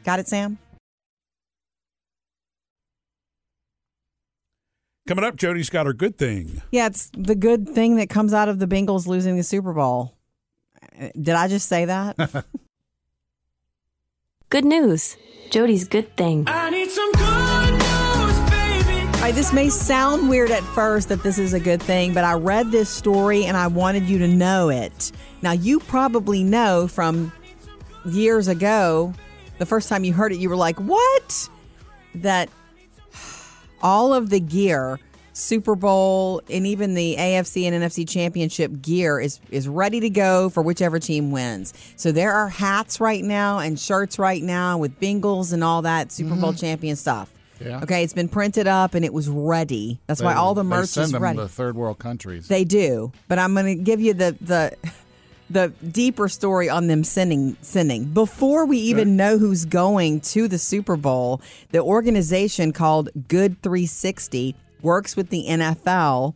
Got 0.05 0.21
it, 0.21 0.29
Sam? 0.29 0.59
Coming 5.11 5.25
up, 5.25 5.35
Jody's 5.35 5.71
got 5.71 5.87
her 5.87 5.93
good 5.93 6.17
thing. 6.17 6.63
Yeah, 6.71 6.87
it's 6.87 7.11
the 7.19 7.35
good 7.35 7.69
thing 7.69 7.97
that 7.97 8.09
comes 8.09 8.33
out 8.33 8.49
of 8.49 8.61
the 8.61 8.69
Bengals 8.69 9.09
losing 9.09 9.37
the 9.37 9.43
Super 9.43 9.73
Bowl. 9.73 10.15
Did 11.21 11.31
I 11.31 11.49
just 11.49 11.69
say 11.69 11.87
that? 11.87 12.17
Good 14.51 14.65
news. 14.65 15.17
Jody's 15.51 15.89
good 15.89 16.17
thing. 16.17 16.45
I 16.47 16.71
need 16.71 16.91
some 16.91 17.11
good 17.11 17.73
news, 17.73 18.51
baby. 18.51 19.07
All 19.07 19.21
right, 19.21 19.35
this 19.35 19.53
may 19.53 19.69
sound 19.69 20.29
weird 20.29 20.53
at 20.53 20.63
first 20.63 21.09
that 21.09 21.25
this 21.25 21.39
is 21.39 21.55
a 21.55 21.61
good 21.61 21.83
thing, 21.83 22.15
but 22.15 22.23
I 22.23 22.35
read 22.35 22.71
this 22.71 22.89
story 22.89 23.47
and 23.47 23.57
I 23.57 23.67
wanted 23.67 24.05
you 24.05 24.19
to 24.19 24.29
know 24.29 24.69
it. 24.69 25.11
Now, 25.43 25.51
you 25.51 25.81
probably 25.81 26.45
know 26.45 26.87
from 26.87 27.33
years 28.05 28.47
ago, 28.47 29.13
the 29.59 29.67
first 29.67 29.89
time 29.89 30.05
you 30.05 30.13
heard 30.13 30.31
it, 30.31 30.39
you 30.39 30.49
were 30.49 30.57
like, 30.57 30.79
what? 30.79 31.49
That 32.15 32.49
all 33.83 34.15
of 34.15 34.31
the 34.31 34.41
gear, 34.41 34.99
Super 35.33 35.75
Bowl 35.75 36.43
and 36.51 36.67
even 36.67 36.95
the 36.95 37.17
AFC 37.19 37.65
and 37.65 37.83
NFC 37.83 38.09
championship 38.09 38.83
gear 38.83 39.21
is 39.21 39.41
is 39.51 39.69
ready 39.69 40.01
to 40.01 40.11
go 40.11 40.51
for 40.51 40.63
whichever 40.63 40.99
team 40.99 41.31
wins. 41.31 41.73
So 41.97 42.13
there 42.13 42.33
are 42.33 42.49
hats 42.49 43.01
right 43.01 43.23
now 43.23 43.59
and 43.59 43.79
shirts 43.79 44.19
right 44.19 44.43
now 44.43 44.79
with 44.79 44.99
Bengals 45.01 45.53
and 45.53 45.65
all 45.65 45.83
that 45.83 46.13
Super 46.13 46.35
Bowl 46.35 46.51
mm-hmm. 46.51 46.61
champion 46.61 46.97
stuff. 46.97 47.33
Yeah. 47.61 47.81
Okay, 47.83 48.03
it's 48.03 48.15
been 48.15 48.29
printed 48.29 48.67
up 48.67 48.95
and 48.95 49.05
it 49.05 49.13
was 49.13 49.29
ready. 49.29 50.01
That's 50.07 50.23
why 50.23 50.35
all 50.35 50.55
the 50.55 50.65
merch 50.65 50.83
they 50.83 50.87
send 50.87 51.05
is 51.07 51.13
them 51.13 51.23
ready. 51.23 51.39
to 51.39 51.49
third 51.49 51.77
world 51.77 51.99
countries. 51.99 52.49
They 52.49 52.65
do, 52.65 53.13
but 53.29 53.39
I'm 53.39 53.53
going 53.53 53.67
to 53.79 53.83
give 53.83 54.01
you 54.01 54.15
the 54.15 54.37
the 54.41 54.77
the 55.51 55.73
deeper 55.91 56.29
story 56.29 56.69
on 56.71 56.87
them 56.87 57.03
sending 57.05 57.57
sending 57.61 58.05
before 58.05 58.65
we 58.67 58.79
even 58.79 59.17
know 59.17 59.37
who's 59.37 59.65
going 59.65 60.21
to 60.21 60.47
the 60.49 60.59
Super 60.59 60.97
Bowl. 60.97 61.41
The 61.73 61.81
organization 61.81 62.73
called 62.73 63.09
Good 63.29 63.61
360 63.63 64.55
works 64.83 65.17
with 65.17 65.29
the 65.31 65.45
NFL 65.49 66.35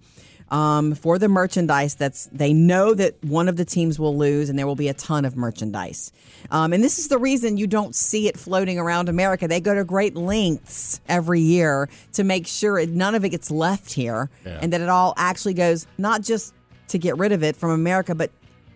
um, 0.51 0.95
for 0.95 1.19
the 1.19 1.29
merchandise 1.29 1.95
that's 1.95 2.27
they 2.33 2.53
know 2.53 2.93
that 2.93 3.15
one 3.25 3.49
of 3.49 3.57
the 3.57 3.65
teams 3.65 3.99
will 3.99 4.17
lose 4.17 4.51
and 4.51 4.59
there 4.59 4.67
will 4.67 4.75
be 4.77 4.89
a 4.89 4.95
ton 4.95 5.25
of 5.25 5.37
merchandise 5.37 6.13
um, 6.51 6.75
and 6.75 6.85
this 6.85 6.99
is 6.99 7.09
the 7.09 7.17
reason 7.17 7.57
you 7.57 7.67
don't 7.67 7.95
see 7.95 8.29
it 8.29 8.39
floating 8.39 8.79
around 8.79 9.09
america 9.09 9.49
they 9.49 9.59
go 9.61 9.75
to 9.75 9.83
great 9.85 10.15
lengths 10.15 11.01
every 11.09 11.41
year 11.41 11.89
to 12.13 12.23
make 12.23 12.47
sure 12.47 12.79
it, 12.79 12.91
none 12.91 13.15
of 13.15 13.25
it 13.25 13.31
gets 13.31 13.51
left 13.51 13.95
here 13.95 14.29
Yeah. 14.45 14.59
and 14.61 14.71
that 14.75 14.83
it 14.83 14.91
all 14.91 15.15
actually 15.17 15.55
goes 15.55 15.87
not 15.97 16.21
just 16.21 16.53
to 16.89 16.99
get 16.99 17.17
rid 17.17 17.33
of 17.33 17.43
it 17.43 17.57
from 17.57 17.71
america 17.71 18.15
but 18.15 18.31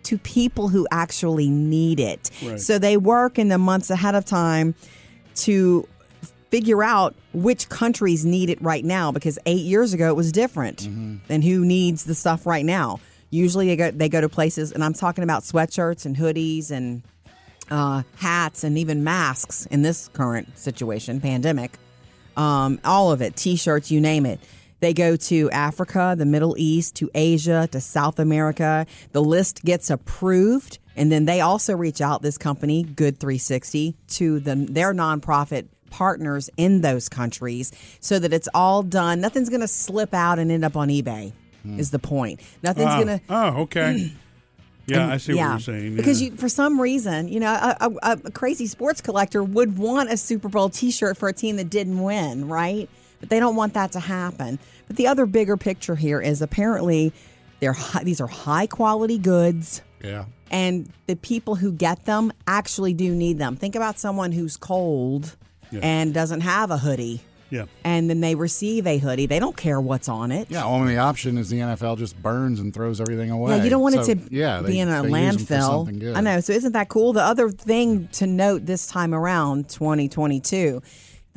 to 0.05 0.19
people 0.19 0.69
who 0.69 0.87
actually 0.90 1.49
need 1.50 2.00
it 2.00 2.31
Right. 2.45 2.61
so 2.61 2.78
they 2.78 2.97
work 2.97 3.38
in 3.38 3.49
the 3.49 3.59
months 3.59 3.90
ahead 3.90 4.14
of 4.14 4.25
time 4.25 4.75
to 5.37 5.87
figure 6.50 6.83
out 6.83 7.14
which 7.35 7.69
countries 7.69 8.25
need 8.25 8.49
it 8.49 8.61
right 8.62 8.85
now 8.85 9.12
because 9.12 9.38
eight 9.47 9.64
years 9.67 9.93
ago 9.93 10.09
it 10.09 10.17
was 10.17 10.33
different 10.33 10.87
And 10.87 11.45
who 11.45 11.64
needs 11.64 12.05
the 12.05 12.14
stuff 12.14 12.47
right 12.47 12.64
now. 12.64 13.00
Usually 13.31 13.67
they 13.67 13.76
go, 13.76 13.90
they 13.90 14.09
go 14.09 14.23
to 14.23 14.28
places, 14.31 14.73
and 14.73 14.83
I'm 14.83 14.95
talking 14.95 15.23
about 15.23 15.43
sweatshirts 15.43 16.07
and 16.07 16.17
hoodies 16.17 16.71
and 16.71 17.02
uh, 17.71 18.02
hats 18.17 18.64
and 18.64 18.78
even 18.78 19.05
masks 19.05 19.67
in 19.67 19.83
this 19.83 20.09
current 20.14 20.57
situation, 20.57 21.21
pandemic. 21.21 21.73
Um, 22.38 22.81
all 22.85 23.12
of 23.12 23.21
it, 23.21 23.37
t-shirts, 23.37 23.90
you 23.90 24.00
name 24.00 24.25
it. 24.25 24.40
They 24.80 24.94
go 24.94 25.16
to 25.16 25.50
Africa, 25.50 26.14
the 26.16 26.26
Middle 26.26 26.54
East, 26.56 26.97
to 26.97 27.11
Asia, 27.14 27.68
to 27.73 27.80
South 27.80 28.18
America. 28.18 28.87
The 29.12 29.23
list 29.23 29.64
gets 29.64 29.90
approved, 29.90 30.78
and 30.97 31.11
then 31.11 31.25
they 31.25 31.40
also 31.40 31.75
reach 31.75 32.00
out 32.00 32.23
this 32.23 32.38
company, 32.38 32.85
Good 32.85 33.18
360, 33.18 33.97
to 34.08 34.40
the 34.40 34.54
their 34.54 34.94
nonprofit 34.94 35.68
partners 35.90 36.50
in 36.56 36.82
those 36.82 37.08
countries, 37.08 37.73
so 38.00 38.18
that 38.18 38.32
it's 38.32 38.49
all 38.54 38.82
done. 38.82 39.20
Nothing's 39.20 39.49
going 39.49 39.62
to 39.62 39.68
slip 39.68 40.14
out 40.14 40.38
and 40.38 40.52
end 40.52 40.64
up 40.64 40.76
on 40.76 40.88
eBay. 40.88 41.32
Hmm. 41.62 41.80
Is 41.80 41.90
the 41.90 41.99
point? 41.99 42.40
Nothing's 42.62 42.90
oh, 42.92 43.04
going 43.04 43.18
to 43.18 43.25
oh, 43.28 43.62
okay. 43.62 44.12
Yeah, 44.88 45.02
and- 45.02 45.12
I 45.12 45.16
see 45.18 45.35
what 45.35 45.50
you're 45.50 45.58
saying. 45.61 45.97
Because 45.97 46.23
yeah. 46.23 46.30
you, 46.30 46.37
for 46.37 46.49
some 46.49 46.80
reason, 46.80 47.28
you 47.28 47.40
know, 47.40 47.52
a, 47.52 47.90
a, 48.02 48.18
a 48.25 48.30
crazy 48.30 48.66
sports 48.66 49.02
collector 49.02 49.44
would 49.44 49.76
want 49.76 50.11
a 50.11 50.16
Super 50.16 50.49
Bowl 50.49 50.70
T-shirt 50.70 51.18
for 51.18 51.28
a 51.28 51.32
team 51.35 51.56
that 51.56 51.68
didn't 51.68 52.00
win, 52.02 52.49
right? 52.49 52.88
But 53.20 53.30
they 53.30 53.40
don't 53.40 53.56
want 53.56 53.75
that 53.75 53.92
to 53.92 54.00
happen. 54.00 54.58
But 54.87 54.96
the 54.96 55.06
other 55.08 55.26
bigger 55.26 55.56
picture 55.56 55.96
here 55.96 56.20
is 56.20 56.40
apparently 56.42 57.12
they're 57.60 57.72
high, 57.72 58.04
these 58.04 58.20
are 58.20 58.26
high 58.28 58.66
quality 58.68 59.18
goods, 59.18 59.82
yeah. 60.02 60.26
and 60.50 60.88
the 61.06 61.16
people 61.16 61.56
who 61.56 61.72
get 61.72 62.04
them 62.04 62.32
actually 62.46 62.94
do 62.94 63.12
need 63.14 63.38
them. 63.38 63.56
Think 63.56 63.75
about 63.75 63.98
someone 63.98 64.30
who's 64.32 64.56
cold 64.56 65.37
and 65.82 66.14
doesn't 66.14 66.40
have 66.42 66.70
a 66.70 66.78
hoodie 66.78 67.20
Yeah. 67.50 67.64
and 67.84 68.08
then 68.08 68.20
they 68.22 68.34
receive 68.37 68.87
a 68.87 68.96
hoodie. 68.98 69.26
They 69.26 69.38
don't 69.40 69.56
care 69.56 69.80
what's 69.80 70.08
on 70.08 70.30
it. 70.32 70.46
Yeah, 70.50 70.64
only 70.64 70.96
option 70.96 71.37
is 71.37 71.50
the 71.50 71.58
NFL 71.58 71.98
just 71.98 72.22
burns 72.22 72.60
and 72.60 72.72
throws 72.72 73.00
everything 73.02 73.30
away. 73.30 73.56
Yeah, 73.56 73.64
you 73.64 73.70
don't 73.70 73.82
want 73.82 73.96
So, 73.96 74.02
it 74.02 74.04
to 74.28 74.34
yeah, 74.34 74.62
be 74.62 74.72
they- 74.75 74.78
in 74.78 74.88
a 74.88 75.02
they 75.02 75.08
use 75.26 75.44
them 75.44 75.58
for 75.58 75.60
something 75.60 76.00
landfill. 76.00 76.16
I 76.16 76.20
know. 76.22 76.40
So 76.40 76.52
isn't 76.54 76.72
that 76.72 76.88
cool? 76.88 77.12
The 77.12 77.22
other 77.22 77.50
thing 77.50 78.08
to 78.12 78.26
note 78.26 78.64
this 78.64 78.87
time 78.87 79.12
around, 79.12 79.68
2022, 79.68 80.80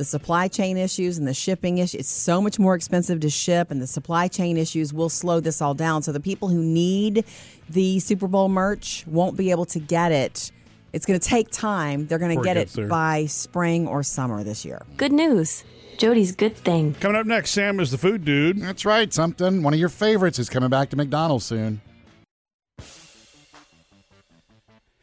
the 0.01 0.05
supply 0.05 0.48
chain 0.48 0.77
issues 0.77 1.20
and 1.20 1.27
the 1.27 1.34
shipping 1.34 1.77
issue. 1.77 2.00
It's 2.00 2.10
so 2.10 2.41
much 2.41 2.58
more 2.58 2.74
expensive 2.74 3.20
to 3.20 3.29
ship, 3.29 3.70
and 3.70 3.79
the 3.79 3.86
supply 3.86 4.27
chain 4.27 4.58
issues 4.58 4.91
will 4.91 5.10
slow 5.10 5.39
this 5.39 5.62
all 5.62 5.75
down. 5.75 6.01
So 6.01 6.12
the 6.12 6.20
people 6.20 6.48
who 6.50 6.63
need 6.63 7.24
the 7.70 8.00
Super 8.00 8.27
Bowl 8.27 8.50
merch 8.50 9.05
won't 9.05 9.38
be 9.38 9.51
able 9.51 9.65
to 9.65 9.79
get 9.79 10.12
it. 10.12 10.51
It's 10.91 11.05
going 11.05 11.20
to 11.20 11.29
take 11.29 11.51
time. 11.51 12.08
They're 12.08 12.17
going 12.17 12.31
to 12.36 12.41
Before 12.41 12.51
it 12.51 12.55
get 12.55 12.58
it 12.58 12.70
there. 12.70 12.88
by 12.88 13.27
spring 13.27 13.88
or 13.88 14.01
summer 14.01 14.43
this 14.43 14.65
year. 14.65 14.81
Good 14.98 15.12
news. 15.13 15.63
Jody's 16.00 16.31
good 16.36 16.58
thing. 16.58 16.96
Coming 16.96 17.17
up 17.17 17.27
next, 17.27 17.51
Sam 17.51 17.79
is 17.79 17.91
the 17.91 18.00
food 18.00 18.25
dude. 18.25 18.60
That's 18.60 18.86
right. 18.86 19.13
Something. 19.13 19.62
One 19.62 19.75
of 19.75 19.79
your 19.79 19.89
favorites 19.89 20.39
is 20.39 20.50
coming 20.50 20.72
back 20.72 20.89
to 20.89 20.96
McDonald's 20.96 21.46
soon. 21.46 21.79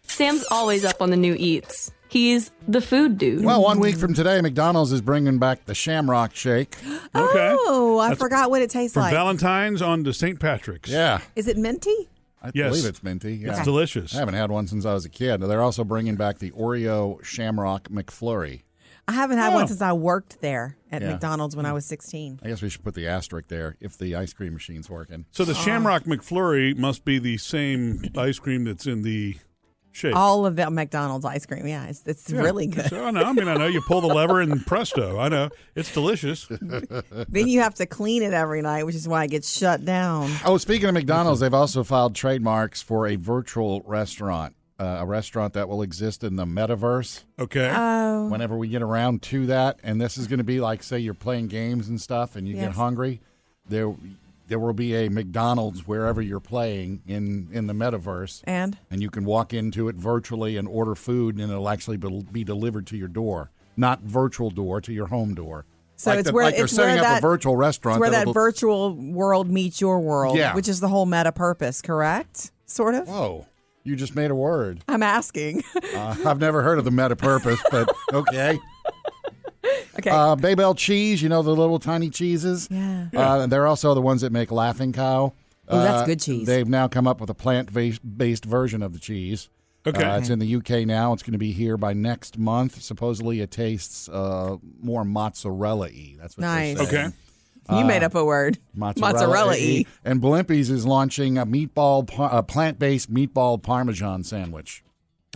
Sam's 0.02 0.44
always 0.50 0.84
up 0.84 1.00
on 1.00 1.10
the 1.10 1.16
new 1.16 1.36
eats. 1.38 1.92
He's 2.08 2.50
the 2.66 2.80
food 2.80 3.18
dude. 3.18 3.44
Well, 3.44 3.62
one 3.62 3.80
week 3.80 3.96
from 3.96 4.14
today, 4.14 4.40
McDonald's 4.40 4.92
is 4.92 5.00
bringing 5.02 5.38
back 5.38 5.66
the 5.66 5.74
Shamrock 5.74 6.34
Shake. 6.34 6.76
Okay. 7.14 7.54
Oh, 7.58 7.98
I 7.98 8.08
That's 8.10 8.20
forgot 8.20 8.50
what 8.50 8.62
it 8.62 8.70
tastes 8.70 8.94
From 8.94 9.02
like. 9.02 9.12
Valentine's 9.12 9.82
on 9.82 10.04
to 10.04 10.12
St. 10.12 10.40
Patrick's. 10.40 10.90
Yeah, 10.90 11.20
Is 11.36 11.48
it 11.48 11.56
minty? 11.58 12.08
I 12.42 12.50
Yes. 12.54 12.70
believe 12.70 12.86
it's 12.86 13.02
minty. 13.02 13.34
Yeah. 13.36 13.50
It's 13.50 13.64
delicious. 13.64 14.14
I 14.14 14.18
haven't 14.20 14.34
had 14.34 14.50
one 14.50 14.66
since 14.68 14.86
I 14.86 14.94
was 14.94 15.04
a 15.04 15.08
kid. 15.08 15.40
They're 15.42 15.60
also 15.62 15.84
bringing 15.84 16.14
back 16.16 16.38
the 16.38 16.50
Oreo 16.52 17.22
Shamrock 17.24 17.88
McFlurry. 17.88 18.62
I 19.08 19.12
haven't 19.12 19.38
had 19.38 19.52
Oh. 19.52 19.56
one 19.56 19.66
since 19.68 19.80
I 19.82 19.92
worked 19.92 20.40
there 20.40 20.76
at 20.92 21.02
Yeah. 21.02 21.12
McDonald's 21.12 21.56
when 21.56 21.66
I 21.66 21.72
was 21.72 21.84
16. 21.86 22.40
I 22.44 22.48
guess 22.48 22.62
we 22.62 22.68
should 22.68 22.84
put 22.84 22.94
the 22.94 23.08
asterisk 23.08 23.48
there 23.48 23.76
if 23.80 23.96
the 23.98 24.14
ice 24.14 24.32
cream 24.32 24.52
machine's 24.52 24.88
working. 24.88 25.24
So 25.32 25.44
the 25.44 25.52
oh. 25.52 25.54
Shamrock 25.54 26.04
McFlurry 26.04 26.76
must 26.76 27.04
be 27.04 27.18
the 27.18 27.38
same 27.38 28.04
ice 28.16 28.38
cream 28.38 28.64
that's 28.64 28.86
in 28.86 29.02
the 29.02 29.36
shake. 29.98 30.14
All 30.16 30.46
of 30.46 30.56
the 30.56 30.70
McDonald's 30.70 31.24
ice 31.24 31.44
cream. 31.46 31.66
Yeah, 31.66 31.86
it's, 31.86 32.02
it's 32.06 32.30
Yeah. 32.30 32.40
really 32.40 32.66
good. 32.66 32.86
So, 32.86 33.04
I 33.04 33.10
know. 33.10 33.22
I 33.22 33.32
mean, 33.32 33.48
I 33.48 33.54
know 33.54 33.66
you 33.66 33.80
pull 33.82 34.00
the 34.00 34.06
lever 34.08 34.40
and 34.40 34.64
presto. 34.66 35.18
I 35.18 35.28
know 35.28 35.50
it's 35.74 35.92
delicious. 35.92 36.46
then 37.28 37.48
you 37.48 37.60
have 37.60 37.74
to 37.76 37.86
clean 37.86 38.22
it 38.22 38.32
every 38.32 38.62
night, 38.62 38.84
which 38.84 38.94
is 38.94 39.06
why 39.08 39.24
it 39.24 39.30
gets 39.30 39.56
shut 39.56 39.84
down. 39.84 40.30
Oh, 40.44 40.56
speaking 40.58 40.88
of 40.88 40.94
McDonald's, 40.94 41.40
they've 41.40 41.52
also 41.54 41.84
filed 41.84 42.14
trademarks 42.14 42.80
for 42.82 43.06
a 43.06 43.16
virtual 43.16 43.82
restaurant, 43.86 44.54
uh, 44.78 44.98
a 45.00 45.06
restaurant 45.06 45.54
that 45.54 45.68
will 45.68 45.82
exist 45.82 46.22
in 46.24 46.36
the 46.36 46.44
metaverse. 46.44 47.24
Okay. 47.38 47.72
Oh, 47.74 48.28
Whenever 48.28 48.56
we 48.56 48.68
get 48.68 48.82
around 48.82 49.22
to 49.22 49.46
that, 49.46 49.78
and 49.82 50.00
this 50.00 50.16
is 50.18 50.26
going 50.26 50.38
to 50.38 50.44
be 50.44 50.60
like, 50.60 50.82
say, 50.82 50.98
you're 50.98 51.14
playing 51.14 51.48
games 51.48 51.88
and 51.88 52.00
stuff, 52.00 52.36
and 52.36 52.46
you 52.48 52.54
get 52.54 52.72
hungry, 52.72 53.20
there, 53.68 53.94
there 54.48 54.58
will 54.58 54.72
be 54.72 54.94
a 54.94 55.08
McDonald's 55.08 55.86
wherever 55.86 56.20
you're 56.20 56.40
playing 56.40 57.02
in 57.06 57.48
in 57.52 57.66
the 57.68 57.72
metaverse, 57.74 58.42
and 58.44 58.76
and 58.90 59.00
you 59.02 59.10
can 59.10 59.24
walk 59.24 59.54
into 59.54 59.88
it 59.88 59.94
virtually 59.96 60.56
and 60.56 60.66
order 60.66 60.94
food, 60.94 61.36
and 61.38 61.50
it'll 61.50 61.68
actually 61.68 61.96
be, 61.98 62.22
be 62.32 62.44
delivered 62.44 62.86
to 62.88 62.96
your 62.96 63.08
door, 63.08 63.50
not 63.76 64.00
virtual 64.00 64.50
door 64.50 64.80
to 64.80 64.92
your 64.92 65.06
home 65.06 65.34
door. 65.34 65.64
So 65.96 66.10
like 66.10 66.20
it's 66.20 66.28
the- 66.28 66.32
where- 66.34 66.44
like 66.44 66.56
they're 66.56 66.64
it's 66.64 66.72
setting 66.74 66.94
where 66.96 67.04
up 67.04 67.08
that- 67.14 67.18
a 67.18 67.20
virtual 67.20 67.56
restaurant. 67.56 67.96
it's 67.96 68.00
where 68.00 68.10
that 68.24 68.32
virtual 68.32 68.94
world 68.94 69.50
meets 69.50 69.80
your 69.80 70.00
world, 70.00 70.36
Yeah. 70.36 70.54
which 70.54 70.68
is 70.68 70.80
the 70.80 70.88
whole 70.88 71.06
meta 71.06 71.32
purpose, 71.32 71.82
correct? 71.82 72.50
Sort 72.66 72.94
of. 72.94 73.08
Whoa, 73.08 73.46
you 73.84 73.96
just 73.96 74.14
made 74.14 74.30
a 74.30 74.34
word. 74.34 74.84
I'm 74.88 75.02
asking. 75.02 75.64
Uh, 75.94 76.14
I've 76.24 76.38
never 76.38 76.62
heard 76.62 76.78
of 76.78 76.84
the 76.84 76.90
meta 76.90 77.16
purpose, 77.16 77.58
but 77.70 77.90
okay. 78.12 78.58
Okay. 79.98 80.10
Uh, 80.10 80.36
Babybel 80.36 80.76
cheese, 80.76 81.22
you 81.22 81.28
know 81.28 81.42
the 81.42 81.50
little 81.54 81.78
tiny 81.78 82.08
cheeses. 82.10 82.68
Yeah. 82.70 83.08
Uh, 83.14 83.46
they're 83.46 83.66
also 83.66 83.94
the 83.94 84.00
ones 84.00 84.20
that 84.22 84.30
make 84.32 84.50
Laughing 84.52 84.92
Cow. 84.92 85.32
Oh, 85.68 85.78
that's 85.78 86.02
Uh, 86.02 86.06
good 86.06 86.20
cheese. 86.20 86.46
They've 86.46 86.68
now 86.68 86.88
come 86.88 87.06
up 87.06 87.20
with 87.20 87.30
a 87.30 87.34
plant-based 87.34 88.44
version 88.44 88.82
of 88.82 88.92
the 88.92 88.98
cheese. 88.98 89.48
Okay. 89.86 90.02
Uh, 90.04 90.18
it's 90.18 90.28
in 90.28 90.38
the 90.38 90.54
UK 90.56 90.86
now. 90.86 91.12
It's 91.12 91.22
going 91.22 91.32
to 91.32 91.38
be 91.38 91.52
here 91.52 91.76
by 91.76 91.92
next 91.94 92.38
month. 92.38 92.80
Supposedly, 92.82 93.40
it 93.40 93.50
tastes 93.50 94.08
uh, 94.08 94.56
more 94.80 95.04
mozzarella-y. 95.04 96.16
That's 96.20 96.36
what 96.36 96.42
Nice. 96.42 96.76
they're 96.78 96.86
saying. 96.86 97.06
okay. 97.70 97.78
you 97.78 97.84
made 97.84 98.02
up 98.02 98.14
a 98.14 98.24
word. 98.24 98.58
Mozzarella 98.74 99.52
y. 99.52 99.84
And 100.04 100.20
Blimpies 100.22 100.70
is 100.70 100.86
launching 100.86 101.36
a 101.38 101.44
meatball, 101.46 102.06
pa- 102.06 102.36
a 102.38 102.42
plant-based 102.42 103.12
meatball 103.12 103.62
parmesan 103.62 104.24
sandwich. 104.24 104.82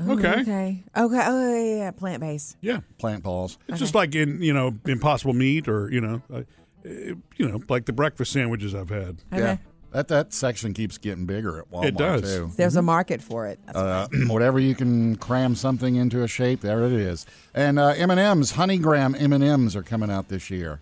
Okay. 0.00 0.28
Okay. 0.40 0.84
Okay. 0.96 1.20
Oh, 1.26 1.54
yeah, 1.54 1.76
yeah. 1.76 1.90
Plant 1.90 2.20
based. 2.20 2.56
Yeah. 2.60 2.80
Plant 2.98 3.22
balls. 3.22 3.58
It's 3.68 3.78
just 3.78 3.94
like 3.94 4.14
in 4.14 4.40
you 4.42 4.52
know 4.54 4.74
Impossible 4.86 5.34
Meat 5.34 5.68
or 5.68 5.90
you 5.92 6.00
know, 6.00 6.22
uh, 6.32 6.42
you 6.84 7.18
know 7.38 7.60
like 7.68 7.84
the 7.86 7.92
breakfast 7.92 8.32
sandwiches 8.32 8.74
I've 8.74 8.88
had. 8.90 9.18
Yeah. 9.32 9.58
That 9.92 10.08
that 10.08 10.32
section 10.32 10.72
keeps 10.72 10.96
getting 10.96 11.26
bigger 11.26 11.58
at 11.58 11.70
Walmart 11.70 11.84
It 11.84 11.96
does. 11.98 12.22
too. 12.22 12.50
There's 12.56 12.76
a 12.76 12.82
market 12.82 13.20
for 13.20 13.46
it. 13.46 13.58
That's 13.66 13.76
Uh, 13.76 14.08
whatever 14.28 14.58
you 14.58 14.74
can 14.74 15.16
cram 15.16 15.54
something 15.54 15.96
into 15.96 16.22
a 16.22 16.28
shape, 16.28 16.62
there 16.62 16.82
it 16.86 16.92
is. 16.92 17.26
And 17.54 17.78
uh, 17.78 17.88
M 17.88 18.10
and 18.10 18.18
M's, 18.18 18.52
Honey 18.52 18.78
Graham 18.78 19.14
M 19.14 19.34
and 19.34 19.44
M's 19.44 19.76
are 19.76 19.82
coming 19.82 20.10
out 20.10 20.28
this 20.28 20.50
year. 20.50 20.80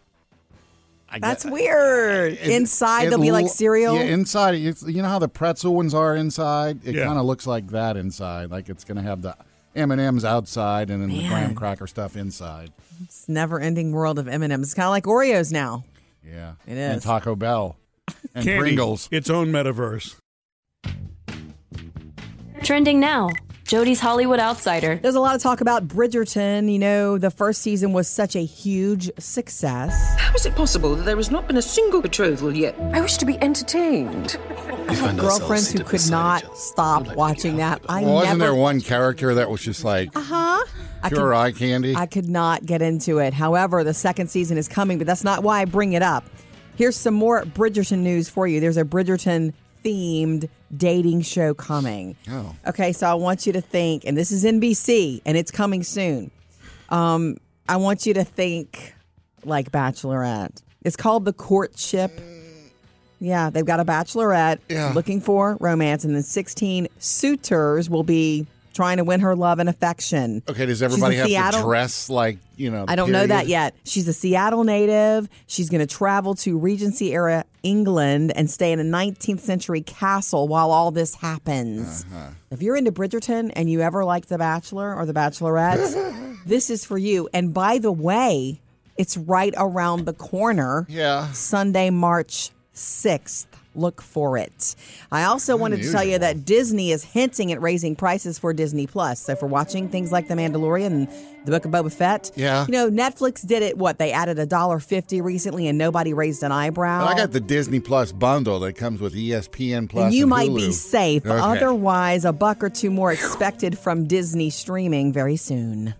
I 1.12 1.18
That's 1.18 1.44
get- 1.44 1.52
weird. 1.52 2.32
it- 2.34 2.48
Inside, 2.50 3.04
it 3.06 3.10
they'll 3.10 3.18
be 3.20 3.32
like 3.32 3.48
cereal. 3.48 3.96
Yeah, 3.96 4.02
inside, 4.02 4.54
it's, 4.54 4.82
you 4.84 5.02
know 5.02 5.08
how 5.08 5.18
the 5.18 5.28
pretzel 5.28 5.74
ones 5.74 5.92
are 5.94 6.14
inside. 6.14 6.80
It 6.84 6.94
Yeah. 6.94 7.06
kind 7.06 7.18
of 7.18 7.24
looks 7.26 7.46
like 7.46 7.68
that 7.68 7.96
inside. 7.96 8.50
Like 8.50 8.68
it's 8.68 8.84
going 8.84 8.96
to 8.96 9.02
have 9.02 9.22
the 9.22 9.34
M 9.74 9.90
and 9.90 10.00
M's 10.00 10.24
outside, 10.24 10.90
and 10.90 11.00
then 11.02 11.08
the 11.10 11.28
graham 11.28 11.54
cracker 11.54 11.86
stuff 11.86 12.16
inside. 12.16 12.72
It's 13.04 13.28
never-ending 13.28 13.92
world 13.92 14.18
of 14.18 14.28
M&Ms. 14.28 14.60
It's 14.68 14.74
kind 14.74 14.84
of 14.86 14.90
like 14.90 15.04
Oreos 15.04 15.50
now. 15.52 15.84
Yeah, 16.26 16.52
it 16.66 16.76
is. 16.76 16.92
And. 16.94 17.02
Taco 17.02 17.34
Bell 17.36 17.76
and 18.34 18.44
Candy, 18.44 18.58
Pringles. 18.60 19.08
its 19.10 19.30
own 19.30 19.48
metaverse. 19.52 20.16
Trending 22.62 23.00
now. 23.00 23.30
Jody's 23.70 24.00
Hollywood 24.00 24.40
Outsider. 24.40 24.96
There's 24.96 25.14
a 25.14 25.20
lot 25.20 25.36
of 25.36 25.42
talk 25.42 25.60
about 25.60 25.86
Bridgerton. 25.86 26.72
You 26.72 26.80
know, 26.80 27.18
the 27.18 27.30
first 27.30 27.62
season 27.62 27.92
was 27.92 28.08
such 28.08 28.34
a 28.34 28.40
huge 28.44 29.12
success. 29.16 30.16
How 30.18 30.34
is 30.34 30.44
it 30.44 30.56
possible 30.56 30.96
that 30.96 31.04
there 31.04 31.14
has 31.14 31.30
not 31.30 31.46
been 31.46 31.56
a 31.56 31.62
single 31.62 32.02
betrothal 32.02 32.52
yet? 32.52 32.76
I 32.92 33.00
wish 33.00 33.16
to 33.18 33.24
be 33.24 33.38
entertained. 33.40 34.36
I 34.88 34.94
had 34.94 35.16
girlfriends 35.16 35.70
who 35.70 35.84
could 35.84 36.10
not 36.10 36.58
stop 36.58 37.14
watching 37.14 37.58
that. 37.58 37.80
I 37.88 38.02
Well, 38.02 38.14
wasn't 38.14 38.38
never, 38.40 38.50
there 38.50 38.60
one 38.60 38.80
character 38.80 39.34
that 39.34 39.48
was 39.48 39.62
just 39.62 39.84
like 39.84 40.16
uh 40.16 40.20
huh, 40.20 40.64
I 41.04 41.08
pure 41.08 41.30
could, 41.30 41.36
eye 41.36 41.52
candy? 41.52 41.94
I 41.94 42.06
could 42.06 42.28
not 42.28 42.66
get 42.66 42.82
into 42.82 43.18
it. 43.18 43.32
However, 43.32 43.84
the 43.84 43.94
second 43.94 44.30
season 44.32 44.58
is 44.58 44.66
coming, 44.66 44.98
but 44.98 45.06
that's 45.06 45.22
not 45.22 45.44
why 45.44 45.60
I 45.60 45.64
bring 45.64 45.92
it 45.92 46.02
up. 46.02 46.24
Here's 46.74 46.96
some 46.96 47.14
more 47.14 47.44
Bridgerton 47.44 47.98
news 47.98 48.28
for 48.28 48.48
you. 48.48 48.58
There's 48.58 48.78
a 48.78 48.84
Bridgerton 48.84 49.52
themed 49.84 50.48
dating 50.76 51.22
show 51.22 51.54
coming. 51.54 52.16
Oh. 52.30 52.54
Okay, 52.68 52.92
so 52.92 53.06
I 53.08 53.14
want 53.14 53.46
you 53.46 53.52
to 53.54 53.60
think, 53.60 54.04
and 54.04 54.16
this 54.16 54.30
is 54.32 54.44
NBC, 54.44 55.22
and 55.24 55.36
it's 55.36 55.50
coming 55.50 55.82
soon. 55.82 56.30
Um, 56.90 57.36
I 57.68 57.76
want 57.76 58.06
you 58.06 58.14
to 58.14 58.24
think 58.24 58.94
like 59.44 59.70
Bachelorette. 59.72 60.62
It's 60.82 60.96
called 60.96 61.24
The 61.24 61.32
Courtship. 61.32 62.10
Yeah, 63.20 63.50
they've 63.50 63.66
got 63.66 63.80
a 63.80 63.84
bachelorette 63.84 64.58
Yeah. 64.68 64.92
looking 64.94 65.20
for 65.20 65.56
romance, 65.60 66.04
and 66.04 66.14
then 66.14 66.22
16 66.22 66.88
suitors 66.98 67.90
will 67.90 68.02
be 68.02 68.46
trying 68.74 68.98
to 68.98 69.04
win 69.04 69.20
her 69.20 69.34
love 69.36 69.58
and 69.58 69.68
affection. 69.68 70.42
okay, 70.48 70.66
does 70.66 70.82
everybody 70.82 71.16
have 71.16 71.26
Seattle- 71.26 71.60
to 71.60 71.66
dress 71.66 72.08
like 72.08 72.38
you 72.56 72.70
know? 72.70 72.84
I 72.88 72.96
don't 72.96 73.10
know 73.10 73.26
that 73.26 73.46
yet. 73.46 73.74
She's 73.84 74.06
a 74.08 74.12
Seattle 74.12 74.64
native. 74.64 75.28
She's 75.46 75.70
going 75.70 75.80
to 75.80 75.86
travel 75.86 76.34
to 76.36 76.58
Regency 76.58 77.12
era 77.14 77.44
England 77.62 78.32
and 78.34 78.50
stay 78.50 78.72
in 78.72 78.80
a 78.80 78.84
19th 78.84 79.40
century 79.40 79.80
castle 79.82 80.48
while 80.48 80.70
all 80.70 80.90
this 80.90 81.14
happens. 81.14 82.04
Uh-huh. 82.10 82.30
If 82.50 82.62
you're 82.62 82.76
into 82.76 82.92
Bridgerton 82.92 83.50
and 83.54 83.70
you 83.70 83.80
ever 83.80 84.04
liked 84.04 84.28
The 84.28 84.38
Bachelor 84.38 84.94
or 84.94 85.06
The 85.06 85.14
Bachelorette, 85.14 86.38
this 86.46 86.70
is 86.70 86.84
for 86.84 86.98
you. 86.98 87.28
And 87.32 87.52
by 87.54 87.78
the 87.78 87.92
way, 87.92 88.60
it's 88.96 89.16
right 89.16 89.54
around 89.56 90.04
the 90.04 90.12
corner. 90.12 90.86
Yeah. 90.88 91.32
Sunday, 91.32 91.90
March 91.90 92.50
6th. 92.74 93.46
Look 93.74 94.02
for 94.02 94.36
it. 94.36 94.74
I 95.12 95.24
also 95.24 95.54
hmm, 95.54 95.60
wanted 95.60 95.82
to 95.82 95.92
tell 95.92 96.02
you 96.04 96.18
that 96.18 96.44
Disney 96.44 96.90
is 96.90 97.04
hinting 97.04 97.52
at 97.52 97.62
raising 97.62 97.94
prices 97.94 98.38
for 98.38 98.52
Disney 98.52 98.86
Plus. 98.86 99.20
So 99.20 99.36
for 99.36 99.46
watching 99.46 99.88
things 99.88 100.10
like 100.10 100.26
The 100.26 100.34
Mandalorian 100.34 100.86
and 100.86 101.08
The 101.44 101.52
Book 101.52 101.64
of 101.64 101.70
Boba 101.70 101.92
Fett, 101.92 102.32
Yeah. 102.34 102.66
you 102.66 102.72
know 102.72 102.90
Netflix 102.90 103.46
did 103.46 103.62
it. 103.62 103.78
What 103.78 103.98
they 103.98 104.10
added 104.12 104.38
a 104.40 104.46
dollar 104.46 104.80
fifty 104.80 105.20
recently, 105.20 105.68
and 105.68 105.78
nobody 105.78 106.12
raised 106.12 106.42
an 106.42 106.50
eyebrow. 106.52 107.04
But 107.06 107.14
I 107.14 107.16
got 107.16 107.30
the 107.32 107.40
Disney 107.40 107.78
Plus 107.80 108.10
bundle 108.12 108.58
that 108.60 108.72
comes 108.74 109.00
with 109.00 109.14
ESPN 109.14 109.88
Plus. 109.88 110.06
and 110.06 110.14
you 110.14 110.24
and 110.24 110.30
might 110.30 110.50
Hulu. 110.50 110.56
be 110.56 110.72
safe. 110.72 111.24
Okay. 111.24 111.38
Otherwise, 111.38 112.24
a 112.24 112.32
buck 112.32 112.64
or 112.64 112.70
two 112.70 112.90
more 112.90 113.12
expected 113.12 113.78
from 113.78 114.06
Disney 114.06 114.50
streaming 114.50 115.12
very 115.12 115.36
soon. 115.36 115.94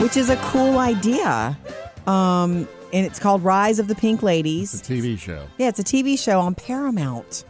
which 0.00 0.16
is 0.16 0.30
a 0.30 0.36
cool 0.36 0.78
idea. 0.78 1.58
Um, 2.06 2.66
and 2.92 3.04
it's 3.06 3.18
called 3.18 3.42
Rise 3.42 3.78
of 3.78 3.88
the 3.88 3.94
Pink 3.94 4.22
Ladies. 4.22 4.74
It's 4.74 4.88
a 4.88 4.92
TV 4.92 5.18
show. 5.18 5.46
Yeah, 5.58 5.68
it's 5.68 5.78
a 5.78 5.84
TV 5.84 6.18
show 6.18 6.40
on 6.40 6.54
Paramount. 6.54 7.44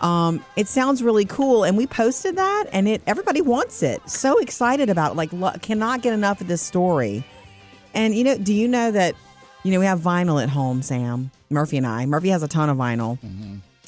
Um, 0.00 0.44
it 0.56 0.68
sounds 0.68 1.02
really 1.02 1.24
cool, 1.24 1.64
and 1.64 1.76
we 1.76 1.86
posted 1.86 2.36
that, 2.36 2.64
and 2.72 2.86
it 2.86 3.02
everybody 3.06 3.40
wants 3.40 3.82
it. 3.82 4.06
So 4.08 4.38
excited 4.38 4.90
about 4.90 5.12
it. 5.12 5.16
Like, 5.16 5.32
lo- 5.32 5.52
cannot 5.62 6.02
get 6.02 6.12
enough 6.12 6.40
of 6.40 6.48
this 6.48 6.60
story. 6.62 7.24
And 7.94 8.14
you 8.14 8.24
know, 8.24 8.36
do 8.36 8.52
you 8.52 8.68
know 8.68 8.90
that 8.90 9.14
you 9.62 9.72
know 9.72 9.80
we 9.80 9.86
have 9.86 10.00
vinyl 10.00 10.42
at 10.42 10.50
home, 10.50 10.82
Sam 10.82 11.30
Murphy 11.48 11.78
and 11.78 11.86
I. 11.86 12.04
Murphy 12.06 12.28
has 12.28 12.42
a 12.42 12.48
ton 12.48 12.68
of 12.68 12.76
vinyl. 12.76 13.18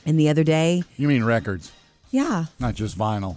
And 0.06 0.18
the 0.18 0.30
other 0.30 0.44
day, 0.44 0.82
You 0.96 1.06
mean 1.08 1.22
records, 1.24 1.70
yeah, 2.10 2.46
not 2.58 2.74
just 2.74 2.96
vinyl. 2.96 3.36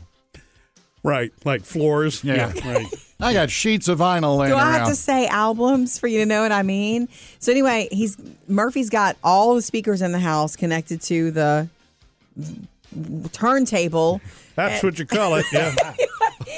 Right, 1.04 1.32
like 1.46 1.64
floors. 1.64 2.24
Yeah. 2.24 2.52
right. 2.66 2.86
I 3.20 3.34
got 3.34 3.50
sheets 3.52 3.88
of 3.88 4.00
vinyl 4.00 4.38
laying 4.38 4.52
Do 4.52 4.58
I 4.58 4.64
around. 4.64 4.74
have 4.80 4.88
to 4.88 4.96
say 4.96 5.28
albums 5.28 6.00
for 6.00 6.08
you 6.08 6.20
to 6.20 6.26
know 6.26 6.42
what 6.42 6.52
I 6.52 6.64
mean? 6.64 7.08
So 7.40 7.52
anyway, 7.52 7.88
he's 7.92 8.18
Murphy's 8.48 8.90
got 8.90 9.16
all 9.24 9.54
the 9.56 9.62
speakers 9.62 10.02
in 10.02 10.12
the 10.12 10.20
house 10.20 10.56
connected 10.56 11.02
to 11.04 11.30
the 11.32 11.70
turntable. 13.32 14.22
That's 14.56 14.84
what 14.84 15.00
you 15.00 15.06
call 15.06 15.36
it. 15.36 15.46
Yeah. 15.52 15.74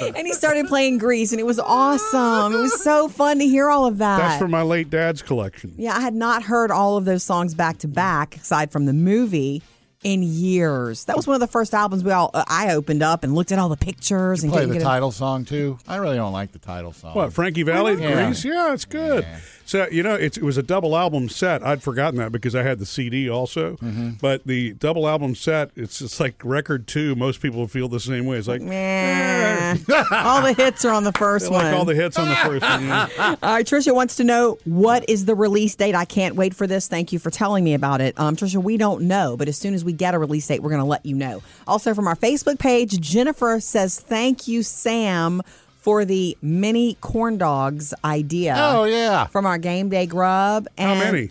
and 0.16 0.26
he 0.26 0.32
started 0.32 0.66
playing 0.66 0.98
Grease, 0.98 1.32
and 1.32 1.40
it 1.40 1.44
was 1.46 1.58
awesome. 1.60 2.54
It 2.54 2.58
was 2.58 2.82
so 2.82 3.08
fun 3.08 3.38
to 3.38 3.46
hear 3.46 3.70
all 3.70 3.86
of 3.86 3.98
that. 3.98 4.18
That's 4.18 4.38
from 4.38 4.50
my 4.50 4.62
late 4.62 4.90
dad's 4.90 5.22
collection. 5.22 5.74
yeah, 5.76 5.96
I 5.96 6.00
had 6.00 6.14
not 6.14 6.42
heard 6.42 6.70
all 6.70 6.96
of 6.96 7.04
those 7.04 7.22
songs 7.22 7.54
back 7.54 7.78
to 7.78 7.88
back, 7.88 8.36
aside 8.36 8.72
from 8.72 8.86
the 8.86 8.92
movie, 8.92 9.62
in 10.04 10.22
years. 10.22 11.04
That 11.06 11.16
was 11.16 11.26
one 11.26 11.34
of 11.34 11.40
the 11.40 11.46
first 11.48 11.74
albums 11.74 12.04
we 12.04 12.12
all 12.12 12.30
uh, 12.34 12.44
I 12.46 12.74
opened 12.74 13.02
up 13.02 13.24
and 13.24 13.34
looked 13.34 13.50
at 13.50 13.58
all 13.58 13.68
the 13.68 13.76
pictures 13.76 14.42
and 14.42 14.52
Play 14.52 14.60
couldn't 14.60 14.74
the 14.74 14.78
get 14.78 14.82
a- 14.82 14.84
title 14.86 15.10
song 15.10 15.44
too. 15.44 15.78
I 15.88 15.96
really 15.96 16.16
don't 16.16 16.32
like 16.32 16.52
the 16.52 16.58
title 16.58 16.92
song. 16.92 17.14
What, 17.14 17.32
Frankie 17.32 17.62
Valli? 17.62 18.00
Yeah. 18.00 18.26
Grease? 18.26 18.44
Yeah, 18.44 18.72
it's 18.72 18.84
good. 18.84 19.26
So, 19.66 19.88
you 19.90 20.02
know, 20.02 20.14
it's, 20.14 20.36
it 20.36 20.42
was 20.42 20.58
a 20.58 20.62
double 20.62 20.94
album 20.94 21.30
set. 21.30 21.62
I'd 21.66 21.82
forgotten 21.82 22.18
that 22.18 22.30
because 22.32 22.54
I 22.54 22.62
had 22.62 22.78
the 22.78 22.84
CD 22.84 23.30
also. 23.30 23.76
Mm-hmm. 23.76 24.10
But 24.20 24.46
the 24.46 24.74
double 24.74 25.08
album 25.08 25.34
set, 25.34 25.70
it's 25.74 26.00
just 26.00 26.20
like 26.20 26.34
record 26.44 26.86
two. 26.86 27.14
Most 27.14 27.40
people 27.40 27.66
feel 27.66 27.88
the 27.88 27.98
same 27.98 28.26
way. 28.26 28.36
It's 28.36 28.46
like, 28.46 28.60
Meh. 28.60 29.78
all 30.12 30.42
the 30.42 30.52
hits 30.52 30.84
are 30.84 30.92
on 30.92 31.04
the 31.04 31.12
first 31.12 31.46
they 31.46 31.50
one. 31.54 31.64
like 31.64 31.74
all 31.74 31.86
the 31.86 31.94
hits 31.94 32.18
on 32.18 32.28
the 32.28 32.34
first 32.36 32.62
one. 32.62 32.86
yeah. 32.86 33.08
All 33.42 33.54
right, 33.54 33.66
Trisha 33.66 33.94
wants 33.94 34.16
to 34.16 34.24
know 34.24 34.58
what 34.64 35.08
is 35.08 35.24
the 35.24 35.34
release 35.34 35.74
date. 35.74 35.94
I 35.94 36.04
can't 36.04 36.34
wait 36.36 36.54
for 36.54 36.66
this. 36.66 36.86
Thank 36.86 37.12
you 37.12 37.18
for 37.18 37.30
telling 37.30 37.64
me 37.64 37.72
about 37.72 38.02
it. 38.02 38.18
Um, 38.20 38.36
Trisha, 38.36 38.62
we 38.62 38.76
don't 38.76 39.02
know, 39.08 39.34
but 39.36 39.48
as 39.48 39.56
soon 39.56 39.72
as 39.72 39.82
we 39.82 39.93
get 39.94 40.14
a 40.14 40.18
release 40.18 40.46
date, 40.46 40.62
we're 40.62 40.70
going 40.70 40.80
to 40.82 40.86
let 40.86 41.06
you 41.06 41.14
know. 41.14 41.42
Also, 41.66 41.94
from 41.94 42.06
our 42.06 42.16
Facebook 42.16 42.58
page, 42.58 43.00
Jennifer 43.00 43.60
says, 43.60 43.98
Thank 43.98 44.46
you, 44.48 44.62
Sam, 44.62 45.40
for 45.76 46.04
the 46.04 46.36
mini 46.42 46.94
corn 47.00 47.38
dogs 47.38 47.92
idea. 48.04 48.54
oh 48.58 48.84
yeah. 48.84 49.26
From 49.26 49.46
our 49.46 49.58
game 49.58 49.88
day 49.88 50.06
grub. 50.06 50.66
And 50.78 50.98
How 50.98 51.04
many? 51.12 51.30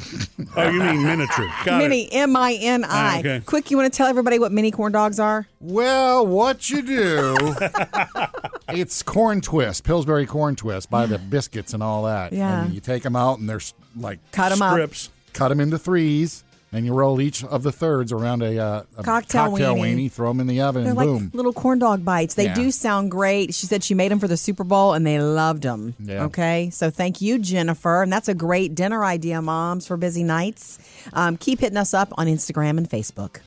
oh, 0.56 0.68
you 0.70 0.78
mean 0.80 1.02
miniature. 1.02 1.48
Got 1.64 1.78
Mini. 1.78 2.08
M 2.12 2.36
I 2.36 2.52
N 2.60 2.84
Ah, 2.86 3.16
I. 3.16 3.18
okay. 3.18 3.42
Quick, 3.44 3.72
you 3.72 3.76
want 3.76 3.92
to 3.92 3.96
tell 3.96 4.06
everybody 4.06 4.38
what 4.38 4.52
mini 4.52 4.70
corn 4.70 4.92
dogs 4.92 5.18
are? 5.18 5.48
Well, 5.60 6.24
what 6.24 6.70
you 6.70 6.82
do? 6.82 7.36
it's 8.68 9.02
corn 9.02 9.40
twist, 9.40 9.82
Pillsbury 9.82 10.24
corn 10.26 10.54
twist, 10.54 10.88
by 10.88 11.06
the 11.06 11.18
biscuits 11.18 11.74
and 11.74 11.82
all 11.82 12.04
that. 12.04 12.32
Yeah. 12.32 12.64
And 12.64 12.72
you 12.74 12.80
take 12.80 13.02
them 13.02 13.16
out 13.16 13.40
and 13.40 13.48
they're 13.48 13.60
like 13.96 14.20
Cut 14.30 14.52
'em 14.52 14.62
up. 14.62 14.70
Strips. 14.72 15.10
cut 15.32 15.48
them 15.48 15.58
into 15.58 15.78
threes, 15.78 16.44
and 16.72 16.84
you 16.84 16.92
roll 16.92 17.20
each 17.20 17.42
of 17.44 17.62
the 17.62 17.72
thirds 17.72 18.12
around 18.12 18.42
a, 18.42 18.58
uh, 18.58 18.82
a 18.96 19.02
Cocktail 19.02 19.52
weenie. 19.52 19.80
weenie. 19.80 20.12
Throw 20.12 20.28
them 20.28 20.40
in 20.40 20.46
the 20.46 20.60
oven, 20.60 20.82
They're 20.84 20.90
and 20.90 20.96
like 20.98 21.06
boom. 21.06 21.30
little 21.32 21.52
corn 21.52 21.78
dog 21.78 22.04
bites. 22.04 22.34
They 22.34 22.44
Yeah. 22.44 22.54
do 22.54 22.70
sound 22.70 23.10
great. 23.10 23.54
She 23.54 23.66
said 23.66 23.82
she 23.82 23.94
made 23.94 24.10
them 24.10 24.18
for 24.18 24.28
the 24.28 24.36
Super 24.36 24.64
Bowl 24.64 24.92
and 24.94 25.06
they 25.06 25.18
loved 25.20 25.62
them. 25.62 25.94
Yeah. 25.98 26.24
Okay. 26.24 26.70
So 26.70 26.90
thank 26.90 27.20
you, 27.20 27.38
Jennifer. 27.38 28.02
And 28.02 28.12
that's 28.12 28.28
a 28.28 28.34
great 28.34 28.74
dinner 28.74 29.04
idea, 29.04 29.40
moms, 29.40 29.86
for 29.86 29.96
busy 29.96 30.24
nights. 30.24 30.78
Um, 31.12 31.36
keep 31.36 31.60
hitting 31.60 31.78
us 31.78 31.94
up 31.94 32.12
on 32.18 32.26
Instagram 32.26 32.76
and 32.78 32.88
Facebook. 32.88 33.38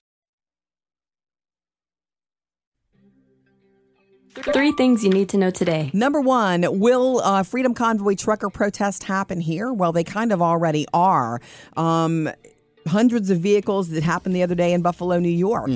Three 4.53 4.71
things 4.71 5.03
you 5.03 5.09
need 5.09 5.27
to 5.29 5.37
know 5.37 5.51
today. 5.51 5.91
Number 5.93 6.21
one, 6.21 6.79
will 6.79 7.19
uh, 7.19 7.43
Freedom 7.43 7.73
Convoy 7.73 8.15
trucker 8.15 8.49
protest 8.49 9.03
happen 9.03 9.41
here? 9.41 9.73
Well, 9.73 9.91
they 9.91 10.05
kind 10.05 10.31
of 10.31 10.41
already 10.41 10.85
are. 10.93 11.41
Um, 11.75 12.29
hundreds 12.87 13.29
of 13.29 13.39
vehicles 13.39 13.89
that 13.89 14.03
happened 14.03 14.35
the 14.35 14.43
other 14.43 14.55
day 14.55 14.73
in 14.73 14.81
Buffalo, 14.81 15.19
New 15.19 15.29
York, 15.29 15.69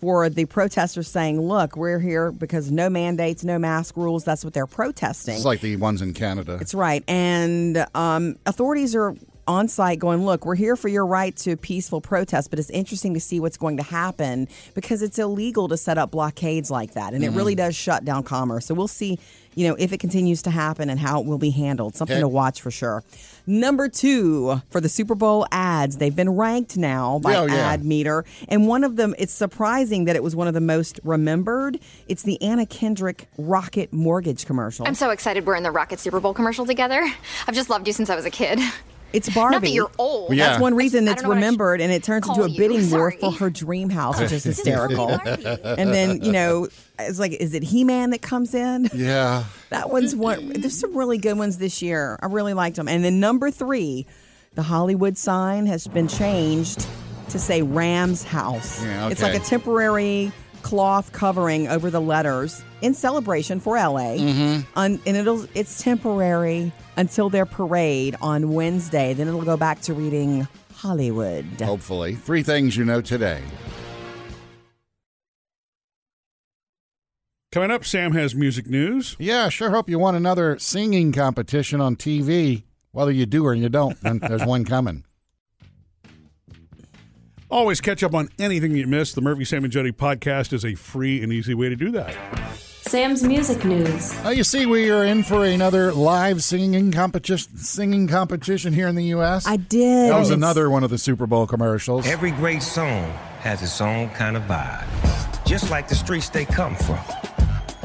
for 0.00 0.28
the 0.28 0.44
protesters 0.46 1.08
saying, 1.08 1.40
"Look, 1.40 1.76
we're 1.76 1.98
here 1.98 2.32
because 2.32 2.70
no 2.70 2.88
mandates, 2.88 3.44
no 3.44 3.58
mask 3.58 3.96
rules." 3.96 4.24
That's 4.24 4.44
what 4.44 4.54
they're 4.54 4.66
protesting. 4.66 5.34
It's 5.34 5.44
like 5.44 5.60
the 5.60 5.76
ones 5.76 6.02
in 6.02 6.14
Canada. 6.14 6.58
It's 6.60 6.74
right. 6.74 7.02
And 7.08 7.84
um, 7.94 8.36
authorities 8.46 8.94
are 8.94 9.14
on 9.52 9.68
site 9.68 9.98
going, 9.98 10.24
look, 10.24 10.44
we're 10.44 10.56
here 10.56 10.74
for 10.74 10.88
your 10.88 11.06
right 11.06 11.36
to 11.36 11.56
peaceful 11.56 12.00
protest, 12.00 12.50
but 12.50 12.58
it's 12.58 12.70
interesting 12.70 13.14
to 13.14 13.20
see 13.20 13.38
what's 13.38 13.56
going 13.56 13.76
to 13.76 13.82
happen 13.82 14.48
because 14.74 15.02
it's 15.02 15.18
illegal 15.18 15.68
to 15.68 15.76
set 15.76 15.98
up 15.98 16.10
blockades 16.10 16.70
like 16.70 16.94
that. 16.94 17.12
And 17.12 17.22
it 17.22 17.28
mm-hmm. 17.28 17.36
really 17.36 17.54
does 17.54 17.76
shut 17.76 18.04
down 18.04 18.24
commerce. 18.24 18.66
So 18.66 18.74
we'll 18.74 18.88
see, 18.88 19.18
you 19.54 19.68
know, 19.68 19.76
if 19.78 19.92
it 19.92 19.98
continues 20.00 20.42
to 20.42 20.50
happen 20.50 20.90
and 20.90 20.98
how 20.98 21.20
it 21.20 21.26
will 21.26 21.38
be 21.38 21.50
handled. 21.50 21.94
Something 21.94 22.16
Okay. 22.16 22.22
to 22.22 22.28
watch 22.28 22.60
for 22.60 22.70
sure. 22.70 23.04
Number 23.46 23.88
two, 23.88 24.62
for 24.70 24.80
the 24.80 24.88
Super 24.88 25.14
Bowl 25.14 25.46
ads, 25.50 25.96
they've 25.96 26.14
been 26.14 26.30
ranked 26.30 26.76
now 26.76 27.18
by 27.18 27.36
Oh, 27.36 27.46
yeah. 27.46 27.72
Ad 27.72 27.84
Meter. 27.84 28.24
And 28.48 28.68
one 28.68 28.84
of 28.84 28.96
them, 28.96 29.14
it's 29.18 29.32
surprising 29.32 30.04
that 30.04 30.16
it 30.16 30.22
was 30.22 30.36
one 30.36 30.46
of 30.48 30.54
the 30.54 30.60
most 30.60 31.00
remembered. 31.02 31.78
It's 32.08 32.22
the 32.22 32.40
Anna 32.40 32.66
Kendrick 32.66 33.28
Rocket 33.36 33.92
Mortgage 33.92 34.46
commercial. 34.46 34.86
I'm 34.86 34.94
so 34.94 35.10
excited 35.10 35.44
we're 35.44 35.56
in 35.56 35.64
the 35.64 35.70
Rocket 35.72 35.98
Super 35.98 36.20
Bowl 36.20 36.34
commercial 36.34 36.64
together. 36.64 37.04
I've 37.46 37.54
just 37.54 37.68
loved 37.68 37.86
you 37.86 37.92
since 37.92 38.10
I 38.10 38.16
was 38.16 38.24
a 38.24 38.30
kid. 38.30 38.60
It's 39.12 39.28
Barbie. 39.34 39.54
Not 39.54 39.62
that 39.62 39.70
you're 39.70 39.90
old. 39.98 40.30
Well, 40.30 40.38
yeah. 40.38 40.48
That's 40.50 40.60
one 40.60 40.74
reason 40.74 41.06
I 41.08 41.12
it's 41.12 41.22
don't 41.22 41.28
know 41.30 41.34
what 41.36 41.38
I 41.38 41.40
remembered, 41.46 41.80
and 41.80 41.92
it 41.92 42.02
turns 42.02 42.28
into 42.28 42.42
a 42.42 42.48
bidding 42.48 42.90
war 42.90 43.10
for 43.12 43.30
her 43.32 43.50
dream 43.50 43.90
house, 43.90 44.20
which 44.20 44.32
is 44.32 44.44
hysterical. 44.52 45.10
And 45.10 45.92
then 45.92 46.22
you 46.22 46.32
know, 46.32 46.68
it's 46.98 47.18
like, 47.18 47.32
is 47.32 47.54
it 47.54 47.62
He 47.62 47.84
Man 47.84 48.10
that 48.10 48.22
comes 48.22 48.54
in? 48.54 48.88
yeah. 48.94 49.44
That 49.70 49.88
one's 49.88 50.14
one. 50.14 50.50
There's 50.50 50.78
some 50.78 50.94
really 50.94 51.16
good 51.16 51.38
ones 51.38 51.56
this 51.56 51.80
year. 51.80 52.18
I 52.22 52.26
really 52.26 52.52
liked 52.52 52.76
them. 52.76 52.88
And 52.88 53.02
then 53.02 53.20
number 53.20 53.50
three, 53.50 54.06
the 54.54 54.62
Hollywood 54.62 55.16
sign 55.16 55.64
has 55.64 55.86
been 55.86 56.08
changed 56.08 56.86
to 57.30 57.38
say 57.38 57.62
Rams 57.62 58.22
House. 58.22 58.84
Yeah, 58.84 59.08
It's 59.08 59.22
like 59.22 59.34
a 59.34 59.38
temporary 59.38 60.30
cloth 60.62 61.12
covering 61.12 61.68
over 61.68 61.90
the 61.90 62.00
letters 62.00 62.62
in 62.80 62.94
celebration 62.94 63.60
for 63.60 63.76
LA. 63.76 64.16
Mm-hmm. 64.16 64.60
Un- 64.78 65.00
and 65.06 65.16
it'll 65.16 65.46
it's 65.54 65.82
temporary 65.82 66.72
until 66.96 67.28
their 67.28 67.46
parade 67.46 68.16
on 68.20 68.52
Wednesday. 68.52 69.14
Then 69.14 69.28
it'll 69.28 69.42
go 69.42 69.56
back 69.56 69.80
to 69.82 69.94
reading 69.94 70.46
Hollywood. 70.74 71.44
Hopefully. 71.60 72.14
Three 72.14 72.42
things 72.42 72.76
you 72.76 72.84
know 72.84 73.00
today. 73.00 73.42
Coming 77.52 77.70
up, 77.70 77.84
Sam 77.84 78.12
has 78.12 78.34
music 78.34 78.66
news. 78.66 79.14
Yeah, 79.18 79.50
sure 79.50 79.70
hope 79.70 79.90
you 79.90 79.98
won 79.98 80.14
another 80.14 80.58
singing 80.58 81.12
competition 81.12 81.82
on 81.82 81.96
TV. 81.96 82.64
Whether 82.92 83.12
you 83.12 83.26
do 83.26 83.44
or 83.44 83.52
you 83.52 83.68
don't, 83.68 84.00
then 84.00 84.18
there's 84.26 84.44
one 84.44 84.64
coming. 84.64 85.04
Always 87.52 87.82
catch 87.82 88.02
up 88.02 88.14
on 88.14 88.30
anything 88.38 88.74
you 88.74 88.86
missed. 88.86 89.14
The 89.14 89.20
Murphy, 89.20 89.44
Sam, 89.44 89.62
and 89.62 89.70
Jody 89.70 89.92
podcast 89.92 90.54
is 90.54 90.64
a 90.64 90.74
free 90.74 91.22
and 91.22 91.30
easy 91.30 91.52
way 91.52 91.68
to 91.68 91.76
do 91.76 91.90
that. 91.90 92.16
Sam's 92.56 93.22
music 93.22 93.62
news. 93.62 94.18
Uh, 94.24 94.30
you 94.30 94.42
see, 94.42 94.64
we 94.64 94.90
are 94.90 95.04
in 95.04 95.22
for 95.22 95.44
another 95.44 95.92
live 95.92 96.42
singing 96.42 96.90
competition. 96.92 97.54
Singing 97.58 98.08
competition 98.08 98.72
here 98.72 98.88
in 98.88 98.94
the 98.94 99.04
U.S. 99.04 99.46
I 99.46 99.58
did. 99.58 100.10
That 100.10 100.18
was 100.18 100.30
another 100.30 100.70
one 100.70 100.82
of 100.82 100.88
the 100.88 100.96
Super 100.96 101.26
Bowl 101.26 101.46
commercials. 101.46 102.06
Every 102.06 102.30
great 102.30 102.62
song 102.62 103.10
has 103.40 103.62
its 103.62 103.78
own 103.82 104.08
kind 104.10 104.34
of 104.34 104.44
vibe, 104.44 105.44
just 105.44 105.70
like 105.70 105.88
the 105.88 105.94
streets 105.94 106.30
they 106.30 106.46
come 106.46 106.74
from, 106.74 107.00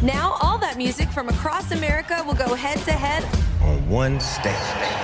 Now, 0.04 0.38
all 0.42 0.58
that 0.60 0.78
music 0.78 1.10
from 1.10 1.28
across 1.28 1.72
America 1.72 2.24
will 2.28 2.36
go 2.36 2.54
head 2.54 2.78
to 2.86 2.92
head. 2.92 3.24
on 3.64 3.90
one 3.90 4.20
stage. 4.20 4.54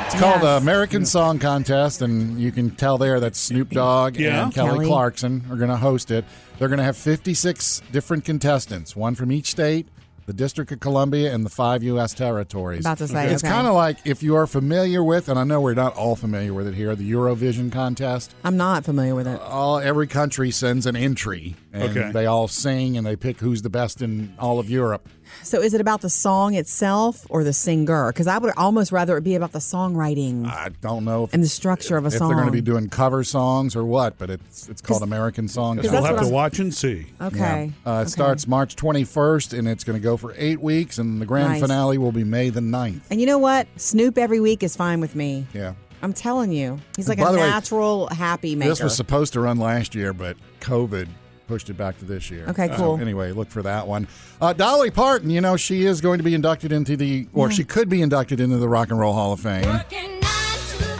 It's 0.05 0.19
called 0.19 0.41
the 0.41 0.57
American 0.57 1.05
Song 1.05 1.39
Contest, 1.39 2.01
and 2.03 2.39
you 2.39 2.51
can 2.51 2.69
tell 2.69 2.97
there 2.99 3.19
that 3.19 3.35
Snoop 3.35 3.71
Dogg 3.71 4.15
Yeah. 4.17 4.43
and 4.43 4.53
Kelly, 4.53 4.69
Kelly. 4.69 4.85
Clarkson 4.85 5.43
are 5.49 5.55
going 5.57 5.71
to 5.71 5.75
host 5.77 6.11
it. 6.11 6.23
They're 6.59 6.67
going 6.67 6.77
to 6.77 6.83
have 6.83 6.95
56 6.95 7.81
different 7.91 8.23
contestants, 8.23 8.95
one 8.95 9.15
from 9.15 9.31
each 9.31 9.47
state, 9.51 9.87
the 10.27 10.33
District 10.33 10.71
of 10.71 10.79
Columbia, 10.79 11.33
and 11.33 11.43
the 11.43 11.49
five 11.49 11.81
U.S. 11.83 12.13
territories. 12.13 12.81
About 12.81 12.99
to 12.99 13.07
say, 13.07 13.27
it's 13.33 13.43
okay. 13.43 13.51
kind 13.51 13.67
of 13.67 13.73
like 13.73 13.97
if 14.05 14.21
you 14.23 14.35
are 14.35 14.47
familiar 14.47 15.03
with, 15.03 15.27
and 15.27 15.37
I 15.39 15.43
know 15.43 15.59
we're 15.59 15.73
not 15.73 15.95
all 15.97 16.15
familiar 16.15 16.53
with 16.53 16.67
it 16.67 16.75
here, 16.75 16.95
the 16.95 17.11
Eurovision 17.11 17.71
contest. 17.71 18.33
I'm 18.43 18.55
not 18.55 18.85
familiar 18.85 19.15
with 19.15 19.27
it. 19.27 19.41
All 19.41 19.79
every 19.79 20.07
country 20.07 20.51
sends 20.51 20.85
an 20.85 20.95
entry, 20.95 21.55
And 21.75 21.97
Okay. 21.97 22.11
they 22.11 22.27
all 22.27 22.47
sing 22.47 22.97
and 22.97 23.05
they 23.07 23.15
pick 23.15 23.39
who's 23.39 23.63
the 23.63 23.69
best 23.69 24.03
in 24.03 24.33
all 24.37 24.59
of 24.59 24.69
Europe. 24.69 25.09
So 25.41 25.59
is 25.59 25.73
it 25.73 25.81
about 25.81 26.01
the 26.01 26.09
song 26.09 26.53
itself 26.53 27.25
or 27.31 27.43
the 27.43 27.51
singer? 27.53 28.11
Because 28.11 28.27
I 28.27 28.37
would 28.37 28.53
almost 28.55 28.91
rather 28.91 29.17
it 29.17 29.23
be 29.23 29.33
about 29.33 29.53
the 29.53 29.59
songwriting 29.59 30.45
I 30.45 30.69
don't 30.81 31.03
know 31.03 31.23
if, 31.23 31.33
and 31.33 31.41
the 31.41 31.47
structure 31.47 31.97
of 31.97 32.03
a 32.03 32.07
if 32.09 32.13
song. 32.13 32.27
they're 32.27 32.35
going 32.37 32.45
to 32.47 32.51
be 32.51 32.61
doing 32.61 32.89
cover 32.89 33.23
songs 33.23 33.75
or 33.75 33.83
what, 33.83 34.19
but 34.19 34.29
it's 34.29 34.69
it's 34.69 34.81
called 34.81 35.01
American 35.01 35.47
Song. 35.47 35.77
Because 35.77 35.91
We'll 35.91 36.03
have 36.03 36.17
to 36.17 36.23
I'm- 36.25 36.31
watch 36.31 36.59
and 36.59 36.71
see. 36.71 37.07
okay. 37.19 37.71
Uh, 37.85 37.89
it 37.89 37.93
okay. 38.01 38.09
starts 38.09 38.47
March 38.47 38.75
21st 38.75 39.57
and 39.57 39.67
it's 39.67 39.83
going 39.83 39.97
to 39.99 40.03
go 40.03 40.15
for 40.15 40.35
eight 40.37 40.61
weeks, 40.61 40.99
and 40.99 41.19
the 41.19 41.25
grand 41.25 41.53
Nice. 41.53 41.61
finale 41.61 41.97
will 41.97 42.11
be 42.11 42.23
May 42.23 42.49
the 42.51 42.59
9th. 42.61 43.01
And 43.09 43.19
you 43.19 43.25
know 43.25 43.39
what? 43.39 43.67
Snoop 43.77 44.19
every 44.19 44.39
week 44.39 44.61
is 44.61 44.75
fine 44.75 44.99
with 44.99 45.15
me. 45.15 45.47
Yeah. 45.53 45.73
I'm 46.03 46.13
telling 46.13 46.51
you, 46.51 46.79
he's 46.97 47.07
like 47.09 47.17
a 47.19 47.23
the 47.25 47.31
way, 47.31 47.37
natural 47.49 48.07
happy 48.09 48.55
maker. 48.55 48.69
This 48.69 48.83
was 48.83 48.95
supposed 48.95 49.33
to 49.33 49.39
run 49.39 49.57
last 49.57 49.95
year, 49.95 50.13
but 50.13 50.37
COVID 50.59 51.07
pushed 51.47 51.69
it 51.69 51.73
back 51.77 51.97
to 51.99 52.05
this 52.05 52.31
year. 52.31 52.45
Okay, 52.47 52.67
So 52.69 52.75
cool. 52.77 52.99
anyway, 53.01 53.31
look 53.31 53.49
for 53.49 53.61
that 53.63 53.87
one. 53.87 54.07
Uh, 54.41 54.53
Dolly 54.53 54.91
Parton, 54.91 55.29
you 55.29 55.41
know, 55.41 55.57
she 55.57 55.85
is 55.85 56.01
going 56.01 56.17
to 56.19 56.23
be 56.23 56.33
inducted 56.33 56.71
into 56.71 56.95
the, 56.97 57.27
or 57.33 57.51
she 57.51 57.63
could 57.63 57.89
be 57.89 58.01
inducted 58.01 58.39
into 58.39 58.57
the 58.57 58.67
Rock 58.69 58.89
and 58.91 58.99
Roll 58.99 59.13
Hall 59.13 59.33
of 59.33 59.39
Fame. 59.39 59.63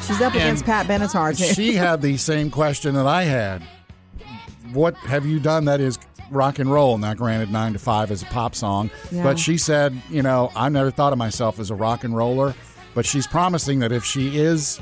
She's 0.06 0.19
up 0.21 0.34
against 0.36 0.65
Pat 0.65 0.86
Benatar 0.86 1.36
too. 1.38 1.53
she 1.53 1.73
had 1.75 2.01
the 2.01 2.17
same 2.17 2.51
question 2.51 2.93
that 2.95 3.08
I 3.08 3.23
had. 3.23 3.62
What 4.73 4.95
have 4.97 5.25
you 5.25 5.39
done 5.39 5.65
that 5.65 5.79
is 5.79 5.97
rock 6.29 6.60
and 6.60 6.69
roll? 6.71 6.97
Now, 6.97 7.13
granted, 7.13 7.51
nine 7.51 7.73
to 7.73 7.79
five 7.79 8.12
is 8.12 8.21
a 8.21 8.25
pop 8.25 8.53
song, 8.53 8.89
Yeah. 9.12 9.23
but 9.23 9.39
she 9.39 9.58
said, 9.58 9.99
you 10.10 10.21
know, 10.21 10.51
I 10.56 10.67
never 10.69 10.91
thought 10.91 11.13
of 11.13 11.19
myself 11.19 11.58
as 11.60 11.69
a 11.69 11.75
rock 11.75 12.03
and 12.03 12.15
roller, 12.15 12.53
but 12.95 13.06
she's 13.06 13.27
promising 13.27 13.79
that 13.79 13.91
if 13.91 14.03
she 14.03 14.38
is 14.39 14.79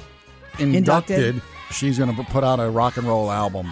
inducted, 0.59 1.35
Inducted. 1.35 1.41
she's 1.71 1.97
going 1.99 2.15
to 2.15 2.23
put 2.23 2.43
out 2.43 2.59
a 2.59 2.69
rock 2.69 2.97
and 2.97 3.05
roll 3.07 3.29
album. 3.31 3.71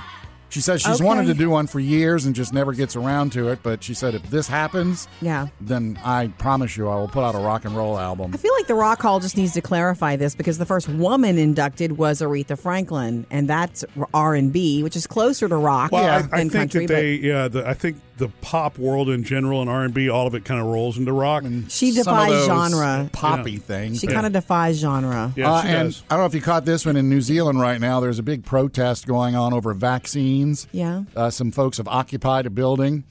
She 0.50 0.62
says 0.62 0.82
she's 0.82 0.96
Okay. 0.96 1.04
wanted 1.06 1.28
to 1.28 1.34
do 1.34 1.50
one 1.50 1.68
for 1.68 1.80
years 1.80 2.26
and 2.26 2.36
just 2.36 2.54
never 2.54 2.74
gets 2.74 2.96
around 2.96 3.32
to 3.34 3.50
it. 3.50 3.60
But 3.64 3.84
she 3.84 3.94
said 3.94 4.16
if 4.16 4.24
this 4.30 4.48
happens, 4.48 5.08
yeah. 5.22 5.48
then 5.62 6.00
I 6.04 6.28
promise 6.40 6.76
you 6.76 6.90
I 6.90 6.96
will 6.96 7.08
put 7.08 7.24
out 7.24 7.36
a 7.36 7.40
rock 7.40 7.66
and 7.66 7.76
roll 7.76 7.98
album. 8.00 8.32
I 8.34 8.38
feel 8.38 8.54
like 8.58 8.68
the 8.68 8.76
Rock 8.76 9.02
Hall 9.02 9.20
just 9.20 9.38
needs 9.38 9.54
to 9.54 9.62
clarify 9.62 10.16
this 10.16 10.36
because 10.36 10.58
the 10.58 10.66
first 10.66 10.90
woman 10.90 11.38
inducted 11.38 11.98
was 11.98 12.22
Aretha 12.22 12.58
Franklin, 12.58 13.26
and 13.30 13.48
that's 13.48 13.86
R 14.14 14.36
and 14.36 14.52
B, 14.52 14.84
which 14.84 14.96
is 14.96 15.06
closer 15.08 15.48
to 15.48 15.56
rock 15.56 15.92
Well, 15.92 16.04
than 16.22 16.30
I, 16.34 16.38
I 16.38 16.40
think 16.42 16.54
country. 16.54 16.86
that 16.88 16.94
they, 16.94 17.14
yeah, 17.16 17.48
the, 17.48 17.68
I 17.68 17.74
think 17.74 17.98
the 18.20 18.30
pop 18.42 18.78
world 18.78 19.10
in 19.10 19.24
general 19.24 19.62
and 19.62 19.70
R 19.70 19.84
and 19.84 19.94
B, 19.94 20.10
all 20.10 20.28
of 20.28 20.36
it 20.36 20.46
kind 20.46 20.62
of 20.62 20.68
rolls 20.68 20.98
into 20.98 21.12
rock. 21.12 21.44
but 21.44 21.72
she 21.72 21.92
Some 21.92 22.02
of 22.02 22.06
defies 22.06 22.30
those 22.32 22.46
genre. 22.48 23.10
poppy 23.12 23.54
Yeah. 23.54 23.58
things. 23.60 24.00
She 24.02 24.08
kind 24.08 24.26
of 24.28 24.34
defies 24.34 24.78
genre. 24.78 25.34
Yeah, 25.36 25.52
Uh, 25.52 25.62
she 25.64 25.68
and 25.70 25.90
does. 25.90 26.04
I 26.10 26.16
don't 26.16 26.24
know 26.24 26.26
if 26.28 26.36
you 26.36 26.42
caught 26.42 26.66
this 26.66 26.86
one 26.86 26.96
in 26.98 27.10
New 27.10 27.22
Zealand 27.22 27.60
right 27.60 27.80
now. 27.82 28.00
There's 28.00 28.20
a 28.20 28.24
big 28.24 28.46
protest 28.46 29.08
going 29.08 29.36
on 29.36 29.54
over 29.54 29.74
vaccines. 29.74 30.68
Yeah. 30.72 31.04
Uh, 31.16 31.30
some 31.32 31.52
folks 31.52 31.78
have 31.78 31.88
occupied 31.88 32.46
a 32.46 32.50
building. 32.52 33.04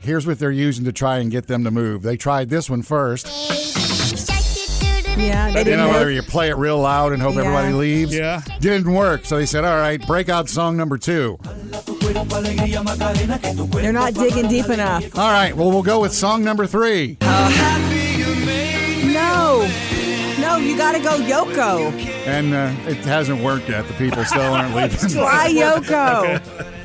Here's 0.00 0.26
what 0.26 0.38
they're 0.38 0.50
using 0.50 0.84
to 0.86 0.92
try 0.92 1.18
and 1.18 1.30
get 1.30 1.46
them 1.46 1.62
to 1.64 1.70
move. 1.70 2.02
They 2.02 2.16
tried 2.16 2.48
this 2.48 2.70
one 2.70 2.82
first. 2.82 3.26
Yeah, 5.18 5.50
they 5.50 5.58
You 5.60 5.64
didn't 5.64 5.80
know, 5.80 5.86
move. 5.92 6.00
where 6.00 6.10
you 6.10 6.22
play 6.22 6.48
it 6.50 6.56
real 6.56 6.78
loud 6.78 7.12
and 7.12 7.20
hope 7.20 7.34
Yeah. 7.34 7.40
everybody 7.42 7.72
leaves. 7.72 8.14
Yeah. 8.14 8.40
Didn't 8.60 8.90
work. 8.92 9.24
So 9.26 9.36
they 9.36 9.46
said, 9.46 9.64
all 9.64 9.76
right, 9.76 10.04
break 10.06 10.28
out 10.28 10.48
song 10.48 10.76
number 10.76 10.96
two. 10.98 11.36
They're 11.42 12.32
not 13.92 14.14
digging 14.14 14.48
deep 14.48 14.68
enough. 14.68 15.18
All 15.18 15.30
right, 15.30 15.54
well, 15.56 15.70
we'll 15.70 15.82
go 15.82 16.00
with 16.00 16.12
song 16.14 16.42
number 16.44 16.66
three. 16.66 17.16
No, 19.12 19.68
no, 20.38 20.56
you 20.56 20.76
got 20.76 20.92
to 20.92 21.00
go 21.00 21.18
Yoko. 21.18 21.90
And 22.26 22.54
uh, 22.54 22.72
it 22.88 22.98
hasn't 22.98 23.42
worked 23.42 23.68
yet. 23.68 23.86
The 23.88 23.94
people 23.94 24.24
still 24.24 24.40
aren't 24.42 24.74
leaving. 24.76 25.10
Try 25.10 25.52
Yoko. 25.52 26.40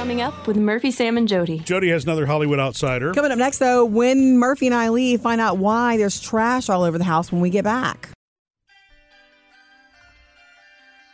Coming 0.00 0.22
up 0.22 0.46
with 0.46 0.56
Murphy, 0.56 0.92
Sam, 0.92 1.18
and 1.18 1.28
Jody. 1.28 1.58
Jody 1.58 1.90
has 1.90 2.04
another 2.04 2.24
Hollywood 2.24 2.58
outsider. 2.58 3.12
Coming 3.12 3.32
up 3.32 3.36
next, 3.36 3.58
though, 3.58 3.84
when 3.84 4.38
Murphy 4.38 4.64
and 4.64 4.74
I 4.74 4.88
leave, 4.88 5.20
find 5.20 5.42
out 5.42 5.58
why 5.58 5.98
there's 5.98 6.18
trash 6.18 6.70
all 6.70 6.84
over 6.84 6.96
the 6.96 7.04
house 7.04 7.30
when 7.30 7.42
we 7.42 7.50
get 7.50 7.64
back. 7.64 8.08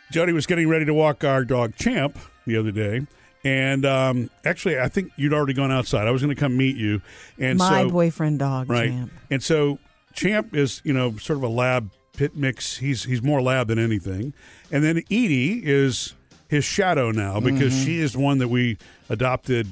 Jody 0.09 0.31
was 0.31 0.45
getting 0.45 0.69
ready 0.69 0.85
to 0.85 0.93
walk 0.93 1.25
our 1.25 1.43
dog 1.43 1.75
Champ 1.75 2.17
the 2.45 2.55
other 2.55 2.71
day. 2.71 3.05
And 3.43 3.85
um, 3.85 4.29
actually, 4.45 4.79
I 4.79 4.87
think 4.87 5.11
you'd 5.17 5.33
already 5.33 5.53
gone 5.53 5.69
outside. 5.69 6.07
I 6.07 6.11
was 6.11 6.21
going 6.21 6.33
to 6.33 6.39
come 6.39 6.55
meet 6.55 6.77
you. 6.77 7.01
And 7.37 7.59
My 7.59 7.83
so, 7.83 7.89
boyfriend 7.89 8.39
dog, 8.39 8.69
right. 8.69 8.89
Champ. 8.89 9.11
And 9.29 9.43
so 9.43 9.79
Champ 10.13 10.55
is, 10.55 10.81
you 10.85 10.93
know, 10.93 11.17
sort 11.17 11.35
of 11.35 11.43
a 11.43 11.49
lab 11.49 11.91
pit 12.13 12.37
mix. 12.37 12.77
He's 12.77 13.03
he's 13.03 13.21
more 13.21 13.41
lab 13.41 13.67
than 13.67 13.79
anything. 13.79 14.33
And 14.71 14.81
then 14.81 14.99
Edie 15.11 15.61
is 15.65 16.13
his 16.47 16.63
shadow 16.65 17.11
now 17.11 17.39
because 17.39 17.73
Mm-hmm. 17.73 17.85
she 17.85 17.99
is 17.99 18.13
the 18.13 18.19
one 18.19 18.37
that 18.39 18.47
we 18.47 18.77
adopted. 19.09 19.67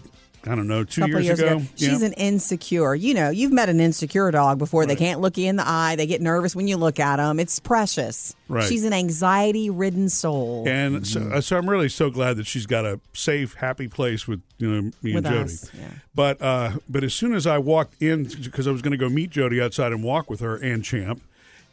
I 0.47 0.53
don't 0.53 0.67
know, 0.67 0.83
two 0.83 1.07
years, 1.07 1.25
years 1.25 1.39
ago. 1.39 1.57
Yeah. 1.75 1.89
She's 1.89 2.03
an 2.03 2.13
insecure. 2.13 2.93
You 2.93 3.15
know, 3.15 3.31
you've 3.31 3.51
met 3.51 3.67
an 3.67 3.79
insecure 3.79 4.29
dog 4.29 4.59
before. 4.59 4.85
They 4.85 4.95
can't 4.95 5.19
look 5.19 5.39
you 5.39 5.47
in 5.49 5.55
the 5.55 5.67
eye. 5.67 5.95
They 5.95 6.05
get 6.05 6.21
nervous 6.21 6.55
when 6.55 6.67
you 6.67 6.77
look 6.77 6.99
at 6.99 7.15
them. 7.15 7.39
It's 7.39 7.57
precious. 7.59 8.35
Right. 8.47 8.63
She's 8.69 8.83
an 8.83 8.93
anxiety-ridden 8.93 10.07
soul. 10.09 10.65
And 10.67 11.07
so, 11.07 11.21
uh, 11.31 11.41
so 11.41 11.57
I'm 11.57 11.67
really 11.67 11.89
so 11.89 12.11
glad 12.11 12.38
that 12.38 12.45
she's 12.45 12.67
got 12.67 12.85
a 12.85 12.99
safe, 13.13 13.55
happy 13.55 13.88
place 13.88 14.27
with 14.27 14.41
you 14.59 14.69
know 14.69 14.91
me 15.01 15.15
With 15.15 15.25
and 15.25 15.35
Jody. 15.35 15.43
us, 15.45 15.71
yeah. 15.73 15.88
But 16.13 16.39
uh, 16.43 16.73
but 16.88 17.03
as 17.03 17.15
soon 17.15 17.33
as 17.33 17.47
I 17.47 17.57
walked 17.57 17.99
in, 17.99 18.25
because 18.25 18.67
I 18.67 18.71
was 18.71 18.83
going 18.83 18.91
to 18.91 18.97
go 18.97 19.09
meet 19.09 19.31
Jody 19.31 19.59
outside 19.59 19.91
and 19.93 20.03
walk 20.03 20.29
with 20.29 20.41
her 20.41 20.57
and 20.57 20.83
Champ, 20.83 21.23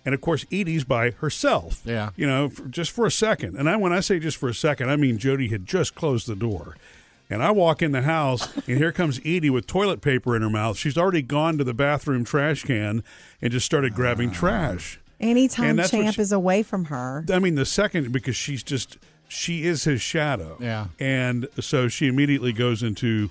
and 0.04 0.14
of 0.14 0.20
course 0.20 0.44
Edie's 0.52 0.84
by 0.84 1.10
herself. 1.10 1.82
Yeah. 1.84 2.10
you 2.16 2.26
know, 2.26 2.48
for, 2.48 2.64
just 2.66 2.90
for 2.90 3.06
a 3.06 3.10
second. 3.10 3.56
And 3.56 3.68
I 3.68 3.76
when 3.76 3.92
I 3.92 4.00
say 4.00 4.18
just 4.18 4.36
for 4.36 4.48
a 4.48 4.54
second, 4.54 4.90
I 4.90 4.96
mean 4.96 5.18
Jody 5.18 5.48
had 5.48 5.66
just 5.66 5.94
closed 5.94 6.26
the 6.26 6.36
door. 6.36 6.76
And 7.30 7.42
I 7.42 7.50
walk 7.50 7.80
in 7.80 7.92
the 7.92 8.02
house, 8.02 8.54
and 8.68 8.76
here 8.76 8.92
comes 8.92 9.18
Edie 9.24 9.48
with 9.48 9.66
toilet 9.66 10.02
paper 10.02 10.36
in 10.36 10.42
her 10.42 10.50
mouth. 10.50 10.76
She's 10.76 10.98
already 10.98 11.22
gone 11.22 11.56
to 11.56 11.64
the 11.64 11.72
bathroom 11.72 12.24
trash 12.24 12.62
can 12.64 13.02
and 13.40 13.50
just 13.50 13.64
started 13.64 13.94
grabbing 13.94 14.30
ah. 14.30 14.34
trash. 14.34 15.00
Anytime 15.18 15.70
And 15.70 15.78
that's 15.78 15.92
what 15.92 16.02
Champ 16.02 16.16
she- 16.16 16.20
is 16.22 16.32
away 16.32 16.62
from 16.62 16.86
her, 16.86 17.24
I 17.30 17.38
mean, 17.38 17.54
the 17.54 17.64
second 17.64 18.12
because 18.12 18.36
she's 18.36 18.62
just 18.62 18.98
she 19.28 19.64
is 19.64 19.84
his 19.84 20.02
shadow. 20.02 20.58
Yeah. 20.60 20.88
and 21.00 21.48
so 21.58 21.88
she 21.88 22.06
immediately 22.06 22.52
goes 22.52 22.82
into 22.82 23.30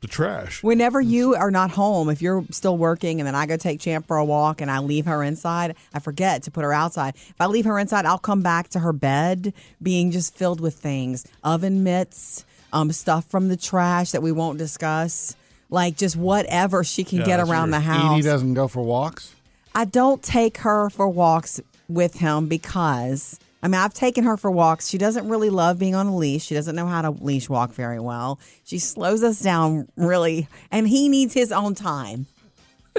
the 0.00 0.06
trash. 0.06 0.62
whenever 0.62 1.00
you 1.00 1.34
are 1.34 1.50
not 1.50 1.70
home, 1.70 2.08
if 2.08 2.22
you're 2.22 2.44
still 2.50 2.76
working 2.76 3.20
and 3.20 3.26
then 3.26 3.34
I 3.34 3.46
go 3.46 3.56
take 3.56 3.80
Champ 3.80 4.06
for 4.06 4.16
a 4.16 4.24
walk 4.24 4.60
and 4.60 4.70
I 4.70 4.78
leave 4.78 5.06
her 5.06 5.22
inside, 5.22 5.74
I 5.92 5.98
forget 5.98 6.44
to 6.44 6.50
put 6.50 6.62
her 6.64 6.72
outside. 6.72 7.14
If 7.16 7.34
I 7.40 7.46
leave 7.46 7.64
her 7.64 7.78
inside, 7.78 8.06
I'll 8.06 8.18
come 8.18 8.42
back 8.42 8.68
to 8.70 8.78
her 8.78 8.92
bed 8.92 9.52
being 9.82 10.10
just 10.10 10.36
filled 10.36 10.60
with 10.60 10.74
things 10.74 11.26
oven 11.42 11.82
mitts, 11.82 12.44
um, 12.72 12.92
stuff 12.92 13.24
from 13.26 13.48
the 13.48 13.56
trash 13.56 14.12
that 14.12 14.22
we 14.22 14.30
won't 14.32 14.58
discuss. 14.58 15.34
Like 15.70 15.96
just 15.96 16.16
whatever 16.16 16.84
she 16.84 17.04
can 17.04 17.18
Yeah, 17.18 17.26
get 17.26 17.40
around 17.40 17.70
the 17.72 17.80
house. 17.80 18.14
Edie 18.14 18.22
doesn't 18.22 18.54
go 18.54 18.68
for 18.68 18.82
walks. 18.82 19.34
I 19.74 19.84
don't 19.84 20.22
take 20.22 20.58
her 20.58 20.88
for 20.90 21.08
walks 21.08 21.60
with 21.88 22.14
him 22.14 22.46
because 22.46 23.38
I 23.62 23.68
mean 23.68 23.80
I've 23.80 23.94
taken 23.94 24.24
her 24.24 24.36
for 24.36 24.50
walks. 24.50 24.88
She 24.88 24.98
doesn't 24.98 25.28
really 25.28 25.50
love 25.50 25.78
being 25.78 25.94
on 25.94 26.06
a 26.06 26.16
leash. 26.16 26.44
She 26.44 26.54
doesn't 26.54 26.76
know 26.76 26.86
how 26.86 27.02
to 27.02 27.10
leash 27.10 27.48
walk 27.48 27.72
very 27.72 27.98
well. 28.00 28.38
She 28.64 28.78
slows 28.78 29.22
us 29.22 29.40
down 29.40 29.88
really, 29.96 30.48
and 30.70 30.86
he 30.88 31.08
needs 31.08 31.34
his 31.34 31.50
own 31.52 31.74
time. 31.74 32.26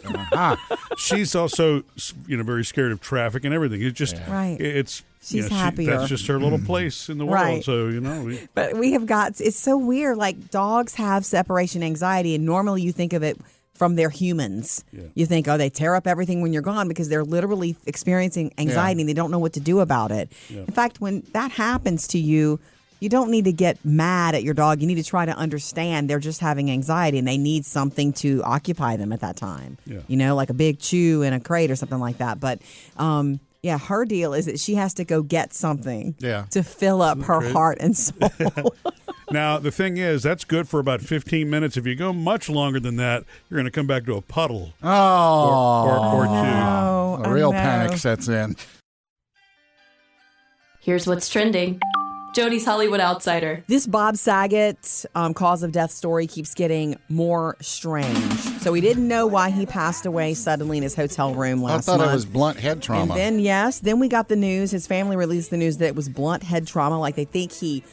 Uh-huh. 0.06 0.56
She's 0.98 1.36
also 1.36 1.84
you 2.28 2.38
know 2.38 2.44
very 2.44 2.64
scared 2.66 2.92
of 2.92 3.02
traffic 3.02 3.44
and 3.46 3.54
everything. 3.54 3.82
It's 3.82 3.98
just 3.98 4.16
Right. 4.28 4.60
It's 4.60 5.02
you 5.28 5.42
She's 5.42 5.50
know, 5.52 5.56
she- 5.58 5.62
happier. 5.62 5.98
that's 5.98 6.10
just 6.10 6.28
her 6.28 6.40
little 6.40 6.58
mm-hmm. 6.58 6.68
place 6.68 7.10
in 7.10 7.18
the 7.18 7.26
world. 7.26 7.42
Right. 7.44 7.64
So 7.64 7.88
you 7.88 8.00
know, 8.00 8.24
we, 8.24 8.48
But 8.54 8.78
we 8.78 8.94
have 8.94 9.06
got 9.06 9.40
it's 9.42 9.60
so 9.60 9.78
weird. 9.78 10.18
Like 10.18 10.50
dogs 10.52 10.96
have 10.96 11.26
separation 11.26 11.84
anxiety, 11.84 12.36
and 12.36 12.46
normally 12.46 12.82
you 12.82 12.92
think 12.94 13.14
of 13.14 13.24
it 13.24 13.38
from 13.80 13.96
their 13.96 14.10
humans. 14.10 14.84
You 15.16 15.26
think, 15.26 15.48
oh, 15.48 15.58
they 15.58 15.70
tear 15.70 15.96
up 15.96 16.06
everything 16.06 16.42
when 16.42 16.52
you're 16.52 16.62
gone 16.62 16.90
because 16.90 17.08
they're 17.08 17.24
literally 17.24 17.78
experiencing 17.86 18.54
anxiety 18.58 19.02
and 19.02 19.10
they 19.10 19.14
don't 19.14 19.32
know 19.32 19.40
what 19.40 19.54
to 19.54 19.62
do 19.62 19.80
about 19.80 20.12
it. 20.12 20.30
In 20.50 20.74
fact, 20.74 21.00
when 21.00 21.24
that 21.32 21.52
happens 21.52 22.06
to 22.10 22.20
you, 22.20 22.60
you 23.00 23.08
don't 23.08 23.32
need 23.32 23.46
to 23.46 23.54
get 23.54 23.78
mad 23.86 24.36
at 24.36 24.44
your 24.44 24.54
dog. 24.54 24.82
You 24.82 24.88
need 24.88 24.96
to 24.96 25.04
try 25.04 25.26
to 25.26 25.32
understand 25.32 26.10
they're 26.10 26.20
just 26.20 26.42
having 26.42 26.70
anxiety 26.70 27.18
and 27.18 27.26
they 27.26 27.38
need 27.38 27.66
something 27.66 28.12
to 28.14 28.44
occupy 28.44 28.98
them 28.98 29.14
at 29.14 29.22
that 29.22 29.38
time. 29.38 29.78
Yeah. 29.86 30.02
You 30.10 30.18
know, 30.18 30.36
like 30.36 30.50
a 30.50 30.54
big 30.54 30.80
chew 30.80 31.22
in 31.22 31.32
a 31.32 31.40
crate 31.40 31.72
or 31.72 31.78
something 31.78 32.00
like 32.00 32.18
that. 32.18 32.42
But 32.42 32.60
um, 32.98 33.40
yeah, 33.62 33.78
her 33.78 34.06
deal 34.06 34.34
is 34.34 34.46
that 34.46 34.60
she 34.60 34.76
has 34.76 34.94
to 34.96 35.06
go 35.06 35.22
get 35.22 35.54
something 35.54 36.16
Yeah. 36.20 36.46
to 36.52 36.64
fill 36.64 37.02
up 37.02 37.22
her 37.24 37.40
great? 37.40 37.52
heart 37.54 37.78
and 37.82 37.96
soul. 37.98 38.74
now 39.32 39.58
the 39.60 39.72
thing 39.72 39.98
is 39.98 40.24
that's 40.24 40.44
good 40.46 40.68
for 40.70 40.80
about 40.80 41.02
15 41.02 41.50
minutes. 41.50 41.76
If 41.78 41.86
you 41.86 41.96
go 41.96 42.14
much 42.14 42.50
longer 42.50 42.80
than 42.80 42.96
that, 42.98 43.24
you're 43.50 43.58
going 43.58 43.66
to 43.66 43.72
come 43.72 43.88
back 43.88 44.06
to 44.06 44.16
a 44.16 44.22
puddle 44.22 44.74
Oh, 44.82 44.88
or, 45.88 45.98
or, 45.98 46.22
or 46.22 46.26
two. 46.26 46.32
Oh, 46.32 47.22
a 47.26 47.34
real 47.34 47.50
I 47.50 47.54
panic 47.56 47.98
sets 47.98 48.28
in. 48.28 48.56
Here's 50.82 51.06
what's 51.06 51.30
trending 51.30 51.80
Jody's 52.40 52.64
Hollywood 52.64 53.02
Outsider. 53.02 53.66
This 53.68 53.86
Bob 53.86 54.16
Saget 54.16 55.04
um, 55.14 55.34
cause 55.34 55.62
of 55.62 55.74
death 55.74 55.92
story 55.92 56.26
keeps 56.26 56.54
getting 56.54 56.98
more 57.10 57.58
strange. 57.60 58.34
So 58.62 58.72
we 58.72 58.80
didn't 58.80 59.10
know 59.10 59.28
why 59.28 59.50
he 59.50 59.66
passed 59.66 60.06
away 60.06 60.34
suddenly 60.36 60.78
in 60.78 60.84
his 60.84 60.96
hotel 60.96 61.36
room 61.36 61.62
last 61.62 61.86
night. 61.86 61.94
I 61.94 61.98
thought 61.98 62.00
month. 62.00 62.12
it 62.12 62.14
was 62.14 62.26
blunt 62.26 62.58
head 62.58 62.82
trauma. 62.82 63.02
And 63.02 63.20
then 63.20 63.40
yes, 63.40 63.80
then 63.80 64.00
we 64.00 64.08
got 64.08 64.30
the 64.30 64.38
news. 64.38 64.72
His 64.72 64.88
family 64.88 65.18
released 65.18 65.50
the 65.50 65.58
news 65.58 65.80
that 65.80 65.88
it 65.88 65.96
was 65.98 66.08
blunt 66.08 66.44
head 66.44 66.66
trauma. 66.66 66.98
Like 66.98 67.16
they 67.18 67.26
think 67.26 67.52
he 67.52 67.84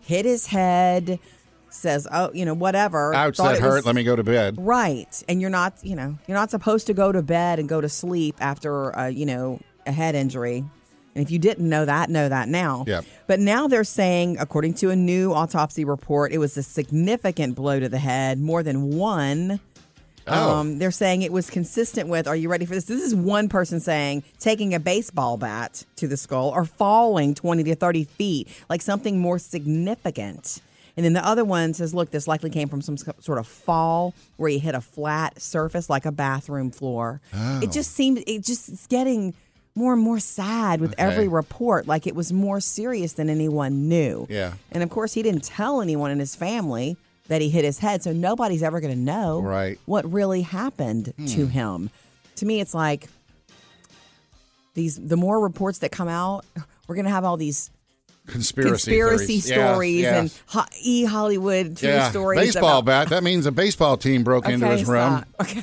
hit 0.00 0.26
his 0.26 0.48
head, 0.48 1.18
says, 1.70 2.06
"Oh, 2.12 2.30
you 2.34 2.44
know, 2.44 2.52
whatever." 2.52 3.14
Ouch, 3.14 3.38
thought 3.38 3.54
that 3.54 3.62
hurt. 3.62 3.76
was- 3.76 3.86
Let 3.86 3.94
me 3.94 4.04
go 4.04 4.16
to 4.16 4.22
bed. 4.22 4.56
Right, 4.58 5.22
and 5.30 5.40
you're 5.40 5.48
not, 5.48 5.78
you 5.82 5.96
know, 5.96 6.18
you're 6.28 6.36
not 6.36 6.50
supposed 6.50 6.86
to 6.88 6.92
go 6.92 7.10
to 7.10 7.22
bed 7.22 7.58
and 7.58 7.70
go 7.70 7.80
to 7.80 7.88
sleep 7.88 8.36
after, 8.40 8.94
uh, 8.98 9.06
you 9.06 9.24
know, 9.24 9.60
a 9.86 9.92
head 9.92 10.14
injury. 10.14 10.62
And 11.14 11.24
if 11.24 11.30
you 11.30 11.38
didn't 11.38 11.68
know 11.68 11.84
that, 11.84 12.10
know 12.10 12.28
that 12.28 12.48
now. 12.48 12.84
Yep. 12.86 13.04
But 13.26 13.40
now 13.40 13.68
they're 13.68 13.84
saying, 13.84 14.38
according 14.40 14.74
to 14.74 14.90
a 14.90 14.96
new 14.96 15.32
autopsy 15.32 15.84
report, 15.84 16.32
it 16.32 16.38
was 16.38 16.56
a 16.56 16.62
significant 16.62 17.54
blow 17.54 17.78
to 17.78 17.88
the 17.88 17.98
head, 17.98 18.40
more 18.40 18.62
than 18.62 18.96
one. 18.96 19.60
Oh. 20.26 20.56
Um, 20.56 20.78
they're 20.78 20.90
saying 20.90 21.22
it 21.22 21.32
was 21.32 21.50
consistent 21.50 22.08
with, 22.08 22.26
are 22.26 22.36
you 22.36 22.48
ready 22.48 22.64
for 22.64 22.74
this? 22.74 22.84
This 22.84 23.02
is 23.02 23.14
one 23.14 23.48
person 23.48 23.78
saying 23.78 24.24
taking 24.38 24.74
a 24.74 24.80
baseball 24.80 25.36
bat 25.36 25.84
to 25.96 26.08
the 26.08 26.16
skull 26.16 26.48
or 26.48 26.64
falling 26.64 27.34
20 27.34 27.62
to 27.64 27.74
30 27.74 28.04
feet, 28.04 28.48
like 28.68 28.80
something 28.80 29.18
more 29.18 29.38
significant. 29.38 30.62
And 30.96 31.04
then 31.04 31.12
the 31.12 31.26
other 31.26 31.44
one 31.44 31.74
says, 31.74 31.92
look, 31.92 32.10
this 32.10 32.28
likely 32.28 32.50
came 32.50 32.68
from 32.68 32.80
some 32.80 32.96
sort 32.96 33.38
of 33.38 33.46
fall 33.46 34.14
where 34.36 34.48
you 34.48 34.60
hit 34.60 34.74
a 34.74 34.80
flat 34.80 35.40
surface 35.42 35.90
like 35.90 36.06
a 36.06 36.12
bathroom 36.12 36.70
floor. 36.70 37.20
It 37.62 37.72
just 37.72 37.92
seemed, 37.92 38.22
it 38.26 38.44
just 38.44 38.68
is 38.68 38.86
getting 38.86 39.34
more 39.76 39.92
and 39.92 40.02
more 40.02 40.20
sad 40.20 40.80
with 40.80 40.94
every 40.98 41.26
report, 41.28 41.86
like 41.88 42.06
it 42.06 42.14
was 42.14 42.32
more 42.32 42.60
serious 42.60 43.14
than 43.14 43.28
anyone 43.28 43.88
knew. 43.88 44.26
Yeah. 44.30 44.52
And 44.70 44.82
of 44.82 44.90
course, 44.90 45.14
he 45.14 45.22
didn't 45.22 45.42
tell 45.44 45.80
anyone 45.80 46.10
in 46.12 46.18
his 46.20 46.34
family 46.36 46.96
that 47.28 47.40
he 47.40 47.48
hit 47.50 47.64
his 47.64 47.78
head, 47.78 48.02
so 48.02 48.12
nobody's 48.12 48.62
ever 48.62 48.80
going 48.80 48.92
to 48.92 48.98
know 49.00 49.40
Right. 49.40 49.78
what 49.86 50.10
really 50.12 50.42
happened 50.42 51.12
Hmm. 51.16 51.26
to 51.26 51.46
him. 51.46 51.90
To 52.36 52.46
me, 52.46 52.60
it's 52.60 52.74
like 52.74 53.08
these 54.74 54.96
the 54.96 55.16
more 55.16 55.40
reports 55.40 55.78
that 55.80 55.90
come 55.92 56.08
out, 56.08 56.44
we're 56.86 56.94
going 56.96 57.06
to 57.06 57.10
have 57.10 57.24
all 57.24 57.36
these 57.36 57.70
Conspiracy, 58.26 58.70
conspiracy 58.92 59.40
theories. 59.40 59.48
Yes, 59.50 59.58
stories 59.72 60.00
yes. 60.00 60.18
and 60.20 60.32
ho- 60.46 60.64
e 60.80 61.04
Hollywood 61.04 61.76
true 61.76 61.88
yeah. 61.90 62.10
stories. 62.10 62.40
Baseball 62.40 62.78
about, 62.78 62.84
bat. 62.84 63.08
That 63.10 63.22
means 63.22 63.44
a 63.46 63.52
baseball 63.52 63.96
team 63.98 64.22
broke 64.24 64.48
into 64.48 64.64
Okay, 64.66 64.78
his 64.78 64.88
room. 64.88 65.18
stop. 65.18 65.28
Okay. 65.42 65.62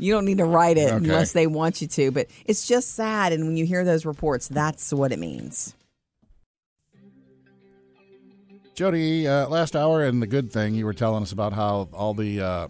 You 0.00 0.12
don't 0.12 0.24
need 0.24 0.38
to 0.38 0.44
write 0.44 0.78
it 0.78 0.86
Okay. 0.92 0.96
unless 0.96 1.32
they 1.32 1.46
want 1.46 1.80
you 1.80 1.86
to, 1.88 2.10
but 2.10 2.26
it's 2.46 2.66
just 2.66 2.94
sad. 2.94 3.32
And 3.32 3.44
when 3.46 3.56
you 3.56 3.66
hear 3.66 3.84
those 3.84 4.04
reports, 4.06 4.48
that's 4.48 4.92
what 4.92 5.12
it 5.12 5.18
means. 5.18 5.74
Jody, 8.74 9.28
uh, 9.28 9.46
last 9.48 9.76
hour 9.76 10.04
and 10.04 10.22
the 10.22 10.26
good 10.26 10.50
thing, 10.50 10.74
you 10.74 10.86
were 10.86 10.94
telling 10.94 11.22
us 11.22 11.32
about 11.32 11.52
how 11.52 11.88
all 11.92 12.14
the 12.14 12.40
uh, 12.40 12.68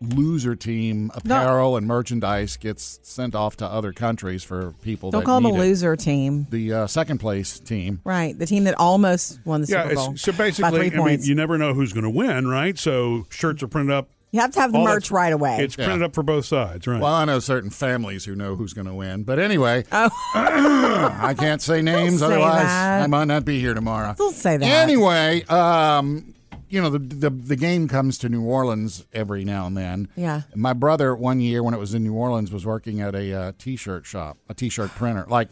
loser 0.00 0.56
team 0.56 1.10
apparel 1.14 1.76
and 1.76 1.86
merchandise 1.86 2.56
gets 2.56 2.98
sent 3.02 3.34
off 3.34 3.56
to 3.58 3.66
other 3.66 3.92
countries 3.92 4.42
for 4.42 4.72
people. 4.82 5.10
Don't 5.10 5.20
that 5.20 5.26
call 5.26 5.40
them 5.40 5.46
a 5.46 5.52
need 5.52 5.58
it. 5.58 5.60
loser 5.60 5.96
team. 5.96 6.46
The 6.50 6.72
uh, 6.72 6.86
second 6.86 7.18
place 7.18 7.60
team. 7.60 8.00
Right. 8.04 8.38
The 8.38 8.46
team 8.46 8.64
that 8.64 8.74
almost 8.78 9.38
won 9.44 9.60
the 9.60 9.66
Yeah, 9.66 9.82
Super 9.82 9.94
Bowl. 9.96 10.10
it's, 10.12 10.22
so 10.22 10.32
by 10.32 10.38
basically, 10.38 10.90
three 10.90 11.00
I 11.00 11.04
mean, 11.04 11.22
you 11.22 11.34
never 11.34 11.58
know 11.58 11.74
who's 11.74 11.92
going 11.92 12.04
to 12.04 12.10
win, 12.10 12.48
right? 12.48 12.78
So 12.78 13.26
shirts 13.28 13.62
are 13.62 13.68
printed 13.68 13.94
up. 13.94 14.08
You 14.34 14.40
have 14.40 14.50
to 14.50 14.60
have 14.60 14.72
the 14.72 14.78
all 14.78 14.84
merch 14.84 15.12
right 15.12 15.32
away. 15.32 15.58
It's 15.60 15.76
printed 15.76 16.02
up 16.02 16.12
for 16.12 16.24
both 16.24 16.44
sides, 16.44 16.88
right? 16.88 17.00
Well, 17.00 17.14
I 17.14 17.24
know 17.24 17.38
certain 17.38 17.70
families 17.70 18.24
who 18.24 18.34
know 18.34 18.56
who's 18.56 18.72
going 18.72 18.88
to 18.88 18.94
win, 18.94 19.22
but 19.22 19.38
anyway, 19.38 19.84
oh, 19.92 20.10
I 20.34 21.36
can't 21.38 21.62
say 21.62 21.82
names. 21.82 22.18
say 22.18 22.26
otherwise, 22.26 22.64
that. 22.64 23.02
I 23.02 23.06
might 23.06 23.26
not 23.26 23.44
be 23.44 23.60
here 23.60 23.74
tomorrow. 23.74 24.12
don't 24.18 24.34
say 24.34 24.56
that. 24.56 24.66
Anyway, 24.66 25.44
um, 25.44 26.34
you 26.68 26.82
know 26.82 26.90
the, 26.90 26.98
the 26.98 27.30
the 27.30 27.54
game 27.54 27.86
comes 27.86 28.18
to 28.18 28.28
New 28.28 28.42
Orleans 28.42 29.06
every 29.12 29.44
now 29.44 29.68
and 29.68 29.76
then. 29.76 30.08
Yeah. 30.16 30.42
My 30.56 30.72
brother 30.72 31.14
one 31.14 31.40
year 31.40 31.62
when 31.62 31.72
it 31.72 31.78
was 31.78 31.94
in 31.94 32.02
New 32.02 32.14
Orleans 32.14 32.50
was 32.50 32.66
working 32.66 33.00
at 33.00 33.14
a 33.14 33.32
uh, 33.32 33.52
t-shirt 33.56 34.04
shop, 34.04 34.38
a 34.48 34.54
t-shirt 34.54 34.90
printer, 34.96 35.26
like 35.28 35.50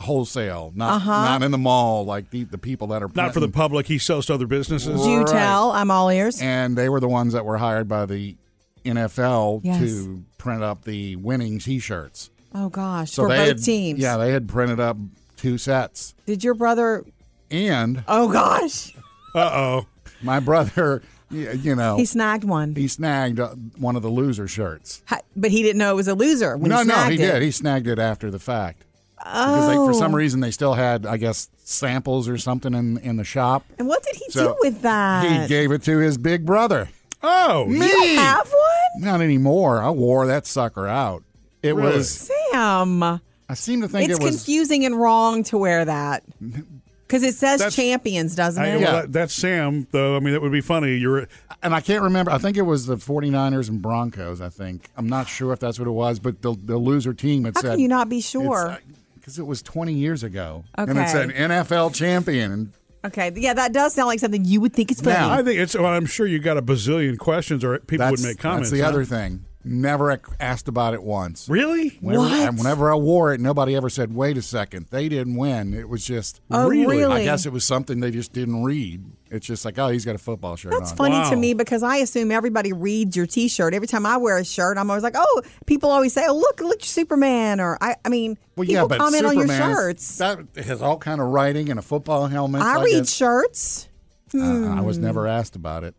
wholesale, 0.00 0.72
not 0.74 0.94
Uh-huh. 0.96 1.10
not 1.10 1.42
in 1.42 1.50
the 1.50 1.58
mall, 1.58 2.04
like 2.04 2.30
the 2.30 2.44
the 2.44 2.58
people 2.58 2.88
that 2.88 3.02
are 3.02 3.10
Not 3.14 3.32
for 3.34 3.40
the 3.40 3.48
public. 3.48 3.86
He 3.86 3.98
sells 3.98 4.26
to 4.26 4.34
other 4.34 4.46
businesses. 4.46 5.00
Do 5.02 5.18
Right. 5.18 5.26
tell. 5.26 5.72
I'm 5.72 5.90
all 5.90 6.08
ears. 6.10 6.40
And 6.40 6.76
they 6.76 6.88
were 6.88 7.00
the 7.00 7.08
ones 7.08 7.32
that 7.34 7.44
were 7.44 7.58
hired 7.58 7.86
by 7.88 8.06
the 8.06 8.36
NFL 8.84 9.60
Yes. 9.62 9.80
to 9.80 10.24
print 10.38 10.62
up 10.62 10.84
the 10.84 11.16
winning 11.16 11.58
t-shirts. 11.58 12.30
Oh 12.54 12.68
gosh, 12.68 13.12
So 13.12 13.22
for 13.24 13.28
they 13.28 13.36
both 13.36 13.46
had, 13.48 13.62
teams. 13.62 14.00
Yeah, 14.00 14.16
they 14.16 14.32
had 14.32 14.48
printed 14.48 14.80
up 14.80 14.96
two 15.36 15.58
sets, 15.58 16.14
Did 16.26 16.42
your 16.42 16.54
brother? 16.54 17.04
and 17.50 18.02
Oh 18.08 18.28
gosh, 18.28 18.92
Uh 19.34 19.50
oh. 19.52 19.86
my 20.22 20.40
brother, 20.40 21.02
y- 21.30 21.52
you 21.62 21.76
know, 21.76 21.96
he 21.96 22.04
snagged 22.06 22.44
one. 22.44 22.74
he 22.74 22.88
snagged 22.88 23.38
uh, 23.38 23.50
one 23.76 23.94
of 23.96 24.02
the 24.02 24.08
loser 24.08 24.48
shirts. 24.48 25.02
But 25.36 25.50
he 25.52 25.62
didn't 25.62 25.78
know 25.78 25.92
it 25.92 25.96
was 25.96 26.08
a 26.08 26.14
loser 26.14 26.56
when 26.56 26.70
no, 26.70 26.78
he 26.78 26.84
no, 26.84 26.94
he 27.04 27.14
it. 27.14 27.18
did. 27.18 27.42
He 27.42 27.50
snagged 27.50 27.86
it 27.86 27.98
after 28.00 28.30
the 28.30 28.38
fact. 28.40 28.84
Because 29.22 29.68
they, 29.68 29.74
for 29.76 29.92
some 29.94 30.14
Oh. 30.14 30.16
reason 30.16 30.40
they 30.40 30.50
still 30.50 30.74
had, 30.74 31.04
I 31.06 31.16
guess, 31.18 31.48
samples 31.64 32.28
or 32.28 32.38
something 32.38 32.72
in 32.74 32.98
in 32.98 33.16
the 33.16 33.24
shop. 33.24 33.64
And 33.78 33.86
what 33.86 34.02
did 34.02 34.16
he 34.16 34.24
So 34.30 34.48
do 34.48 34.56
with 34.60 34.82
that? 34.82 35.42
He 35.42 35.48
gave 35.48 35.70
it 35.72 35.82
to 35.84 35.98
his 35.98 36.16
big 36.18 36.46
brother. 36.46 36.88
Oh, 37.22 37.66
You 37.68 37.78
don't 37.80 38.16
have 38.16 38.48
one, 38.50 39.02
Not 39.04 39.20
anymore. 39.20 39.82
I 39.82 39.90
wore 39.90 40.26
that 40.26 40.46
sucker 40.46 40.86
out. 40.88 41.22
It 41.62 41.74
Really? 41.74 41.98
was. 41.98 42.30
Sam. 42.50 43.02
I 43.02 43.54
seem 43.54 43.82
to 43.82 43.88
think 43.88 44.08
It's 44.10 44.18
it 44.18 44.22
was. 44.22 44.36
confusing 44.36 44.86
and 44.86 44.98
wrong 44.98 45.42
to 45.44 45.58
wear 45.58 45.84
that 45.84 46.22
because 47.06 47.22
it 47.22 47.34
says 47.34 47.58
That's- 47.58 47.74
champions, 47.74 48.34
doesn't 48.34 48.62
I, 48.62 48.68
it? 48.68 48.72
well, 48.76 48.80
Yeah. 48.80 48.92
that, 49.02 49.12
that's 49.12 49.34
Sam, 49.34 49.86
though. 49.90 50.16
I 50.16 50.20
mean, 50.20 50.32
that 50.32 50.40
would 50.40 50.52
be 50.52 50.60
funny. 50.62 50.94
You're 50.96 51.28
and 51.62 51.74
I 51.74 51.82
can't 51.82 52.02
remember. 52.02 52.30
I 52.30 52.38
think 52.38 52.56
it 52.56 52.62
was 52.62 52.86
the 52.86 52.96
49ers 52.96 53.68
and 53.68 53.82
Broncos. 53.82 54.40
I 54.40 54.48
think. 54.48 54.88
I'm 54.96 55.08
not 55.10 55.28
sure 55.28 55.52
if 55.52 55.58
that's 55.60 55.78
what 55.78 55.86
it 55.88 55.92
was, 55.92 56.18
but 56.20 56.40
the 56.40 56.54
the 56.64 56.78
loser 56.78 57.12
team 57.12 57.44
had 57.44 57.54
How 57.54 57.60
said. 57.60 57.70
can 57.72 57.80
you 57.80 57.88
not 57.88 58.08
be 58.08 58.22
sure? 58.22 58.68
Uh, 58.70 58.76
Because 59.30 59.38
it 59.38 59.46
was 59.46 59.62
20 59.62 59.92
years 59.92 60.24
ago, 60.24 60.64
Okay. 60.76 60.90
and 60.90 60.98
it 60.98 61.02
Okay. 61.02 61.12
said 61.12 61.30
NFL 61.30 61.90
champion. 61.94 62.50
And 62.52 62.72
Okay, 63.04 63.32
yeah, 63.36 63.54
that 63.54 63.72
does 63.72 63.94
sound 63.94 64.08
like 64.08 64.18
something 64.18 64.44
you 64.44 64.60
would 64.60 64.72
think 64.72 64.90
is 64.90 65.00
funny. 65.00 65.14
Now- 65.16 65.30
I 65.30 65.42
think 65.44 65.60
it's. 65.60 65.74
Well, 65.76 65.86
I'm 65.86 66.04
sure 66.04 66.26
you 66.26 66.40
got 66.40 66.56
a 66.56 66.62
bazillion 66.62 67.16
questions, 67.16 67.62
or 67.64 67.78
people 67.78 67.98
that's, 68.06 68.20
would 68.22 68.28
make 68.28 68.38
comments. 68.38 68.70
that's 68.70 68.78
the 68.78 68.84
huh? 68.84 68.88
other 68.90 69.04
thing. 69.04 69.44
Never 69.62 70.18
asked 70.40 70.68
about 70.68 70.94
it 70.94 71.02
once. 71.02 71.46
Really? 71.46 71.90
Whenever, 72.00 72.22
What? 72.28 72.54
Whenever 72.56 72.90
I 72.90 72.94
wore 72.94 73.34
it, 73.34 73.40
nobody 73.40 73.76
ever 73.76 73.90
said, 73.90 74.14
"Wait 74.14 74.38
a 74.38 74.42
second, 74.42 74.86
they 74.90 75.06
didn't 75.10 75.36
win." 75.36 75.74
It 75.74 75.86
was 75.86 76.02
just, 76.04 76.40
Oh, 76.50 76.66
really? 76.66 77.04
I 77.04 77.24
guess 77.24 77.44
it 77.44 77.52
was 77.52 77.64
something 77.66 78.00
they 78.00 78.10
just 78.10 78.32
didn't 78.32 78.62
read. 78.64 79.04
It's 79.30 79.46
just 79.46 79.66
like, 79.66 79.78
oh, 79.78 79.88
he's 79.88 80.06
got 80.06 80.14
a 80.14 80.18
football 80.18 80.56
shirt 80.56 80.72
That's 80.72 80.92
on. 80.92 80.96
funny 80.96 81.14
Wow. 81.16 81.28
to 81.30 81.36
me 81.36 81.52
because 81.52 81.82
I 81.82 81.96
assume 81.96 82.32
everybody 82.32 82.72
reads 82.72 83.16
your 83.16 83.26
T-shirt. 83.26 83.74
Every 83.74 83.86
time 83.86 84.06
I 84.06 84.16
wear 84.16 84.38
a 84.38 84.44
shirt, 84.44 84.78
I'm 84.78 84.90
always 84.90 85.02
like, 85.04 85.14
"Oh, 85.16 85.42
people 85.66 85.90
always 85.90 86.14
say, 86.14 86.24
oh, 86.26 86.34
look, 86.36 86.60
look, 86.62 86.82
Superman," 86.82 87.60
or 87.60 87.76
I, 87.82 87.96
I 88.02 88.08
mean, 88.08 88.38
Well, 88.56 88.64
people 88.66 88.82
yeah, 88.82 88.86
but 88.88 88.98
comment 88.98 89.26
on 89.26 89.34
your 89.34 89.46
Superman, 89.46 89.74
shirts. 89.74 90.18
That 90.18 90.38
has 90.56 90.80
all 90.80 90.96
kind 90.96 91.20
of 91.20 91.26
writing 91.28 91.68
and 91.68 91.78
a 91.78 91.82
football 91.82 92.28
helmet. 92.28 92.62
I 92.62 92.76
so 92.76 92.82
read 92.82 92.92
guess- 93.00 93.12
shirts. 93.12 93.88
Uh, 94.34 94.68
I 94.74 94.80
was 94.80 94.96
never 94.96 95.26
asked 95.26 95.54
about 95.54 95.84
it. 95.84 95.94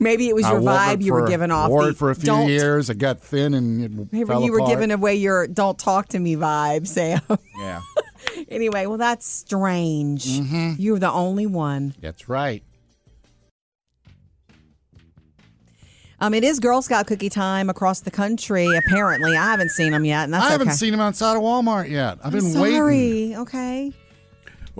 Maybe 0.00 0.28
it 0.28 0.34
was 0.34 0.48
your 0.48 0.60
vibe 0.60 1.02
you 1.02 1.12
were 1.12 1.26
giving 1.26 1.50
off. 1.50 1.70
Wore 1.70 1.84
the 1.84 1.90
it 1.90 1.96
for 1.96 2.10
a 2.10 2.14
few 2.14 2.26
don't, 2.26 2.48
years. 2.48 2.88
It 2.88 2.98
got 2.98 3.20
thin 3.20 3.52
and 3.54 3.84
it 3.84 4.12
Maybe 4.12 4.44
you 4.44 4.52
were 4.52 4.58
apart. 4.58 4.70
giving 4.70 4.90
away 4.92 5.16
your 5.16 5.46
"don't 5.48 5.78
talk 5.78 6.08
to 6.08 6.18
me" 6.18 6.36
vibe, 6.36 6.86
Sam. 6.86 7.20
Yeah, 7.58 7.80
anyway, 8.48 8.86
well, 8.86 8.98
that's 8.98 9.26
strange. 9.26 10.24
Mm-hmm. 10.24 10.74
You're 10.78 11.00
the 11.00 11.10
only 11.10 11.46
one. 11.46 11.94
that's 12.00 12.28
right. 12.28 12.62
Um, 16.20 16.34
it 16.34 16.42
is 16.44 16.58
Girl 16.60 16.82
Scout 16.82 17.06
cookie 17.06 17.28
time 17.30 17.68
across 17.70 18.00
the 18.00 18.10
country. 18.10 18.68
Apparently, 18.76 19.36
I 19.36 19.44
haven't 19.44 19.70
seen 19.70 19.92
them 19.92 20.04
yet, 20.04 20.24
and 20.24 20.34
that's 20.34 20.46
I 20.46 20.50
haven't 20.50 20.68
okay. 20.68 20.76
seen 20.76 20.94
him 20.94 21.00
outside 21.00 21.36
of 21.36 21.42
Walmart 21.42 21.88
yet. 21.88 22.18
I've 22.20 22.26
I'm 22.26 22.32
been 22.32 22.40
sorry. 22.42 22.80
waiting. 22.80 23.36
Okay. 23.38 23.92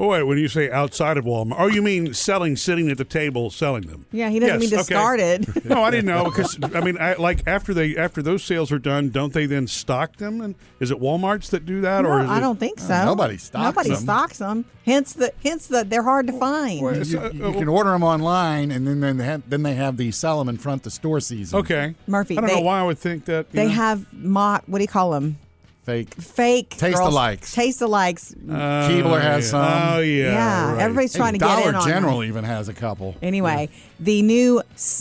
Oh 0.01 0.07
wait, 0.11 0.23
when 0.23 0.39
you 0.39 0.47
say 0.47 0.71
outside 0.71 1.17
of 1.17 1.25
Walmart, 1.25 1.57
oh, 1.59 1.67
you 1.67 1.83
mean 1.83 2.15
selling, 2.15 2.55
sitting 2.55 2.89
at 2.89 2.99
the 2.99 3.05
table, 3.05 3.51
selling 3.51 3.89
them? 3.89 4.07
Yeah, 4.13 4.29
he 4.31 4.39
doesn't 4.39 4.61
Yes, 4.63 4.71
mean 4.71 4.79
okay. 4.81 4.87
discarded. 4.87 5.65
No, 5.69 5.83
I 5.83 5.91
didn't 5.91 6.07
know 6.07 6.25
because 6.27 6.57
I 6.73 6.81
mean, 6.83 6.97
I, 6.99 7.15
like 7.15 7.43
after 7.49 7.75
they 7.75 7.97
after 7.97 8.23
those 8.23 8.45
sales 8.45 8.71
are 8.71 8.79
done, 8.79 9.11
don't 9.11 9.33
they 9.33 9.47
then 9.47 9.67
stock 9.67 10.17
them? 10.17 10.41
And 10.41 10.55
is 10.79 10.93
it 10.93 10.99
WalMarts 11.01 11.51
that 11.51 11.67
do 11.67 11.81
that, 11.81 12.05
or 12.07 12.19
No, 12.21 12.25
is 12.27 12.31
I 12.31 12.39
it, 12.39 12.41
don't 12.43 12.61
think 12.61 12.79
so. 12.79 12.95
Uh, 12.95 13.05
nobody 13.07 13.37
stocks 13.39 13.65
Nobody 13.65 13.91
them. 13.91 13.99
stocks 13.99 14.39
them. 14.39 14.65
Hence 14.87 15.15
the 15.15 15.33
hence 15.43 15.67
the 15.67 15.83
they're 15.85 16.05
hard 16.05 16.29
to 16.29 16.33
find. 16.39 16.81
Well, 16.81 16.97
You, 16.97 17.05
So, 17.05 17.31
you 17.33 17.45
uh, 17.47 17.53
can 17.55 17.69
order 17.69 17.91
them 17.91 18.05
online, 18.05 18.71
and 18.71 18.87
then 18.87 19.01
then 19.01 19.17
they 19.17 19.25
have, 19.25 19.51
then 19.51 19.65
they 19.65 19.75
have 19.75 19.97
the 19.97 20.13
sell 20.13 20.39
them 20.39 20.49
in 20.49 20.59
front 20.59 20.85
the 20.85 20.91
store 20.93 21.19
season. 21.19 21.59
Okay, 21.59 21.97
Murphy, 22.07 22.39
I 22.39 22.41
don't 22.41 22.49
they- 22.51 22.55
know 22.55 22.61
why 22.63 22.79
I 22.79 22.85
would 22.85 22.99
think 22.99 23.25
that. 23.25 23.51
They 23.51 23.65
know. 23.67 23.73
have 23.73 24.13
mock. 24.15 24.63
What 24.67 24.79
do 24.79 24.85
you 24.85 24.89
call 24.89 25.11
them? 25.11 25.39
Fake. 25.88 26.14
Fake 26.14 26.70
Taste 26.70 26.96
girls- 26.98 27.14
alikes. 27.14 27.53
Taste 27.55 27.81
alikes. 27.81 28.35
Oh, 28.48 28.53
Keebler 28.53 29.20
has 29.20 29.44
yeah. 29.46 29.51
some. 29.51 29.94
Oh 29.96 29.98
yeah, 30.01 30.24
yeah, 30.33 30.72
right. 30.74 30.81
everybody's 30.83 31.14
trying 31.14 31.33
to 31.33 31.38
Dollar 31.38 31.61
get 31.62 31.68
in 31.70 31.74
on 31.77 31.88
General 31.88 32.18
that. 32.20 32.27
even 32.27 32.44
has 32.44 32.68
a 32.68 32.74
couple. 32.74 33.16
Anyway, 33.22 33.68
the 33.98 34.22
new 34.22 34.59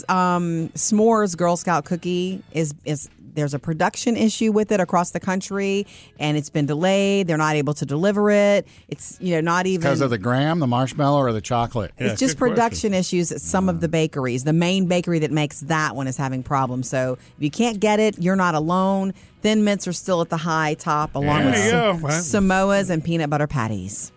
um, 0.08 0.68
s'mores 0.74 1.36
Girl 1.36 1.56
Scout 1.56 1.84
cookie 1.84 2.42
is 2.52 2.74
is 2.84 3.08
there's 3.38 3.54
a 3.54 3.58
production 3.58 4.16
issue 4.16 4.52
with 4.52 4.72
it 4.72 4.80
across 4.80 5.12
the 5.12 5.20
country, 5.20 5.86
and 6.18 6.36
it's 6.36 6.50
been 6.50 6.66
delayed. 6.66 7.26
They're 7.26 7.36
not 7.38 7.54
able 7.54 7.74
to 7.74 7.86
deliver 7.86 8.30
it. 8.30 8.66
It's 8.88 9.16
you 9.20 9.34
know 9.34 9.40
not 9.40 9.66
even 9.66 9.80
Because 9.82 10.00
of 10.00 10.10
the 10.10 10.18
graham, 10.18 10.58
the 10.58 10.66
marshmallow, 10.66 11.18
or 11.20 11.32
the 11.32 11.40
chocolate. 11.40 11.92
Yeah, 11.98 12.08
it's 12.08 12.20
just 12.20 12.34
good 12.34 12.38
question. 12.38 12.54
production 12.54 12.94
issues 12.94 13.32
at 13.32 13.40
some 13.40 13.68
of 13.68 13.80
the 13.80 13.88
bakeries. 13.88 14.44
The 14.44 14.52
main 14.52 14.86
bakery 14.86 15.20
that 15.20 15.30
makes 15.30 15.60
that 15.60 15.94
one 15.96 16.06
is 16.08 16.16
having 16.16 16.42
problems. 16.42 16.88
So 16.88 17.12
if 17.36 17.42
you 17.42 17.50
can't 17.50 17.80
get 17.80 18.00
it, 18.00 18.18
you're 18.18 18.36
not 18.36 18.54
alone. 18.54 19.14
Thin 19.40 19.62
mints 19.62 19.86
are 19.86 19.92
still 19.92 20.20
at 20.20 20.30
the 20.30 20.36
high 20.36 20.74
top, 20.74 21.14
along 21.14 21.44
There 21.44 21.50
with 21.52 21.64
you 21.64 21.70
Sam- 21.70 22.00
Well- 22.02 22.20
Samoas 22.22 22.90
and 22.90 23.04
peanut 23.04 23.30
butter 23.30 23.46
patties. 23.46 24.10